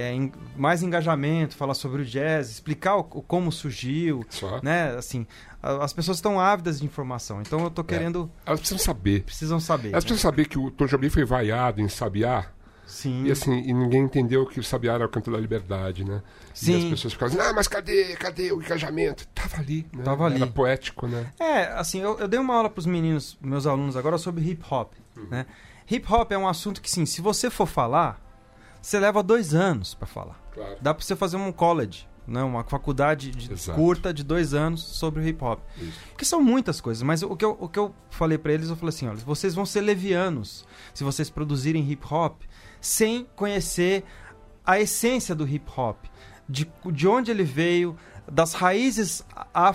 É, 0.00 0.12
em- 0.12 0.32
mais 0.56 0.82
engajamento, 0.82 1.56
falar 1.56 1.74
sobre 1.74 2.02
o 2.02 2.04
jazz, 2.04 2.50
explicar 2.50 2.96
o, 2.96 3.04
como 3.04 3.50
surgiu, 3.50 4.24
Só. 4.30 4.60
né? 4.62 4.94
Assim, 4.96 5.26
a- 5.62 5.84
as 5.84 5.92
pessoas 5.92 6.18
estão 6.18 6.38
ávidas 6.40 6.78
de 6.80 6.86
informação. 6.86 7.40
Então 7.40 7.64
eu 7.64 7.70
tô 7.70 7.82
querendo, 7.82 8.30
Elas 8.46 8.60
precisam 8.60 8.78
saber. 8.84 9.22
precisam 9.24 9.58
saber. 9.60 9.88
Elas 9.92 10.04
né? 10.04 10.08
precisam 10.08 10.30
saber 10.30 10.46
que 10.46 10.58
o 10.58 10.70
Tom 10.70 10.86
Jobim 10.86 11.08
foi 11.10 11.24
vaiado 11.24 11.80
em 11.80 11.88
Sabiá. 11.88 12.46
Sim. 12.86 13.24
E 13.26 13.30
assim, 13.30 13.52
e 13.52 13.72
ninguém 13.74 14.02
entendeu 14.04 14.46
que 14.46 14.58
o 14.58 14.64
Sabiá 14.64 14.94
era 14.94 15.04
o 15.04 15.08
canto 15.10 15.30
da 15.30 15.36
liberdade, 15.38 16.04
né? 16.04 16.22
E 16.48 16.50
as 16.52 16.58
Sim. 16.60 16.88
pessoas 16.90 17.12
ficavam 17.12 17.38
assim, 17.38 17.50
ah, 17.50 17.52
mas 17.52 17.68
cadê, 17.68 18.16
cadê 18.16 18.50
o 18.50 18.62
engajamento? 18.62 19.26
Tava 19.34 19.58
ali, 19.58 19.86
né? 19.94 20.02
Tava 20.04 20.24
ali. 20.24 20.36
Era 20.36 20.46
poético, 20.46 21.06
né? 21.06 21.26
É, 21.38 21.64
assim, 21.74 22.00
eu, 22.00 22.18
eu 22.18 22.26
dei 22.26 22.40
uma 22.40 22.54
aula 22.54 22.70
pros 22.70 22.86
meninos, 22.86 23.36
meus 23.42 23.66
alunos 23.66 23.94
agora, 23.94 24.16
sobre 24.16 24.42
hip 24.48 24.64
hop, 24.70 24.94
né? 25.30 25.44
Hip 25.90 26.10
hop 26.10 26.32
é 26.32 26.38
um 26.38 26.48
assunto 26.48 26.80
que, 26.80 26.90
sim, 26.90 27.04
se 27.04 27.20
você 27.20 27.50
for 27.50 27.66
falar, 27.66 28.26
você 28.80 28.98
leva 28.98 29.22
dois 29.22 29.54
anos 29.54 29.94
pra 29.94 30.06
falar. 30.06 30.40
Claro. 30.52 30.76
Dá 30.80 30.92
pra 30.94 31.04
você 31.04 31.14
fazer 31.16 31.36
um 31.36 31.50
college, 31.52 32.08
né? 32.26 32.42
Uma 32.42 32.64
faculdade 32.64 33.30
de- 33.30 33.72
curta 33.72 34.12
de 34.12 34.22
dois 34.24 34.54
anos 34.54 34.82
sobre 34.82 35.20
o 35.22 35.26
hip 35.26 35.42
hop. 35.42 35.60
Isso. 35.76 35.98
Porque 36.10 36.24
são 36.24 36.42
muitas 36.42 36.80
coisas, 36.80 37.02
mas 37.02 37.22
o 37.22 37.34
que 37.36 37.44
eu, 37.44 37.56
o 37.60 37.68
que 37.68 37.78
eu 37.78 37.94
falei 38.10 38.38
pra 38.38 38.52
eles, 38.52 38.68
eu 38.68 38.76
falei 38.76 38.90
assim, 38.90 39.06
olha, 39.08 39.16
vocês 39.18 39.54
vão 39.54 39.64
ser 39.66 39.80
levianos 39.80 40.64
se 40.94 41.04
vocês 41.04 41.28
produzirem 41.30 41.88
hip 41.90 42.04
hop 42.10 42.42
sem 42.80 43.26
conhecer 43.36 44.04
a 44.64 44.78
essência 44.80 45.34
do 45.34 45.46
hip 45.48 45.68
hop, 45.76 46.04
de, 46.48 46.70
de 46.92 47.08
onde 47.08 47.30
ele 47.30 47.44
veio, 47.44 47.96
das 48.30 48.52
raízes 48.52 49.24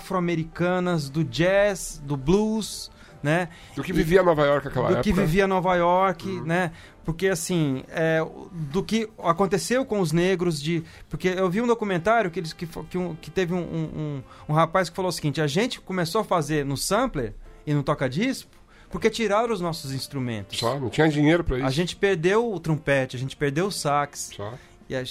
afro-americanas, 0.08 1.08
do 1.08 1.24
jazz, 1.24 2.00
do 2.04 2.16
blues, 2.16 2.90
né? 3.22 3.48
Do 3.74 3.82
que 3.82 3.92
vivia 3.92 4.22
Nova 4.22 4.44
York 4.44 4.66
naquela 4.66 4.86
do 4.88 4.92
época. 4.94 5.02
que 5.02 5.12
vivia 5.12 5.46
Nova 5.46 5.74
York, 5.76 6.40
né? 6.42 6.72
Porque 7.04 7.28
assim, 7.28 7.84
é, 7.88 8.18
do 8.52 8.82
que 8.82 9.08
aconteceu 9.22 9.84
com 9.84 10.00
os 10.00 10.10
negros 10.10 10.60
de, 10.60 10.82
porque 11.08 11.28
eu 11.28 11.50
vi 11.50 11.60
um 11.60 11.66
documentário 11.66 12.30
que 12.30 12.40
eles 12.40 12.52
que, 12.52 12.66
que, 12.66 12.96
um- 12.96 13.14
que 13.14 13.30
teve 13.30 13.52
um, 13.52 13.58
um, 13.58 14.22
um- 14.48 14.52
rapaz 14.54 14.88
que 14.88 14.96
falou 14.96 15.10
o 15.10 15.12
seguinte: 15.12 15.40
a 15.40 15.46
gente 15.46 15.80
começou 15.80 16.22
a 16.22 16.24
fazer 16.24 16.64
no 16.64 16.76
sampler 16.76 17.34
e 17.66 17.74
no 17.74 17.82
toca-disco 17.82 18.50
porque 18.90 19.10
tiraram 19.10 19.52
os 19.52 19.60
nossos 19.60 19.92
instrumentos. 19.92 20.56
Só, 20.58 20.78
não 20.78 20.88
tinha 20.88 21.08
dinheiro 21.08 21.42
pra 21.44 21.58
isso. 21.58 21.66
A 21.66 21.70
gente 21.70 21.96
perdeu 21.96 22.52
o 22.52 22.58
trompete, 22.60 23.16
a 23.16 23.18
gente 23.18 23.36
perdeu 23.36 23.66
o 23.66 23.70
sax. 23.72 24.30
Só. 24.34 24.54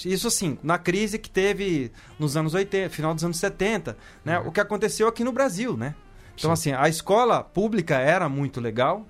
Isso 0.06 0.28
assim, 0.28 0.56
na 0.62 0.78
crise 0.78 1.18
que 1.18 1.28
teve 1.28 1.92
nos 2.18 2.36
anos 2.36 2.54
80, 2.54 2.88
final 2.90 3.12
dos 3.12 3.22
anos 3.24 3.36
70, 3.36 3.96
né? 4.24 4.38
O 4.38 4.50
que 4.50 4.58
aconteceu 4.60 5.06
aqui 5.06 5.22
no 5.22 5.32
Brasil, 5.32 5.76
né? 5.76 5.94
Então, 6.34 6.48
Uhum. 6.50 6.56
Sim. 6.56 6.72
assim, 6.72 6.82
a 6.82 6.88
escola 6.88 7.42
pública 7.44 7.96
era 7.98 8.28
muito 8.28 8.60
legal 8.60 9.06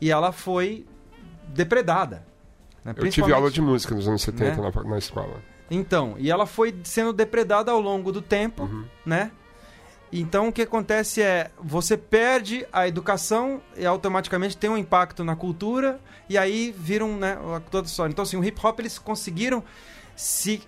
e 0.00 0.10
ela 0.10 0.32
foi 0.32 0.86
depredada. 1.48 2.24
né? 2.84 2.94
Eu 2.96 3.10
tive 3.10 3.32
aula 3.32 3.50
de 3.50 3.60
música 3.60 3.94
nos 3.94 4.06
anos 4.08 4.22
70 4.22 4.60
Né? 4.62 4.70
na, 4.74 4.84
na 4.84 4.98
escola. 4.98 5.42
Então, 5.70 6.14
e 6.18 6.30
ela 6.30 6.46
foi 6.46 6.74
sendo 6.84 7.12
depredada 7.12 7.70
ao 7.70 7.80
longo 7.80 8.10
do 8.12 8.22
tempo, 8.22 8.62
Uhum. 8.64 8.84
né? 9.04 9.30
Então 10.10 10.48
o 10.48 10.52
que 10.52 10.62
acontece 10.62 11.20
é, 11.20 11.50
você 11.62 11.94
perde 11.94 12.66
a 12.72 12.88
educação 12.88 13.60
e 13.76 13.84
automaticamente 13.84 14.56
tem 14.56 14.70
um 14.70 14.78
impacto 14.78 15.22
na 15.22 15.36
cultura 15.36 16.00
e 16.30 16.38
aí 16.38 16.74
viram, 16.76 17.14
né, 17.18 17.36
toda 17.70 17.86
a 17.86 17.90
história. 17.90 18.10
Então 18.10 18.22
assim, 18.22 18.38
o 18.38 18.42
hip 18.42 18.58
hop 18.64 18.78
eles 18.80 18.98
conseguiram 18.98 19.62
se 20.16 20.62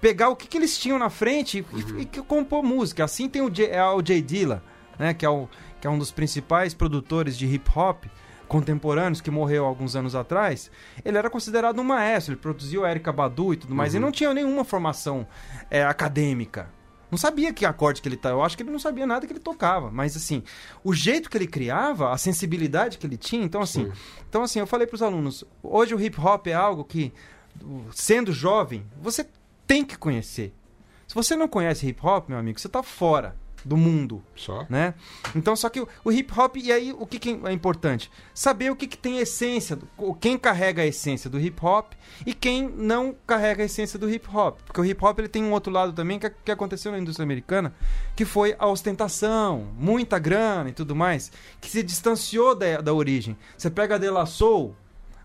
pegar 0.00 0.28
o 0.30 0.34
que, 0.34 0.48
que 0.48 0.58
eles 0.58 0.76
tinham 0.76 0.98
na 0.98 1.08
frente 1.08 1.58
e, 1.72 1.76
Uhum. 1.92 2.00
e 2.00 2.04
que 2.04 2.20
compor 2.20 2.64
música. 2.64 3.04
Assim 3.04 3.28
tem 3.28 3.42
o 3.42 3.48
J, 3.48 3.68
é 3.70 3.84
o 3.84 4.04
Jay 4.04 4.20
Dilla, 4.20 4.60
né, 4.98 5.14
que 5.14 5.24
é, 5.24 5.30
o, 5.30 5.48
que 5.80 5.86
é 5.86 5.90
um 5.90 5.96
dos 5.98 6.10
principais 6.10 6.74
produtores 6.74 7.38
de 7.38 7.46
hip 7.46 7.70
hop 7.76 8.06
contemporâneos 8.50 9.20
que 9.20 9.30
morreu 9.30 9.64
alguns 9.64 9.94
anos 9.94 10.16
atrás. 10.16 10.72
Ele 11.04 11.16
era 11.16 11.30
considerado 11.30 11.80
um 11.80 11.84
maestro, 11.84 12.34
ele 12.34 12.40
produziu 12.40 12.84
Erika 12.84 13.12
Badu 13.12 13.54
e 13.54 13.56
tudo 13.56 13.76
mais. 13.76 13.92
Uhum. 13.92 13.98
Ele 13.98 14.04
não 14.06 14.12
tinha 14.12 14.34
nenhuma 14.34 14.64
formação 14.64 15.24
é, 15.70 15.84
acadêmica. 15.84 16.68
Não 17.12 17.16
sabia 17.16 17.52
que 17.52 17.64
acorde 17.64 18.02
que 18.02 18.08
ele 18.08 18.16
tá. 18.16 18.30
Eu 18.30 18.42
acho 18.42 18.56
que 18.56 18.64
ele 18.64 18.72
não 18.72 18.78
sabia 18.80 19.06
nada 19.06 19.24
que 19.24 19.32
ele 19.32 19.38
tocava. 19.38 19.88
Mas 19.92 20.16
assim, 20.16 20.42
o 20.82 20.92
jeito 20.92 21.30
que 21.30 21.38
ele 21.38 21.46
criava, 21.46 22.12
a 22.12 22.18
sensibilidade 22.18 22.98
que 22.98 23.06
ele 23.06 23.16
tinha, 23.16 23.44
então 23.44 23.62
assim. 23.62 23.84
Sim. 23.84 23.92
Então, 24.28 24.42
assim, 24.42 24.58
eu 24.58 24.66
falei 24.66 24.86
pros 24.86 25.00
alunos, 25.00 25.44
hoje 25.62 25.94
o 25.94 26.00
hip 26.00 26.20
hop 26.20 26.48
é 26.48 26.52
algo 26.52 26.84
que, 26.84 27.12
sendo 27.92 28.32
jovem, 28.32 28.84
você 29.00 29.26
tem 29.64 29.84
que 29.84 29.96
conhecer. 29.96 30.52
Se 31.06 31.14
você 31.14 31.36
não 31.36 31.46
conhece 31.46 31.86
hip 31.86 32.04
hop, 32.04 32.28
meu 32.28 32.38
amigo, 32.38 32.58
você 32.58 32.68
tá 32.68 32.82
fora 32.82 33.36
do 33.64 33.76
mundo, 33.76 34.22
Só. 34.34 34.64
né? 34.70 34.94
Então, 35.34 35.54
só 35.54 35.68
que 35.68 35.80
o, 35.80 35.88
o 36.04 36.10
hip 36.10 36.32
hop, 36.38 36.56
e 36.56 36.72
aí 36.72 36.94
o 36.98 37.06
que, 37.06 37.18
que 37.18 37.38
é 37.44 37.52
importante? 37.52 38.10
Saber 38.32 38.70
o 38.70 38.76
que, 38.76 38.86
que 38.86 38.96
tem 38.96 39.18
essência, 39.18 39.76
do- 39.76 39.86
o- 39.98 40.14
quem 40.14 40.38
carrega 40.38 40.82
a 40.82 40.86
essência 40.86 41.28
do 41.28 41.38
hip 41.38 41.58
hop 41.64 41.92
e 42.24 42.32
quem 42.32 42.68
não 42.68 43.14
carrega 43.26 43.62
a 43.62 43.66
essência 43.66 43.98
do 43.98 44.10
hip 44.10 44.26
hop. 44.34 44.58
Porque 44.64 44.80
o 44.80 44.84
hip 44.84 45.04
hop 45.04 45.18
ele 45.18 45.28
tem 45.28 45.44
um 45.44 45.52
outro 45.52 45.72
lado 45.72 45.92
também 45.92 46.18
que, 46.18 46.30
que 46.30 46.50
aconteceu 46.50 46.90
na 46.92 46.98
indústria 46.98 47.24
americana, 47.24 47.74
que 48.16 48.24
foi 48.24 48.54
a 48.58 48.66
ostentação, 48.66 49.68
muita 49.78 50.18
grana 50.18 50.70
e 50.70 50.72
tudo 50.72 50.94
mais, 50.96 51.30
que 51.60 51.68
se 51.70 51.82
distanciou 51.82 52.54
da, 52.54 52.80
da 52.80 52.92
origem. 52.94 53.36
Você 53.56 53.70
pega 53.70 53.96
a 53.96 53.98
De 53.98 54.08
La 54.10 54.26
Soul, 54.26 54.74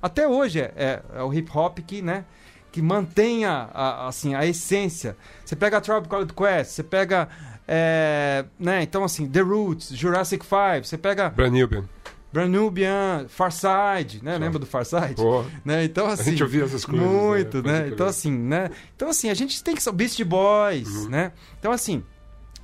até 0.01 0.27
hoje 0.27 0.59
é, 0.59 0.73
é- 0.75 1.01
é 1.15 1.23
o 1.23 1.33
hip 1.33 1.49
hop 1.55 1.79
que, 1.79 2.01
né? 2.01 2.25
Que 2.71 2.81
mantém 2.81 3.45
a, 3.45 3.69
a- 3.73 4.07
assim, 4.07 4.35
a 4.35 4.45
essência. 4.45 5.15
Você 5.45 5.55
pega 5.55 5.77
a 5.77 5.81
Tribe 5.81 6.09
Called 6.09 6.33
Quest, 6.33 6.71
você 6.71 6.83
pega. 6.83 7.29
É, 7.67 8.45
né, 8.59 8.83
então, 8.83 9.03
assim, 9.03 9.27
The 9.27 9.41
Roots, 9.41 9.89
Jurassic 9.95 10.45
Five, 10.45 10.87
você 10.87 10.97
pega 10.97 11.29
Branubian. 11.29 11.85
Branubian, 12.31 13.27
Farside, 13.29 14.21
né? 14.21 14.33
Só. 14.33 14.39
Lembra 14.39 14.59
do 14.59 14.65
Farside? 14.65 15.15
Né? 15.63 15.85
Então, 15.85 16.05
a 16.05 16.13
assim. 16.13 16.31
gente 16.31 16.43
ouvia 16.43 16.65
essas 16.65 16.83
coisas. 16.83 17.07
Muito, 17.07 17.61
Pode 17.61 17.67
né? 17.67 17.79
crer. 17.83 17.93
Então, 17.93 18.05
assim, 18.07 18.31
né? 18.31 18.69
Então, 18.93 19.07
assim, 19.09 19.29
a 19.29 19.33
gente 19.33 19.63
tem 19.63 19.73
que 19.73 19.81
saber. 19.81 19.95
Beast 19.99 20.21
Boys, 20.25 20.89
Uhum. 20.89 21.09
né? 21.09 21.31
Então, 21.57 21.71
assim. 21.71 22.03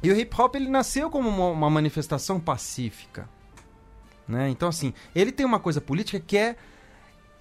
E 0.04 0.12
o 0.12 0.16
hip 0.20 0.36
hop, 0.38 0.56
ele 0.56 0.68
nasceu 0.68 1.10
como 1.10 1.30
uma, 1.30 1.52
uma 1.52 1.70
manifestação 1.70 2.38
pacífica. 2.38 3.30
Né? 4.28 4.50
Então, 4.50 4.68
assim, 4.68 4.94
ele 5.16 5.32
tem 5.32 5.46
uma 5.46 5.60
coisa 5.60 5.80
política 5.80 6.20
que 6.20 6.38
é. 6.38 6.56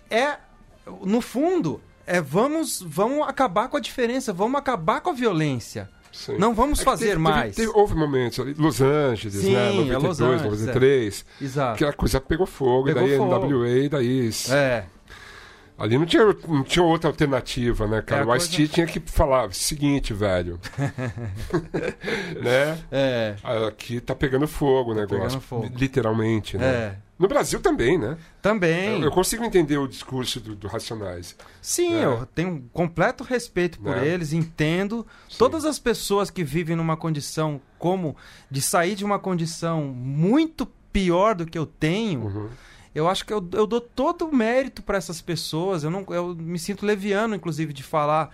É. 0.08 0.36
No 1.02 1.20
fundo, 1.20 1.80
é 2.06 2.20
vamos, 2.20 2.80
vamos 2.80 3.26
acabar 3.28 3.68
com 3.68 3.76
a 3.76 3.80
diferença, 3.80 4.32
vamos 4.32 4.58
acabar 4.58 5.00
com 5.00 5.10
a 5.10 5.12
violência. 5.12 5.90
Sim. 6.12 6.36
Não 6.38 6.54
vamos 6.54 6.80
É 6.80 6.84
fazer 6.84 7.06
teve- 7.10 7.18
mais. 7.18 7.54
teve- 7.54 7.70
houve 7.74 7.94
momentos 7.94 8.40
ali, 8.40 8.54
Los 8.58 8.80
Angeles, 8.80 9.34
Sim, 9.34 9.52
né? 9.52 9.70
é 9.70 9.72
92, 9.74 10.02
Los 10.02 10.20
Angeles, 10.20 10.42
93, 10.60 11.24
Exato. 11.40 11.78
que 11.78 11.84
a 11.84 11.92
coisa 11.92 12.20
pegou 12.20 12.46
fogo, 12.46 12.84
Pegou 12.86 13.02
e 13.02 13.08
daí 13.08 13.16
fogo. 13.16 13.34
NWA, 13.46 13.68
e 13.68 13.88
daí. 13.88 14.30
É. 14.50 14.84
Ali 15.80 15.96
não 15.98 16.04
tinha, 16.06 16.24
não 16.46 16.62
tinha 16.62 16.84
outra 16.84 17.08
alternativa, 17.08 17.86
né, 17.86 18.02
cara? 18.02 18.22
É, 18.22 18.26
o 18.26 18.36
Ice-T 18.36 18.68
tinha 18.68 18.86
que 18.86 19.00
falar, 19.00 19.52
seguinte, 19.54 20.12
velho. 20.12 20.60
né? 22.42 22.78
É. 22.90 23.36
Aqui 23.66 24.00
tá 24.00 24.14
pegando 24.14 24.46
fogo 24.46 24.92
o 24.92 24.94
negócio. 24.94 25.18
pegando 25.24 25.40
fogo. 25.40 25.70
Literalmente, 25.76 26.56
né? 26.58 26.66
É. 26.66 26.96
No 27.18 27.28
Brasil 27.28 27.60
também, 27.60 27.98
né? 27.98 28.16
Também. 28.40 28.98
Eu, 29.00 29.04
eu 29.04 29.10
consigo 29.10 29.44
entender 29.44 29.76
o 29.76 29.86
discurso 29.86 30.40
do, 30.40 30.54
do 30.56 30.68
Racionais. 30.68 31.36
Sim, 31.60 31.94
É. 32.00 32.04
eu 32.04 32.26
tenho 32.34 32.48
um 32.50 32.62
completo 32.72 33.22
respeito 33.24 33.78
por 33.78 33.96
Né? 33.96 34.06
eles, 34.08 34.32
entendo. 34.32 35.06
Sim. 35.28 35.36
Todas 35.38 35.66
as 35.66 35.78
pessoas 35.78 36.30
que 36.30 36.42
vivem 36.42 36.76
numa 36.76 36.96
condição 36.96 37.60
como 37.78 38.16
de 38.50 38.62
sair 38.62 38.94
de 38.94 39.04
uma 39.04 39.18
condição 39.18 39.84
muito 39.84 40.66
pior 40.92 41.34
do 41.34 41.44
que 41.44 41.58
eu 41.58 41.66
tenho, 41.66 42.22
Uhum. 42.22 42.48
Eu 42.94 43.08
acho 43.08 43.24
que 43.24 43.32
eu, 43.32 43.46
eu 43.52 43.66
dou 43.66 43.80
todo 43.80 44.26
o 44.26 44.34
mérito 44.34 44.82
para 44.82 44.98
essas 44.98 45.20
pessoas. 45.20 45.84
Eu, 45.84 45.90
não, 45.90 46.04
eu 46.10 46.34
me 46.34 46.58
sinto 46.58 46.84
leviano, 46.84 47.34
inclusive, 47.34 47.72
de 47.72 47.82
falar. 47.82 48.30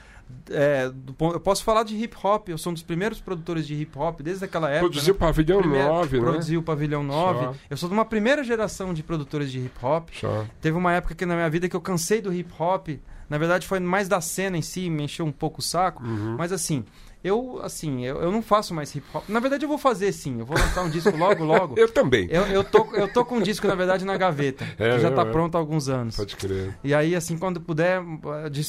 é, 0.50 0.88
do 0.88 1.14
eu 1.20 1.38
posso 1.40 1.62
falar 1.62 1.82
de 1.82 1.94
hip 1.96 2.16
hop, 2.22 2.48
eu 2.48 2.58
sou 2.58 2.70
um 2.70 2.74
dos 2.74 2.82
primeiros 2.82 3.20
produtores 3.20 3.66
de 3.66 3.74
hip 3.74 3.96
hop 3.98 4.20
desde 4.22 4.44
aquela 4.44 4.68
época. 4.70 4.88
Produziu 4.90 5.14
né? 5.14 5.20
Pavilhão 5.20 5.58
Primeiro- 5.60 5.88
9, 5.88 6.16
né? 6.18 6.24
Produziu 6.24 6.60
o 6.60 6.62
Pavilhão 6.62 7.02
9. 7.02 7.38
Só. 7.44 7.54
Eu 7.70 7.76
sou 7.76 7.88
de 7.88 7.94
uma 7.94 8.04
primeira 8.04 8.42
geração 8.42 8.92
de 8.94 9.02
produtores 9.02 9.50
de 9.52 9.60
hip 9.60 9.78
hop. 9.84 10.08
Só. 10.18 10.44
Teve 10.60 10.76
uma 10.76 10.92
época 10.92 11.14
que 11.14 11.24
na 11.26 11.34
minha 11.34 11.50
vida 11.50 11.68
que 11.68 11.76
eu 11.76 11.80
cansei 11.80 12.20
do 12.20 12.32
hip 12.32 12.52
hop. 12.58 12.88
Na 13.28 13.38
verdade, 13.38 13.66
foi 13.66 13.80
mais 13.80 14.06
da 14.08 14.20
cena 14.20 14.56
em 14.56 14.62
si, 14.62 14.88
me 14.88 15.02
encheu 15.02 15.26
um 15.26 15.32
pouco 15.32 15.58
o 15.58 15.62
saco. 15.62 16.04
Uhum. 16.04 16.36
Mas 16.38 16.52
assim, 16.52 16.84
eu 17.26 17.60
assim, 17.62 18.04
eu, 18.04 18.20
eu 18.20 18.30
não 18.30 18.42
faço 18.42 18.72
mais 18.72 18.94
hip 18.94 19.06
hop. 19.12 19.28
Na 19.28 19.40
verdade, 19.40 19.64
eu 19.64 19.68
vou 19.68 19.78
fazer 19.78 20.12
sim. 20.12 20.38
Eu 20.38 20.46
vou 20.46 20.56
lançar 20.56 20.82
um 20.82 20.90
disco 20.90 21.16
logo, 21.16 21.42
logo. 21.44 21.74
Eu 21.76 21.88
também. 21.88 22.28
Eu, 22.30 22.42
eu, 22.46 22.64
tô, 22.64 22.86
eu 22.94 23.12
tô 23.12 23.24
com 23.24 23.36
um 23.36 23.42
disco, 23.42 23.66
na 23.66 23.74
verdade, 23.74 24.04
na 24.04 24.16
gaveta. 24.16 24.66
É, 24.78 24.96
que 24.96 25.00
já 25.00 25.10
tá 25.10 25.22
é. 25.22 25.24
pronto 25.24 25.54
há 25.54 25.58
alguns 25.58 25.88
anos. 25.88 26.16
Pode 26.16 26.36
crer. 26.36 26.76
E 26.84 26.94
aí, 26.94 27.16
assim, 27.16 27.38
quando 27.38 27.60
puder, 27.60 28.02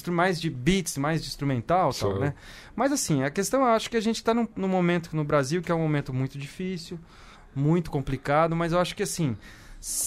mais 0.10 0.40
de 0.40 0.50
beats, 0.50 0.98
mais 0.98 1.22
de 1.22 1.28
instrumental 1.28 1.92
Só. 1.92 2.10
tal, 2.10 2.20
né? 2.20 2.34
Mas 2.76 2.92
assim, 2.92 3.24
a 3.24 3.30
questão, 3.30 3.62
eu 3.62 3.68
acho 3.68 3.90
que 3.90 3.98
a 3.98 4.02
gente 4.02 4.24
tá 4.24 4.34
num, 4.34 4.48
num 4.56 4.68
momento 4.68 5.16
no 5.16 5.24
Brasil 5.24 5.62
que 5.62 5.72
é 5.72 5.76
um 5.76 5.80
momento 5.80 6.14
muito 6.14 6.38
difícil, 6.38 6.98
muito 7.54 7.92
complicado, 7.92 8.56
mas 8.56 8.72
eu 8.72 8.80
acho 8.80 8.96
que 8.96 9.04
assim, 9.04 9.36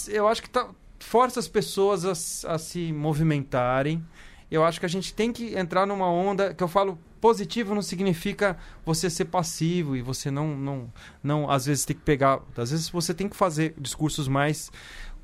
eu 0.08 0.26
acho 0.26 0.42
que 0.42 0.48
tá, 0.48 0.68
força 0.98 1.40
as 1.40 1.48
pessoas 1.48 2.04
a, 2.04 2.54
a 2.54 2.58
se 2.58 2.92
movimentarem. 2.92 4.04
Eu 4.50 4.64
acho 4.64 4.80
que 4.80 4.86
a 4.86 4.88
gente 4.88 5.14
tem 5.14 5.32
que 5.32 5.56
entrar 5.56 5.86
numa 5.86 6.10
onda 6.10 6.52
que 6.54 6.62
eu 6.62 6.68
falo 6.68 6.98
positivo 7.20 7.74
não 7.74 7.82
significa 7.82 8.56
você 8.84 9.10
ser 9.10 9.26
passivo 9.26 9.94
e 9.96 10.02
você 10.02 10.30
não 10.30 10.56
não 10.56 10.92
não 11.22 11.50
às 11.50 11.66
vezes 11.66 11.84
tem 11.84 11.94
que 11.96 12.02
pegar, 12.02 12.40
às 12.56 12.70
vezes 12.70 12.88
você 12.88 13.12
tem 13.12 13.28
que 13.28 13.36
fazer 13.36 13.74
discursos 13.78 14.26
mais 14.28 14.70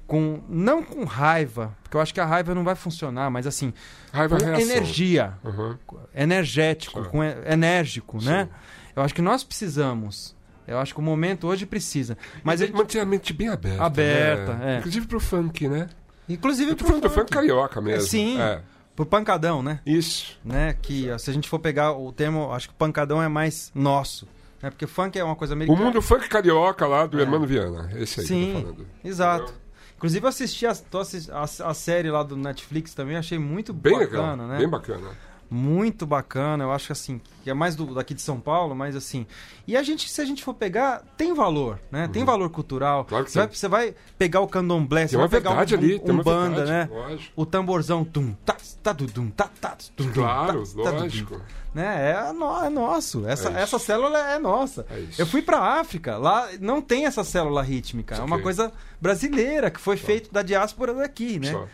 com 0.07 0.41
não 0.49 0.83
com 0.85 1.05
raiva, 1.05 1.77
porque 1.83 1.97
eu 1.97 2.01
acho 2.01 2.15
que 2.15 2.21
a 2.21 2.25
raiva 2.25 2.55
não 2.55 2.63
vai 2.63 2.77
funcionar, 2.77 3.29
mas 3.31 3.47
assim, 3.47 3.73
Raiva 4.13 4.39
com 4.39 4.45
é 4.45 4.47
reação. 4.47 4.71
energia, 4.71 5.35
Aham. 5.45 5.79
energético, 6.15 7.03
Sim. 7.03 7.11
com 7.11 7.25
enérgico, 7.25 8.21
Sim. 8.21 8.29
né? 8.29 8.49
Eu 8.95 9.03
acho 9.03 9.13
que 9.15 9.23
nós 9.23 9.43
precisamos. 9.43 10.35
Eu 10.67 10.79
acho 10.79 10.95
que 10.95 11.01
o 11.01 11.03
momento 11.03 11.47
hoje 11.47 11.65
precisa. 11.67 12.17
Mas 12.43 12.61
ele, 12.61 12.73
manter 12.73 12.99
a 13.01 13.05
mente 13.05 13.33
bem 13.33 13.49
aberta. 13.49 13.85
Aberta, 13.85 14.55
né? 14.55 14.75
é. 14.77 14.79
Inclusive 14.79 15.07
pro 15.07 15.21
funk, 15.21 15.69
né? 15.69 15.89
inclusive 16.29 16.75
pro 16.75 16.87
falando 16.87 17.03
do 17.03 17.11
funk 17.11 17.31
carioca 17.31 17.81
mesmo. 17.81 18.09
Sim. 18.09 18.41
É. 18.41 18.61
pro 18.97 19.07
pancadão, 19.07 19.63
né? 19.63 19.81
Isso. 19.87 20.39
né? 20.45 20.75
Que 20.83 21.11
ó, 21.11 21.19
se 21.19 21.31
a 21.31 21.33
gente 21.33 21.49
for 21.49 21.59
pegar 21.61 21.93
o 21.93 22.11
termo, 22.13 22.51
acho 22.53 22.69
que 22.69 22.75
o 22.75 22.77
pancadão 22.77 23.23
é 23.23 23.29
mais 23.29 23.71
nosso, 23.75 24.27
né? 24.63 24.71
Porque 24.71 24.87
funk 24.87 25.17
é 25.19 25.23
uma 25.23 25.37
coisa 25.37 25.55
meio 25.55 25.71
O 25.71 25.77
mundo 25.77 26.01
funk 26.03 26.29
carioca 26.29 26.87
lá 26.87 27.07
do 27.07 27.19
É. 27.19 27.23
Hermano 27.23 27.47
Viana. 27.47 27.91
Esse 27.95 28.21
aí 28.21 28.27
que 28.27 28.33
eu 28.33 28.37
Sim. 28.39 28.53
tô 28.55 28.61
falando. 28.63 28.87
Exato. 29.05 29.55
Inclusive 29.97 30.25
eu 30.25 30.29
assisti 30.29 30.67
a, 30.67 30.73
a, 30.73 31.43
a 31.71 31.75
série 31.75 32.11
lá 32.11 32.23
do 32.23 32.37
Netflix 32.37 32.93
também, 32.95 33.17
achei 33.17 33.39
muito 33.39 33.73
Bem 33.73 33.99
bacana, 33.99 34.33
legal. 34.33 34.47
né? 34.49 34.59
Bem 34.59 34.69
bacana. 34.69 35.09
Muito 35.49 36.05
bacana, 36.07 36.65
eu 36.65 36.73
acho 36.73 36.87
que 36.87 36.93
assim, 36.93 37.21
que 37.45 37.49
é 37.51 37.55
mais 37.55 37.77
do, 37.77 37.95
daqui 37.95 38.13
de 38.15 38.21
São 38.21 38.41
Paulo, 38.41 38.75
mas 38.75 38.97
assim. 38.97 39.27
E 39.67 39.77
a 39.77 39.83
gente, 39.83 40.09
se 40.11 40.21
a 40.21 40.25
gente 40.25 40.43
for 40.43 40.55
pegar, 40.55 41.03
tem 41.17 41.33
valor, 41.33 41.79
né? 41.91 42.09
Tem 42.09 42.25
valor 42.25 42.51
cultural. 42.51 43.01
Uhum. 43.01 43.05
Claro 43.05 43.25
que 43.25 43.31
você, 43.31 43.39
vai, 43.39 43.49
você 43.53 43.69
vai 43.69 43.95
pegar 44.19 44.41
o 44.41 44.49
candomblé, 44.49 45.07
você 45.07 45.17
vai 45.17 45.29
pegar 45.29 45.51
um, 45.53 45.59
ali. 45.59 46.01
um, 46.05 46.11
uma 46.13 46.23
banda, 46.23 46.65
verdade, 46.65 46.71
né? 46.71 46.89
Lógico. 46.91 47.33
O 47.37 47.47
tamborzão, 47.47 48.05
tum, 48.05 48.33
tá, 48.45 48.57
tá, 48.83 48.93
dudum, 48.93 49.31
tá, 49.31 49.49
tá, 49.61 49.77
tum, 49.97 50.05
tum, 50.07 50.13
Claro, 50.13 50.65
tá, 50.67 50.83
tá, 50.83 50.91
lógico. 50.91 51.41
né? 51.75 52.11
É, 52.11 52.33
no- 52.33 52.65
é 52.65 52.69
nosso. 52.71 53.27
Essa, 53.27 53.51
É 53.51 53.63
essa 53.63 53.79
célula 53.79 54.19
é 54.19 54.39
nossa. 54.39 54.85
É. 54.91 55.05
Eu 55.17 55.27
fui 55.27 55.43
pra 55.43 55.59
África, 55.81 56.17
lá 56.17 56.49
não 56.61 56.81
tem 56.83 57.07
essa 57.07 57.23
célula 57.23 57.63
rítmica. 57.63 58.17
É 58.17 58.21
uma 58.21 58.41
coisa 58.41 58.73
brasileira 59.01 59.71
que 59.71 59.79
foi 59.81 59.97
feita 59.97 60.29
da 60.33 60.43
diáspora 60.43 60.93
daqui, 60.93 61.39
né? 61.39 61.53
Só. 61.53 61.67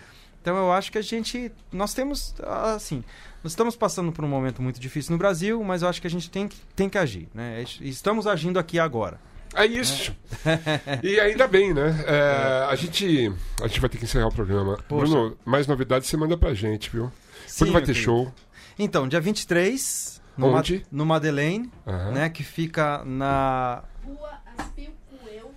Então 0.42 0.56
eu 0.56 0.72
acho 0.72 0.90
que 0.90 0.98
a 0.98 1.02
gente. 1.02 1.52
Nós 1.72 1.94
temos. 1.94 2.34
Assim. 2.74 3.02
Nós 3.44 3.52
estamos 3.52 3.74
passando 3.76 4.12
por 4.12 4.24
um 4.24 4.28
momento 4.28 4.60
muito 4.60 4.78
difícil 4.80 5.12
no 5.12 5.18
Brasil, 5.18 5.62
mas 5.64 5.82
eu 5.82 5.88
acho 5.88 6.00
que 6.00 6.06
a 6.06 6.10
gente 6.10 6.28
tem 6.30 6.46
que, 6.48 6.56
tem 6.76 6.88
que 6.88 6.98
agir. 6.98 7.28
Né? 7.32 7.64
E 7.80 7.88
Estamos 7.88 8.26
agindo 8.26 8.58
aqui 8.58 8.78
agora. 8.78 9.18
É 9.54 9.66
isso. 9.66 10.14
e 11.02 11.20
ainda 11.20 11.46
bem, 11.46 11.72
né? 11.74 11.94
É, 12.06 12.66
a, 12.70 12.74
gente, 12.74 13.32
a 13.62 13.66
gente 13.66 13.80
vai 13.80 13.90
ter 13.90 13.98
que 13.98 14.04
encerrar 14.04 14.28
o 14.28 14.32
programa. 14.34 14.78
Poxa. 14.88 15.12
Bruno, 15.12 15.36
mais 15.44 15.66
novidades 15.66 16.08
você 16.08 16.16
manda 16.16 16.36
pra 16.38 16.54
gente, 16.54 16.88
viu? 16.90 17.10
Quando 17.58 17.72
vai 17.72 17.82
ter 17.82 17.88
querido. 17.92 18.04
show? 18.04 18.32
Então, 18.78 19.06
dia 19.06 19.20
23, 19.20 20.22
no, 20.36 20.50
Ma- 20.50 20.58
Onde? 20.58 20.86
no 20.90 21.04
Madeleine, 21.04 21.70
Aham. 21.86 22.12
né? 22.12 22.28
Que 22.30 22.42
fica 22.42 23.04
na. 23.04 23.84
Rua 24.04 24.40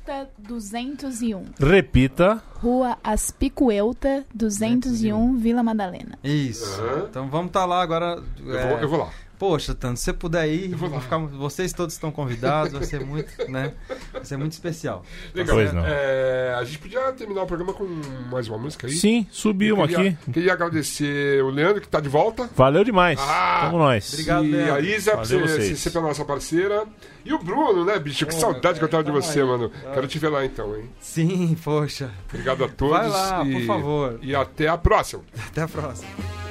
Aspicuelta 0.06 0.30
201. 0.38 1.44
Repita. 1.60 2.44
Rua 2.62 2.98
Aspicuelta 3.04 4.24
201, 4.34 5.36
Vila 5.38 5.64
Madalena. 5.64 6.18
Isso. 6.24 6.80
Aham. 6.82 7.08
Então 7.10 7.28
vamos 7.28 7.48
estar 7.48 7.66
lá 7.66 7.82
agora. 7.82 8.22
Eu, 8.40 8.58
é, 8.58 8.70
vou, 8.70 8.78
eu 8.80 8.90
vou 8.90 9.00
lá. 9.00 9.10
Poxa, 9.38 9.76
Tanto, 9.76 9.98
se 9.98 10.06
você 10.06 10.14
puder 10.14 10.48
ir, 10.48 10.72
Eu 10.72 10.78
vou 10.78 10.90
lá. 10.90 11.00
ficar- 11.02 11.18
vocês 11.18 11.74
todos 11.74 11.94
estão 11.94 12.12
convidados, 12.12 12.72
vai 12.74 12.84
ser 12.84 13.04
muito, 13.06 13.30
né? 13.50 13.74
Vai 14.14 14.24
ser 14.24 14.38
muito 14.38 14.54
especial. 14.54 15.04
Legal. 15.34 15.56
Pois 15.56 15.74
não. 15.74 15.84
É, 15.86 16.56
a 16.58 16.64
gente 16.64 16.80
podia 16.80 17.12
terminar 17.14 17.44
o 17.44 17.46
programa 17.46 17.74
com 17.74 17.86
mais 18.32 18.48
uma 18.48 18.58
música 18.58 18.88
aí? 18.88 18.94
Sim, 18.94 19.28
subiu 19.32 19.76
queria, 19.78 20.10
aqui. 20.12 20.32
Queria 20.32 20.54
agradecer 20.54 21.44
o 21.44 21.50
Leandro, 21.50 21.82
que 21.82 21.88
tá 21.88 22.00
de 22.00 22.08
volta. 22.10 22.50
Valeu 22.56 22.84
demais. 22.84 23.20
Ah, 23.22 23.64
Tamo 23.66 23.78
nós. 23.80 24.14
obrigado. 24.14 24.46
e 24.46 24.52
Leandro. 24.52 24.76
a 24.76 24.80
Isa, 24.80 25.18
por 25.18 25.26
ser, 25.26 25.42
vocês. 25.42 25.80
ser 25.80 25.90
pela 25.92 26.08
nossa 26.08 26.24
parceira. 26.26 26.84
E 27.26 27.34
o 27.34 27.40
Bruno, 27.40 27.84
né, 27.84 27.98
bicho? 28.00 28.26
Que 28.26 28.34
Pô, 28.34 28.40
saudade 28.40 28.78
que 28.80 28.86
eu 28.86 28.90
tava 28.90 29.04
de 29.04 29.12
você, 29.12 29.42
aí. 29.42 29.46
mano. 29.48 29.72
Ah. 29.86 29.92
Quero 29.96 30.08
te 30.08 30.20
ver 30.20 30.30
lá 30.30 30.46
então, 30.46 30.76
hein? 30.76 30.90
Sim, 31.00 31.58
poxa. 31.64 32.12
Obrigado 32.30 32.64
a 32.64 32.70
todos. 32.70 32.96
Vai 32.98 33.10
lá, 33.10 33.44
e, 33.46 33.52
por 33.54 33.66
favor. 33.66 34.20
E 34.22 34.36
até 34.36 34.68
a 34.68 34.78
próxima. 34.78 35.24
Até 35.50 35.62
a 35.64 35.68
próxima. 35.68 36.45